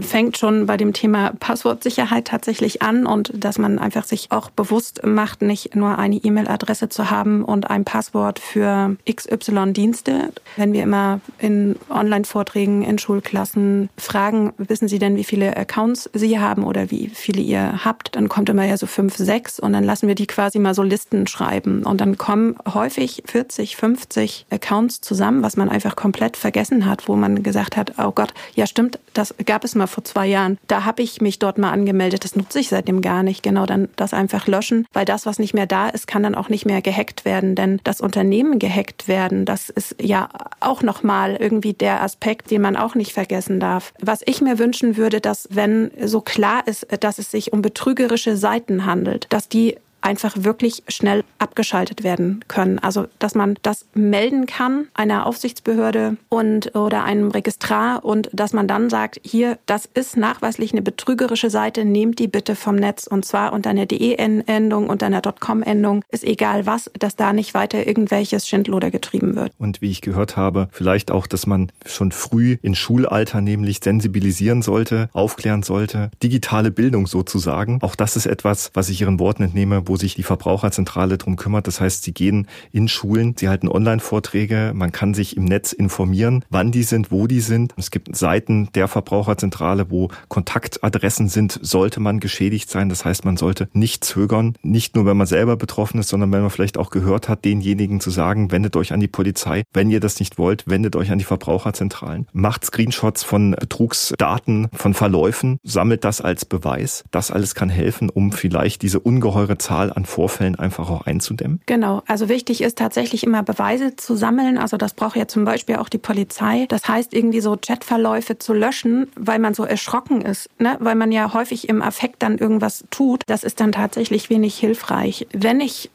fängt 0.00 0.38
schon 0.38 0.66
bei 0.66 0.76
dem 0.76 0.92
Thema 0.92 1.32
Passwortsicherheit 1.38 2.26
tatsächlich 2.26 2.82
an 2.82 3.06
und 3.06 3.32
dass 3.34 3.58
man 3.58 3.78
einfach 3.78 4.04
sich 4.04 4.30
auch 4.30 4.50
bewusst 4.50 5.04
macht, 5.04 5.42
nicht 5.42 5.74
nur 5.74 5.98
eine 5.98 6.16
E-Mail-Adresse 6.16 6.88
zu 6.88 7.10
haben 7.10 7.44
und 7.44 7.70
ein 7.70 7.84
Passwort 7.84 8.38
für 8.38 8.96
XY-Dienste. 9.10 10.32
Wenn 10.56 10.72
wir 10.72 10.82
immer 10.82 11.20
in 11.38 11.76
Online-Vorträgen, 11.88 12.82
in 12.82 12.98
Schulklassen 12.98 13.88
fragen, 13.96 14.52
wissen 14.58 14.88
Sie 14.88 14.98
denn, 14.98 15.16
wie 15.16 15.24
viele 15.24 15.56
Accounts 15.56 16.10
Sie 16.12 16.38
haben 16.38 16.64
oder 16.64 16.90
wie 16.90 17.08
viele 17.08 17.40
ihr 17.40 17.84
habt, 17.84 18.14
dann 18.16 18.28
kommt 18.28 18.48
immer 18.48 18.64
ja 18.64 18.76
so 18.76 18.86
fünf, 18.86 19.16
sechs 19.16 19.58
und 19.58 19.72
dann 19.72 19.84
lassen 19.84 20.08
wir 20.08 20.14
die 20.14 20.26
quasi 20.26 20.58
mal 20.58 20.74
so 20.74 20.82
Listen 20.82 21.26
schreiben 21.26 21.84
und 21.84 22.00
dann 22.00 22.18
kommen 22.18 22.56
häufig 22.72 23.22
40, 23.26 23.76
50 23.76 24.46
Accounts 24.50 25.00
zusammen, 25.00 25.42
was 25.42 25.56
man 25.56 25.68
einfach 25.68 25.96
komplett 25.96 26.36
vergessen 26.36 26.86
hat, 26.86 27.08
wo 27.08 27.16
man 27.16 27.42
gesagt 27.42 27.76
hat, 27.76 27.94
oh 27.98 28.12
Gott, 28.12 28.34
ja 28.54 28.66
stimmt, 28.66 28.83
stimmt, 28.84 28.98
das 29.14 29.34
gab 29.44 29.64
es 29.64 29.74
mal 29.74 29.86
vor 29.86 30.04
zwei 30.04 30.26
Jahren. 30.26 30.58
Da 30.66 30.84
habe 30.84 31.02
ich 31.02 31.20
mich 31.20 31.38
dort 31.38 31.58
mal 31.58 31.70
angemeldet. 31.70 32.24
Das 32.24 32.36
nutze 32.36 32.60
ich 32.60 32.68
seitdem 32.68 33.00
gar 33.00 33.22
nicht. 33.22 33.42
Genau, 33.42 33.66
dann 33.66 33.88
das 33.96 34.12
einfach 34.12 34.46
löschen, 34.46 34.86
weil 34.92 35.04
das, 35.04 35.26
was 35.26 35.38
nicht 35.38 35.54
mehr 35.54 35.66
da 35.66 35.88
ist, 35.88 36.06
kann 36.06 36.22
dann 36.22 36.34
auch 36.34 36.48
nicht 36.48 36.66
mehr 36.66 36.82
gehackt 36.82 37.24
werden. 37.24 37.54
Denn 37.54 37.80
das 37.84 38.00
Unternehmen 38.00 38.58
gehackt 38.58 39.08
werden, 39.08 39.44
das 39.44 39.70
ist 39.70 39.96
ja 40.00 40.28
auch 40.60 40.82
nochmal 40.82 41.36
irgendwie 41.36 41.72
der 41.72 42.02
Aspekt, 42.02 42.50
den 42.50 42.62
man 42.62 42.76
auch 42.76 42.94
nicht 42.94 43.12
vergessen 43.12 43.60
darf. 43.60 43.92
Was 44.00 44.22
ich 44.24 44.40
mir 44.40 44.58
wünschen 44.58 44.96
würde, 44.96 45.20
dass 45.20 45.48
wenn 45.50 45.90
so 46.02 46.20
klar 46.20 46.66
ist, 46.66 46.86
dass 47.00 47.18
es 47.18 47.30
sich 47.30 47.52
um 47.52 47.62
betrügerische 47.62 48.36
Seiten 48.36 48.86
handelt, 48.86 49.26
dass 49.30 49.48
die 49.48 49.76
einfach 50.04 50.34
wirklich 50.36 50.82
schnell 50.88 51.24
abgeschaltet 51.38 52.04
werden 52.04 52.44
können. 52.46 52.78
Also, 52.78 53.06
dass 53.18 53.34
man 53.34 53.56
das 53.62 53.86
melden 53.94 54.46
kann 54.46 54.88
einer 54.94 55.26
Aufsichtsbehörde 55.26 56.16
und 56.28 56.74
oder 56.74 57.04
einem 57.04 57.30
Registrar 57.30 58.04
und 58.04 58.28
dass 58.32 58.52
man 58.52 58.68
dann 58.68 58.90
sagt, 58.90 59.20
hier, 59.24 59.58
das 59.66 59.88
ist 59.94 60.16
nachweislich 60.16 60.72
eine 60.72 60.82
betrügerische 60.82 61.50
Seite, 61.50 61.84
nehmt 61.84 62.18
die 62.18 62.28
bitte 62.28 62.54
vom 62.54 62.76
Netz 62.76 63.06
und 63.06 63.24
zwar 63.24 63.52
unter 63.52 63.70
einer 63.70 63.86
DE-Endung, 63.86 64.88
unter 64.88 65.06
einer 65.06 65.22
.com-Endung, 65.22 66.04
ist 66.10 66.24
egal 66.24 66.66
was, 66.66 66.90
dass 66.98 67.16
da 67.16 67.32
nicht 67.32 67.54
weiter 67.54 67.86
irgendwelches 67.86 68.46
Schindluder 68.46 68.90
getrieben 68.90 69.36
wird. 69.36 69.52
Und 69.58 69.80
wie 69.80 69.90
ich 69.90 70.02
gehört 70.02 70.36
habe, 70.36 70.68
vielleicht 70.70 71.10
auch, 71.10 71.26
dass 71.26 71.46
man 71.46 71.72
schon 71.86 72.12
früh 72.12 72.58
in 72.60 72.74
Schulalter 72.74 73.40
nämlich 73.40 73.80
sensibilisieren 73.82 74.60
sollte, 74.60 75.08
aufklären 75.12 75.62
sollte, 75.62 76.10
digitale 76.22 76.70
Bildung 76.70 77.06
sozusagen. 77.06 77.78
Auch 77.80 77.94
das 77.94 78.16
ist 78.16 78.26
etwas, 78.26 78.70
was 78.74 78.90
ich 78.90 79.00
Ihren 79.00 79.18
Worten 79.18 79.44
entnehme, 79.44 79.88
wo 79.88 79.93
wo 79.94 79.96
sich 79.96 80.16
die 80.16 80.24
Verbraucherzentrale 80.24 81.18
drum 81.18 81.36
kümmert. 81.36 81.68
Das 81.68 81.80
heißt, 81.80 82.02
sie 82.02 82.12
gehen 82.12 82.48
in 82.72 82.88
Schulen, 82.88 83.36
sie 83.38 83.48
halten 83.48 83.68
Online-Vorträge, 83.68 84.72
man 84.74 84.90
kann 84.90 85.14
sich 85.14 85.36
im 85.36 85.44
Netz 85.44 85.72
informieren, 85.72 86.44
wann 86.50 86.72
die 86.72 86.82
sind, 86.82 87.12
wo 87.12 87.28
die 87.28 87.38
sind. 87.38 87.72
Es 87.76 87.92
gibt 87.92 88.16
Seiten 88.16 88.68
der 88.74 88.88
Verbraucherzentrale, 88.88 89.92
wo 89.92 90.08
Kontaktadressen 90.26 91.28
sind, 91.28 91.60
sollte 91.62 92.00
man 92.00 92.18
geschädigt 92.18 92.70
sein. 92.70 92.88
Das 92.88 93.04
heißt, 93.04 93.24
man 93.24 93.36
sollte 93.36 93.68
nicht 93.72 94.02
zögern, 94.04 94.56
nicht 94.64 94.96
nur 94.96 95.06
wenn 95.06 95.16
man 95.16 95.28
selber 95.28 95.56
betroffen 95.56 96.00
ist, 96.00 96.08
sondern 96.08 96.32
wenn 96.32 96.40
man 96.40 96.50
vielleicht 96.50 96.76
auch 96.76 96.90
gehört 96.90 97.28
hat, 97.28 97.44
denjenigen 97.44 98.00
zu 98.00 98.10
sagen, 98.10 98.50
wendet 98.50 98.74
euch 98.74 98.92
an 98.92 98.98
die 98.98 99.06
Polizei. 99.06 99.62
Wenn 99.72 99.90
ihr 99.90 100.00
das 100.00 100.18
nicht 100.18 100.38
wollt, 100.38 100.64
wendet 100.66 100.96
euch 100.96 101.12
an 101.12 101.18
die 101.18 101.24
Verbraucherzentralen. 101.24 102.26
Macht 102.32 102.64
Screenshots 102.64 103.22
von 103.22 103.52
Betrugsdaten, 103.52 104.70
von 104.72 104.92
Verläufen, 104.92 105.58
sammelt 105.62 106.02
das 106.02 106.20
als 106.20 106.44
Beweis. 106.44 107.04
Das 107.12 107.30
alles 107.30 107.54
kann 107.54 107.68
helfen, 107.68 108.10
um 108.10 108.32
vielleicht 108.32 108.82
diese 108.82 108.98
ungeheure 108.98 109.56
Zahl 109.58 109.83
Zahl 109.84 109.92
an 109.92 110.04
Vorfällen 110.04 110.56
einfach 110.56 110.90
auch 110.90 111.06
einzudämmen? 111.06 111.60
Genau. 111.66 112.02
Also 112.06 112.28
wichtig 112.28 112.62
ist 112.62 112.78
tatsächlich 112.78 113.24
immer 113.24 113.42
Beweise 113.42 113.96
zu 113.96 114.16
sammeln. 114.16 114.58
Also 114.58 114.76
das 114.76 114.94
braucht 114.94 115.16
ja 115.16 115.28
zum 115.28 115.44
Beispiel 115.44 115.76
auch 115.76 115.88
die 115.88 115.98
Polizei. 115.98 116.66
Das 116.68 116.88
heißt, 116.88 117.12
irgendwie 117.14 117.40
so 117.40 117.56
Chatverläufe 117.56 118.38
zu 118.38 118.52
löschen, 118.52 119.08
weil 119.16 119.38
man 119.38 119.54
so 119.54 119.64
erschrocken 119.64 120.22
ist, 120.22 120.48
ne? 120.58 120.76
weil 120.80 120.94
man 120.94 121.12
ja 121.12 121.32
häufig 121.34 121.68
im 121.68 121.82
Affekt 121.82 122.22
dann 122.22 122.38
irgendwas 122.38 122.84
tut. 122.90 123.22
Das 123.26 123.44
ist 123.44 123.60
dann 123.60 123.72
tatsächlich 123.72 124.30
wenig 124.30 124.56
hilfreich. 124.56 125.26
Wenn 125.32 125.60
ich 125.60 125.90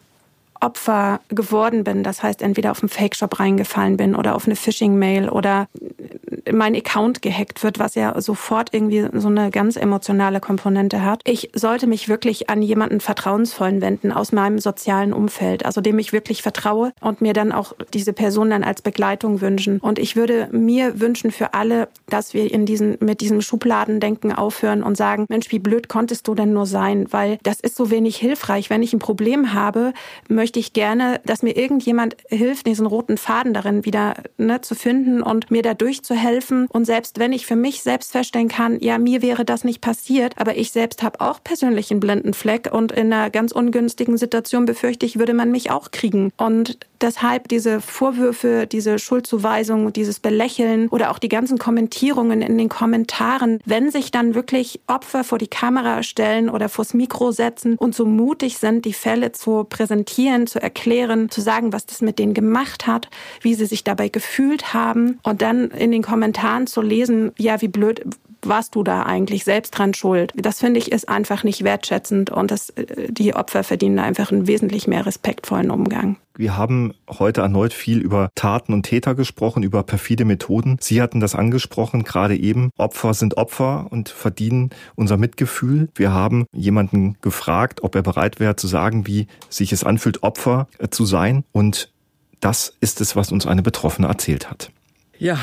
Opfer 0.62 1.22
geworden 1.30 1.84
bin, 1.84 2.04
das 2.04 2.24
heißt 2.24 2.42
entweder 2.42 2.72
auf 2.72 2.82
einen 2.82 2.90
Fake-Shop 2.90 3.40
reingefallen 3.40 3.98
bin 3.98 4.16
oder 4.16 4.36
auf 4.36 4.46
eine 4.46 4.56
Phishing-Mail 4.56 5.30
oder 5.30 5.68
mein 6.52 6.76
Account 6.76 7.22
gehackt 7.22 7.64
wird, 7.64 7.80
was 7.80 7.96
ja 7.96 8.20
sofort 8.22 8.74
irgendwie 8.74 9.08
so 9.14 9.28
eine 9.28 9.52
ganz 9.52 9.76
emotionale 9.76 10.40
Komponente 10.40 11.04
hat. 11.04 11.22
Ich 11.26 11.50
sollte 11.54 11.88
mich 11.88 12.10
wirklich 12.10 12.50
an 12.50 12.62
jemanden 12.62 13.00
Vertrauensvollen 13.00 13.82
wenden 13.82 14.12
aus 14.12 14.32
meinem 14.32 14.60
sozialen 14.60 15.14
Umfeld, 15.14 15.66
also 15.66 15.82
dem 15.82 16.00
ich 16.00 16.14
wirklich 16.14 16.42
vertraue 16.42 16.92
und 17.02 17.22
mir 17.22 17.34
dann 17.34 17.52
auch 17.52 17.74
diese 17.94 18.14
Person 18.14 18.50
dann 18.50 18.64
als 18.64 18.82
Begleitung 18.82 19.42
wünschen. 19.42 19.80
Und 19.80 20.00
ich 20.00 20.16
würde 20.16 20.50
mir 20.52 21.00
wünschen 21.00 21.32
für 21.32 21.54
alle, 21.54 21.88
dass 22.08 22.34
wir 22.34 22.52
in 22.52 22.66
diesen, 22.66 22.98
mit 23.00 23.22
diesem 23.22 23.42
Schubladendenken 23.42 24.34
aufhören 24.34 24.84
und 24.84 24.98
sagen, 24.98 25.26
Mensch, 25.30 25.52
wie 25.52 25.60
blöd 25.60 25.88
konntest 25.88 26.28
du 26.28 26.36
denn 26.36 26.54
nur 26.54 26.66
sein? 26.66 27.08
Weil 27.12 27.38
das 27.44 27.60
ist 27.60 27.76
so 27.76 27.92
wenig 27.92 28.18
hilfreich. 28.18 28.70
Wenn 28.70 28.84
ich 28.84 28.94
ein 28.94 29.00
Problem 29.00 29.54
habe, 29.54 29.94
möchte 30.28 30.49
möchte 30.50 30.60
ich 30.60 30.74
gerne, 30.74 31.22
dass 31.26 31.44
mir 31.44 31.56
irgendjemand 31.56 32.18
hilft, 32.28 32.66
diesen 32.66 32.88
roten 32.88 33.18
Faden 33.18 33.54
darin 33.54 33.86
wieder 33.86 34.16
ne, 34.40 34.62
zu 34.62 34.74
finden 34.74 35.22
und 35.22 35.52
mir 35.52 35.62
da 35.62 35.76
durchzuhelfen. 35.76 36.66
Und 36.72 36.86
selbst 36.86 37.20
wenn 37.20 37.34
ich 37.34 37.46
für 37.46 37.56
mich 37.56 37.84
selbst 37.84 38.14
feststellen 38.14 38.48
kann, 38.48 38.80
ja, 38.80 38.98
mir 38.98 39.22
wäre 39.22 39.46
das 39.46 39.64
nicht 39.64 39.80
passiert, 39.80 40.34
aber 40.38 40.58
ich 40.58 40.72
selbst 40.72 41.04
habe 41.04 41.22
auch 41.22 41.44
persönlich 41.44 41.92
einen 41.92 42.00
blinden 42.00 42.34
Fleck 42.34 42.68
und 42.72 42.92
in 42.92 43.14
einer 43.14 43.30
ganz 43.30 43.52
ungünstigen 43.52 44.18
Situation 44.18 44.66
befürchte 44.66 45.06
ich, 45.06 45.20
würde 45.20 45.36
man 45.36 45.52
mich 45.52 45.70
auch 45.70 45.92
kriegen. 45.92 46.32
Und 46.38 46.80
deshalb 47.02 47.48
diese 47.48 47.82
Vorwürfe, 47.82 48.68
diese 48.68 49.00
Schuldzuweisung, 49.00 49.94
dieses 49.94 50.20
Belächeln 50.20 50.88
oder 50.90 51.12
auch 51.12 51.20
die 51.20 51.30
ganzen 51.30 51.58
Kommentierungen 51.58 52.42
in 52.42 52.58
den 52.58 52.70
Kommentaren, 52.70 53.60
wenn 53.66 53.92
sich 53.92 54.12
dann 54.12 54.36
wirklich 54.36 54.82
Opfer 54.88 55.24
vor 55.24 55.38
die 55.38 55.48
Kamera 55.48 56.04
stellen 56.04 56.50
oder 56.50 56.70
vors 56.70 56.94
Mikro 56.94 57.32
setzen 57.32 57.76
und 57.76 57.96
so 57.96 58.06
mutig 58.06 58.58
sind, 58.58 58.86
die 58.86 58.94
Fälle 58.94 59.32
zu 59.32 59.64
präsentieren, 59.64 60.39
informieren, 60.40 60.48
zu 60.48 60.62
erklären, 60.62 61.30
zu 61.30 61.42
sagen, 61.42 61.74
was 61.74 61.86
das 61.86 62.02
mit 62.02 62.20
denen 62.20 62.34
gemacht 62.34 62.88
hat, 62.88 63.10
wie 63.42 63.56
sie 63.56 63.66
sich 63.66 63.84
dabei 63.84 64.10
gefühlt 64.10 64.74
haben 64.74 65.20
und 65.24 65.42
dann 65.42 65.72
in 65.72 65.92
den 65.92 66.04
Kommentaren 66.04 66.68
zu 66.68 66.82
lesen, 66.82 67.32
ja, 67.38 67.62
wie 67.62 67.68
blöd 67.68 68.06
warst 68.42 68.76
du 68.76 68.84
da 68.84 69.04
eigentlich 69.04 69.44
selbst 69.44 69.72
dran 69.72 69.94
schuld? 69.94 70.32
Das 70.36 70.60
finde 70.60 70.80
ich 70.80 70.92
ist 70.92 71.10
einfach 71.10 71.44
nicht 71.44 71.64
wertschätzend 71.64 72.30
und 72.30 72.52
das, 72.52 72.70
äh, 72.72 73.12
die 73.12 73.36
Opfer 73.36 73.64
verdienen 73.64 74.00
einfach 74.00 74.32
einen 74.32 74.48
wesentlich 74.48 74.88
mehr 74.88 75.06
respektvollen 75.06 75.72
Umgang. 75.72 76.16
Wir 76.40 76.56
haben 76.56 76.94
heute 77.10 77.42
erneut 77.42 77.74
viel 77.74 77.98
über 77.98 78.32
Taten 78.34 78.72
und 78.72 78.84
Täter 78.84 79.14
gesprochen, 79.14 79.62
über 79.62 79.84
perfide 79.84 80.24
Methoden. 80.24 80.78
Sie 80.80 81.02
hatten 81.02 81.20
das 81.20 81.36
angesprochen, 81.36 82.06
gerade 82.06 82.38
eben. 82.38 82.70
Opfer 82.78 83.14
sind 83.14 83.36
Opfer 83.36 83.88
und 83.90 84.08
verdienen 84.08 84.70
unser 84.96 85.18
Mitgefühl. 85.18 85.90
Wir 85.96 86.14
haben 86.14 86.46
jemanden 86.54 87.18
gefragt, 87.20 87.84
ob 87.84 87.94
er 87.94 88.04
bereit 88.04 88.40
wäre 88.40 88.56
zu 88.56 88.68
sagen, 88.68 89.06
wie 89.06 89.28
sich 89.50 89.74
es 89.74 89.84
anfühlt, 89.84 90.24
Opfer 90.24 90.70
äh, 90.78 90.88
zu 90.88 91.04
sein. 91.04 91.44
Und 91.52 91.92
das 92.40 92.74
ist 92.80 93.02
es, 93.02 93.18
was 93.18 93.34
uns 93.34 93.46
eine 93.46 93.62
Betroffene 93.62 94.08
erzählt 94.08 94.50
hat. 94.50 94.72
Ja, 95.22 95.38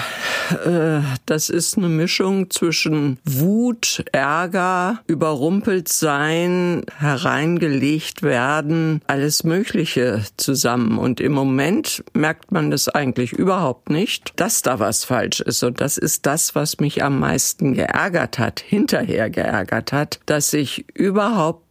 äh, 0.64 1.03
das 1.27 1.51
ist 1.51 1.77
eine 1.77 1.91
Mischung 1.91 2.49
zwischen 2.49 3.18
Wut, 3.27 4.03
Ärger, 4.11 5.01
überrumpelt 5.07 5.89
sein, 5.89 6.83
hereingelegt 6.97 8.22
werden, 8.22 9.03
alles 9.07 9.45
Mögliche 9.45 10.22
zusammen. 10.39 10.97
Und 10.97 11.20
im 11.20 11.33
Moment 11.33 12.03
merkt 12.14 12.53
man 12.53 12.70
das 12.70 12.89
eigentlich 12.89 13.35
überhaupt 13.35 13.91
nicht, 13.91 14.33
dass 14.37 14.62
da 14.62 14.79
was 14.79 15.05
falsch 15.05 15.41
ist. 15.41 15.62
Und 15.62 15.83
das 15.83 15.99
ist 15.99 16.24
das, 16.24 16.55
was 16.55 16.81
mich 16.81 17.05
am 17.05 17.20
meisten 17.20 17.74
geärgert 17.74 18.39
hat, 18.39 18.61
hinterher 18.61 19.29
geärgert 19.29 19.93
hat, 19.93 20.20
dass 20.24 20.55
ich 20.55 20.87
überhaupt 20.95 21.66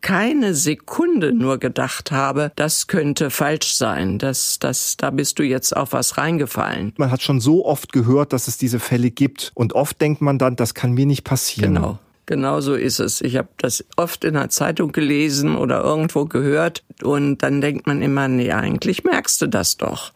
keine 0.00 0.54
Sekunde 0.54 1.32
nur 1.32 1.58
gedacht 1.58 2.10
habe, 2.10 2.52
das 2.56 2.86
könnte 2.86 3.30
falsch 3.30 3.74
sein. 3.74 4.18
Das, 4.18 4.58
das, 4.58 4.96
da 4.96 5.10
bist 5.10 5.38
du 5.38 5.42
jetzt 5.42 5.76
auf 5.76 5.92
was 5.92 6.18
reingefallen. 6.18 6.92
Man 6.96 7.10
hat 7.10 7.22
schon 7.22 7.40
so 7.40 7.64
oft 7.64 7.92
gehört, 7.92 8.32
dass 8.32 8.48
es 8.48 8.58
diese 8.58 8.78
Fälle 8.78 9.10
gibt. 9.10 9.52
Und 9.54 9.74
oft 9.74 10.00
denkt 10.00 10.20
man 10.20 10.38
dann, 10.38 10.56
das 10.56 10.74
kann 10.74 10.92
mir 10.92 11.06
nicht 11.06 11.24
passieren. 11.24 11.74
Genau. 11.74 11.98
Genau 12.26 12.60
so 12.60 12.76
ist 12.76 13.00
es. 13.00 13.20
Ich 13.22 13.36
habe 13.36 13.48
das 13.56 13.84
oft 13.96 14.22
in 14.22 14.34
der 14.34 14.50
Zeitung 14.50 14.92
gelesen 14.92 15.56
oder 15.56 15.82
irgendwo 15.82 16.26
gehört 16.26 16.84
und 17.02 17.38
dann 17.38 17.60
denkt 17.60 17.88
man 17.88 18.02
immer, 18.02 18.28
nee, 18.28 18.52
eigentlich 18.52 19.02
merkst 19.02 19.42
du 19.42 19.48
das 19.48 19.78
doch 19.78 20.12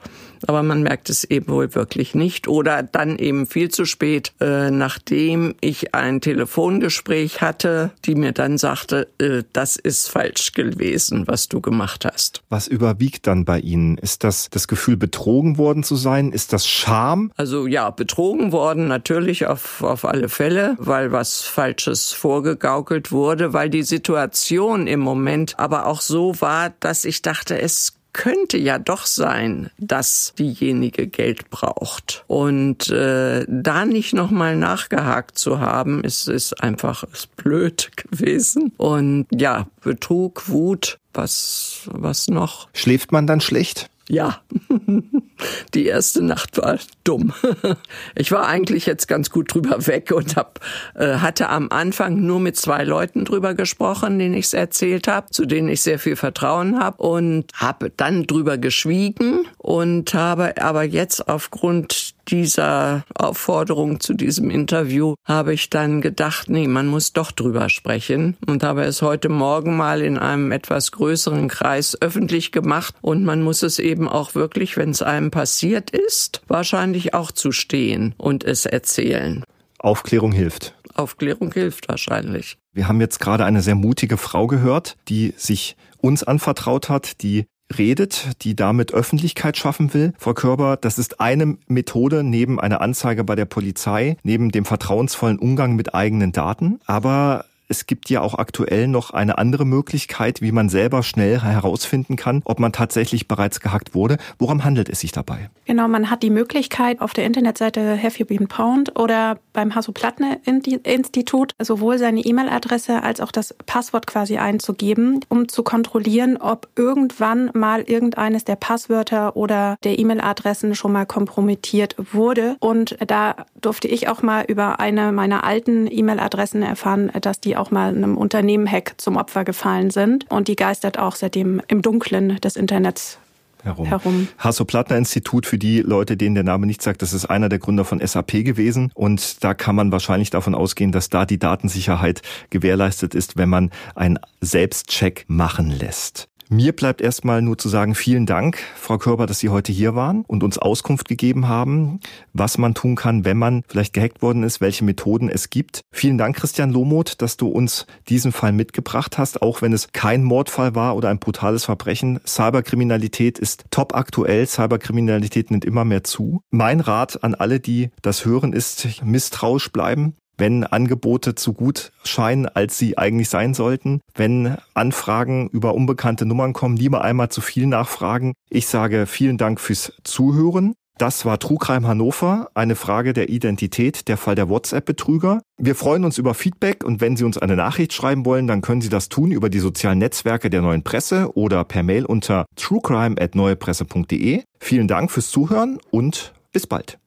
aber 0.47 0.62
man 0.62 0.82
merkt 0.82 1.11
es 1.11 1.24
eben 1.24 1.49
wohl 1.49 1.74
wirklich 1.74 2.14
nicht 2.14 2.49
oder 2.49 2.82
dann 2.82 3.18
eben 3.18 3.47
viel 3.47 3.70
zu 3.70 3.84
spät, 3.84 4.32
äh, 4.40 4.70
nachdem 4.70 5.55
ich 5.61 5.95
ein 5.95 6.20
Telefongespräch 6.20 7.40
hatte, 7.40 7.90
die 8.05 8.14
mir 8.14 8.32
dann 8.32 8.59
sagte, 8.59 9.09
äh, 9.18 9.42
das 9.53 9.76
ist 9.76 10.09
falsch 10.09 10.53
gewesen, 10.53 11.26
was 11.26 11.49
du 11.49 11.61
gemacht 11.61 12.05
hast. 12.05 12.42
Was 12.49 12.66
überwiegt 12.66 13.26
dann 13.26 13.45
bei 13.45 13.61
Ihnen? 13.61 13.99
Ist 13.99 14.24
das 14.24 14.49
das 14.51 14.68
Gefühl, 14.68 14.97
betrogen 14.97 15.59
worden 15.59 15.82
zu 15.82 15.97
sein? 15.97 16.32
Ist 16.32 16.53
das 16.53 16.66
Scham? 16.66 17.32
Also 17.36 17.66
ja, 17.66 17.90
betrogen 17.90 18.53
worden 18.53 18.88
natürlich 18.88 19.47
auf, 19.47 19.82
auf 19.82 20.05
alle 20.05 20.28
Fälle, 20.28 20.76
weil 20.78 21.12
was 21.12 21.42
Falsches 21.42 22.12
vorgegaukelt 22.12 23.12
wurde, 23.12 23.53
weil 23.53 23.70
die 23.70 23.82
Situation 23.82 24.86
im 24.86 25.01
Moment 25.01 25.59
aber 25.59 25.86
auch 25.86 26.01
so 26.01 26.40
war, 26.40 26.72
dass 26.80 27.05
ich 27.05 27.22
dachte, 27.22 27.59
es 27.61 27.93
könnte 28.15 28.57
ja 28.57 28.79
doch 28.79 29.05
sein, 29.05 29.71
dass 29.77 30.33
diejenige 30.39 31.07
Geld 31.07 31.51
braucht. 31.51 32.25
Und 32.27 32.89
äh, 32.89 33.45
da 33.47 33.85
nicht 33.85 34.15
nochmal 34.15 34.57
nachgehakt 34.57 35.37
zu 35.37 35.61
haben, 35.61 36.03
ist, 36.03 36.29
ist 36.29 36.62
einfach 36.62 37.05
ist 37.05 37.37
blöd 37.37 37.91
gewesen. 37.97 38.73
Und 38.79 39.27
ja, 39.31 39.67
Betrug, 39.83 40.49
Wut, 40.49 40.99
was, 41.12 41.83
was 41.87 42.29
noch? 42.29 42.69
Schläft 42.73 43.12
man 43.12 43.27
dann 43.27 43.43
schlecht? 43.43 43.91
Ja, 44.09 44.42
die 45.74 45.86
erste 45.86 46.22
Nacht 46.22 46.59
war 46.59 46.78
dumm. 47.05 47.32
Ich 48.16 48.30
war 48.32 48.46
eigentlich 48.46 48.86
jetzt 48.86 49.09
ganz 49.09 49.30
gut 49.30 49.52
drüber 49.52 49.86
weg 49.86 50.12
und 50.14 50.36
hab, 50.36 50.61
äh, 50.94 51.16
hatte 51.16 51.48
am 51.48 51.70
Anfang 51.70 52.24
nur 52.24 52.38
mit 52.38 52.57
zwei 52.57 52.84
Leuten 52.84 53.24
drüber 53.24 53.55
gesprochen, 53.55 54.18
denen 54.18 54.34
ich 54.34 54.46
es 54.46 54.55
erzählt 54.55 55.09
habe, 55.09 55.30
zu 55.30 55.46
denen 55.46 55.68
ich 55.68 55.80
sehr 55.80 55.98
viel 55.98 56.16
Vertrauen 56.16 56.78
habe 56.78 57.02
und 57.02 57.46
habe 57.55 57.90
dann 57.90 58.26
drüber 58.26 58.59
geschwiegen 58.59 59.46
und 59.59 60.14
habe 60.14 60.61
aber 60.61 60.84
jetzt 60.84 61.28
aufgrund 61.28 62.14
dieser 62.29 63.05
Aufforderung 63.14 64.01
zu 64.01 64.14
diesem 64.14 64.51
Interview 64.51 65.14
habe 65.25 65.55
ich 65.55 65.70
dann 65.70 66.01
gedacht, 66.01 66.49
nee, 66.49 66.68
man 66.68 66.87
muss 66.87 67.12
doch 67.12 67.33
drüber 67.33 67.68
sprechen 67.68 68.37
und 68.47 68.62
habe 68.62 68.85
es 68.85 69.03
heute 69.03 69.29
Morgen 69.29 69.77
mal 69.77 70.03
in 70.03 70.18
einem 70.18 70.53
etwas 70.53 70.93
größeren 70.93 71.49
Kreis 71.49 71.97
öffentlich 72.01 72.53
gemacht 72.53 72.95
und 73.01 73.25
man 73.25 73.43
muss 73.43 73.62
es 73.62 73.79
eben 73.79 74.09
auch 74.09 74.35
wirklich, 74.35 74.77
wenn 74.77 74.91
es 74.91 75.03
einem 75.03 75.31
passiert 75.31 75.91
ist, 75.91 76.43
wahrscheinlich 76.49 77.14
auch 77.14 77.31
zu 77.31 77.53
stehen 77.53 78.14
und 78.16 78.45
es 78.45 78.66
erzählen. 78.66 79.45
Aufklärung 79.79 80.33
hilft. 80.33 80.75
Aufklärung 80.95 81.53
hilft 81.53 81.89
wahrscheinlich. 81.89 82.57
Wir 82.72 82.89
haben 82.89 83.01
jetzt 83.01 83.20
gerade 83.20 83.45
eine 83.45 83.62
sehr 83.62 83.75
mutige 83.75 84.16
Frau 84.16 84.47
gehört, 84.47 84.97
die 85.09 85.35
sich 85.37 85.77
uns 86.01 86.22
anvertraut 86.22 86.89
hat, 86.89 87.22
die 87.22 87.47
redet, 87.77 88.43
die 88.43 88.55
damit 88.55 88.93
Öffentlichkeit 88.93 89.57
schaffen 89.57 89.95
will. 89.95 90.12
Frau 90.19 90.35
Körber, 90.35 90.77
das 90.77 90.99
ist 90.99 91.21
eine 91.21 91.57
Methode 91.67 92.23
neben 92.23 92.61
einer 92.61 92.81
Anzeige 92.81 93.25
bei 93.25 93.35
der 93.35 93.47
Polizei, 93.47 94.17
neben 94.23 94.51
dem 94.51 94.65
vertrauensvollen 94.65 95.39
Umgang 95.39 95.75
mit 95.77 95.95
eigenen 95.95 96.33
Daten. 96.33 96.81
Aber 96.87 97.45
es 97.69 97.87
gibt 97.87 98.11
ja 98.11 98.21
auch 98.21 98.35
aktuell 98.35 98.89
noch 98.89 99.11
eine 99.11 99.39
andere 99.39 99.65
Möglichkeit, 99.65 100.41
wie 100.41 100.53
man 100.53 100.69
selber 100.69 101.03
schnell 101.03 101.41
herausfinden 101.41 102.17
kann, 102.17 102.43
ob 102.45 102.61
man 102.61 102.73
tatsächlich 102.73 103.29
bereits 103.29 103.61
gehackt 103.61 103.95
wurde. 103.95 104.19
Worum 104.39 104.65
handelt 104.65 104.89
es 104.89 105.01
sich 105.01 105.12
dabei? 105.12 105.51
Genau, 105.65 105.89
man 105.89 106.11
hat 106.11 106.23
die 106.23 106.31
Möglichkeit 106.31 107.01
auf 107.01 107.15
der 107.15 107.25
Internetseite 107.25 107.99
Have 108.03 108.19
You 108.19 108.27
Been 108.27 108.49
Pwned 108.49 108.99
oder 108.99 109.39
beim 109.53 109.75
Hasso-Plattner-Institut 109.75 111.53
sowohl 111.61 111.99
seine 111.99 112.21
E-Mail-Adresse 112.21 113.03
als 113.03 113.21
auch 113.21 113.33
das 113.33 113.55
Passwort 113.67 114.07
quasi 114.07 114.37
einzugeben, 114.37 115.21
um 115.29 115.49
zu 115.49 115.62
kontrollieren, 115.62 116.37
ob 116.37 116.69
irgendwann 116.77 117.51
mal 117.55 117.83
irgendeines 117.83 118.45
der 118.45 118.57
Passwörter 118.57 119.37
oder 119.37 119.77
der 119.85 119.99
E-Mail-Adressen 119.99 120.75
schon 120.75 120.93
mal 120.93 121.07
kompromittiert 121.07 121.97
wurde. 122.12 122.57
Und 122.61 122.99
da 123.07 123.47
durfte 123.61 123.89
ich 123.89 124.09
auch 124.09 124.23
mal 124.23 124.45
über 124.47 124.81
eine 124.81 125.12
meiner 125.12 125.45
alten 125.45 125.87
E-Mail-Adressen 125.91 126.62
erfahren, 126.62 127.11
dass 127.21 127.41
die 127.41 127.53
auch 127.57 127.70
mal 127.70 127.88
einem 127.88 128.16
Unternehmen-Hack 128.16 128.94
zum 128.98 129.16
Opfer 129.16 129.44
gefallen 129.44 129.90
sind. 129.90 130.30
Und 130.30 130.48
die 130.48 130.57
geistert 130.57 130.98
auch 130.98 131.16
seitdem 131.16 131.61
im 131.68 131.82
Dunklen 131.82 132.36
des 132.36 132.57
Internets 132.57 133.18
herum. 133.64 133.86
herum. 133.86 134.28
Hasso-Plattner-Institut, 134.38 135.46
für 135.46 135.59
die 135.59 135.80
Leute, 135.80 136.16
denen 136.16 136.34
der 136.34 136.44
Name 136.44 136.66
nicht 136.66 136.82
sagt, 136.82 137.02
das 137.02 137.12
ist 137.12 137.26
einer 137.26 137.48
der 137.48 137.59
Gründer 137.59 137.84
von 137.84 138.05
SAP 138.05 138.44
gewesen. 138.44 138.90
Und 138.94 139.42
da 139.42 139.55
kann 139.55 139.74
man 139.74 139.90
wahrscheinlich 139.90 140.30
davon 140.30 140.55
ausgehen, 140.55 140.92
dass 140.92 141.09
da 141.09 141.26
die 141.26 141.38
Datensicherheit 141.38 142.22
gewährleistet 142.50 143.14
ist, 143.14 143.36
wenn 143.36 143.48
man 143.48 143.70
einen 143.94 144.18
Selbstcheck 144.40 145.24
machen 145.26 145.70
lässt. 145.70 146.28
Mir 146.51 146.72
bleibt 146.72 147.01
erstmal 147.01 147.40
nur 147.40 147.57
zu 147.57 147.68
sagen, 147.68 147.95
vielen 147.95 148.26
Dank, 148.26 148.59
Frau 148.76 148.99
Körber, 148.99 149.26
dass 149.26 149.38
Sie 149.38 149.49
heute 149.49 149.72
hier 149.72 149.95
waren 149.95 150.24
und 150.26 150.45
uns 150.45 150.59
Auskunft 150.59 151.09
gegeben 151.09 151.49
haben, 151.49 152.01
was 152.34 152.59
man 152.59 152.74
tun 152.74 152.97
kann, 152.97 153.24
wenn 153.24 153.38
man 153.38 153.62
vielleicht 153.66 153.95
gehackt 153.95 154.20
worden 154.20 154.42
ist, 154.42 154.61
welche 154.61 154.84
Methoden 154.84 155.30
es 155.30 155.49
gibt. 155.49 155.80
Vielen 155.90 156.18
Dank, 156.18 156.36
Christian 156.36 156.70
Lomoth, 156.70 157.22
dass 157.22 157.38
du 157.38 157.49
uns 157.49 157.86
diesen 158.09 158.30
Fall 158.30 158.53
mitgebracht 158.53 159.16
hast, 159.16 159.40
auch 159.40 159.62
wenn 159.62 159.72
es 159.72 159.88
kein 159.92 160.22
Mordfall 160.22 160.74
war 160.74 160.97
oder 160.97 161.09
ein 161.09 161.18
brutales 161.18 161.64
Verbrechen. 161.64 162.20
Cyberkriminalität 162.26 163.38
ist 163.38 163.64
top 163.70 163.95
aktuell. 163.95 164.47
Cyberkriminalität 164.47 165.51
nimmt 165.51 165.64
immer 165.64 165.84
mehr 165.84 166.05
zu. 166.05 166.42
Mein 166.51 166.80
Rat 166.80 167.24
an 167.24 167.34
alle, 167.34 167.59
die 167.59 167.90
das 168.03 168.24
hören, 168.26 168.53
ist 168.53 169.03
misstrauisch 169.03 169.72
bleiben 169.72 170.16
wenn 170.37 170.64
Angebote 170.64 171.35
zu 171.35 171.53
gut 171.53 171.93
scheinen, 172.05 172.47
als 172.47 172.78
sie 172.78 172.99
eigentlich 172.99 173.28
sein 173.28 173.55
sollten, 173.55 174.01
wenn 174.14 174.57
Anfragen 174.74 175.49
über 175.49 175.74
unbekannte 175.74 176.26
Nummern 176.26 176.53
kommen, 176.53 176.76
lieber 176.76 177.03
einmal 177.03 177.28
zu 177.28 177.41
viel 177.41 177.66
nachfragen. 177.66 178.35
Ich 178.51 178.66
sage 178.66 179.07
vielen 179.07 179.39
Dank 179.39 179.61
fürs 179.61 179.93
Zuhören. 180.05 180.74
Das 180.97 181.24
war 181.24 181.41
Trugreim 181.41 181.89
Hannover, 181.89 182.51
eine 182.55 182.76
Frage 182.76 183.14
der 183.14 183.28
Identität, 183.28 184.07
der 184.07 184.16
Fall 184.16 184.37
der 184.37 184.49
WhatsApp-Betrüger. 184.49 185.43
Wir 185.59 185.74
freuen 185.74 186.05
uns 186.05 186.18
über 186.18 186.35
Feedback 186.35 186.85
und 186.85 187.01
wenn 187.01 187.16
Sie 187.16 187.24
uns 187.24 187.37
eine 187.37 187.57
Nachricht 187.57 187.93
schreiben 187.93 188.24
wollen, 188.24 188.47
dann 188.47 188.61
können 188.61 188.80
Sie 188.80 188.91
das 188.91 189.09
tun 189.09 189.32
über 189.32 189.49
die 189.49 189.59
sozialen 189.59 189.99
Netzwerke 189.99 190.51
der 190.51 190.62
Neuen 190.62 190.85
Presse 190.85 191.37
oder 191.37 191.64
per 191.64 191.82
Mail 191.82 192.05
unter 192.05 192.47
truecrime@neuepresse.de. 192.55 194.45
Vielen 194.61 194.87
Dank 194.87 195.11
fürs 195.11 195.30
Zuhören 195.30 195.78
und 195.91 196.32
bis 196.53 196.68
bald. 196.68 196.99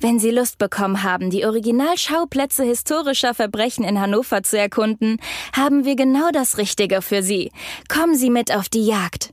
Wenn 0.00 0.20
Sie 0.20 0.30
Lust 0.30 0.58
bekommen 0.58 1.02
haben, 1.02 1.28
die 1.28 1.44
Originalschauplätze 1.44 2.62
historischer 2.62 3.34
Verbrechen 3.34 3.84
in 3.84 4.00
Hannover 4.00 4.44
zu 4.44 4.56
erkunden, 4.56 5.18
haben 5.56 5.84
wir 5.84 5.96
genau 5.96 6.30
das 6.32 6.56
Richtige 6.56 7.02
für 7.02 7.22
Sie. 7.22 7.50
Kommen 7.88 8.14
Sie 8.14 8.30
mit 8.30 8.54
auf 8.54 8.68
die 8.68 8.86
Jagd. 8.86 9.32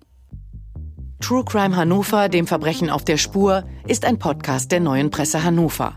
True 1.21 1.45
Crime 1.45 1.75
Hannover, 1.75 2.29
dem 2.29 2.47
Verbrechen 2.47 2.89
auf 2.89 3.05
der 3.05 3.17
Spur, 3.17 3.63
ist 3.87 4.05
ein 4.05 4.17
Podcast 4.17 4.71
der 4.71 4.79
neuen 4.79 5.11
Presse 5.11 5.43
Hannover. 5.43 5.93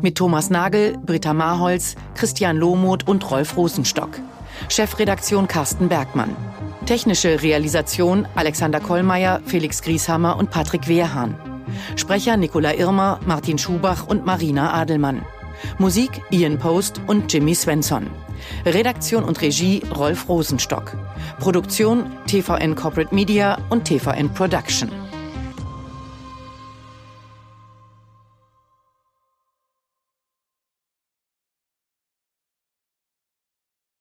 Mit 0.00 0.16
Thomas 0.16 0.48
Nagel, 0.48 0.96
Britta 1.04 1.34
Marholz, 1.34 1.96
Christian 2.14 2.56
Lohmuth 2.56 3.06
und 3.08 3.28
Rolf 3.30 3.56
Rosenstock. 3.56 4.20
Chefredaktion 4.68 5.48
Carsten 5.48 5.88
Bergmann. 5.88 6.36
Technische 6.86 7.42
Realisation 7.42 8.26
Alexander 8.36 8.78
Kollmeier, 8.80 9.40
Felix 9.44 9.82
Grieshammer 9.82 10.36
und 10.36 10.50
Patrick 10.50 10.86
Wehrhahn. 10.86 11.34
Sprecher 11.96 12.36
Nicola 12.36 12.72
Irmer, 12.72 13.18
Martin 13.26 13.58
Schubach 13.58 14.06
und 14.06 14.24
Marina 14.24 14.72
Adelmann. 14.72 15.22
Musik 15.78 16.22
Ian 16.30 16.58
Post 16.58 17.00
und 17.06 17.32
Jimmy 17.32 17.54
Svensson. 17.54 18.06
Redaktion 18.64 19.24
und 19.24 19.40
Regie 19.40 19.82
Rolf 19.96 20.28
Rosenstock. 20.28 20.96
Produktion 21.38 22.10
TVN 22.26 22.74
Corporate 22.74 23.14
Media 23.14 23.58
und 23.70 23.84
TVN 23.84 24.32
Production. 24.32 25.09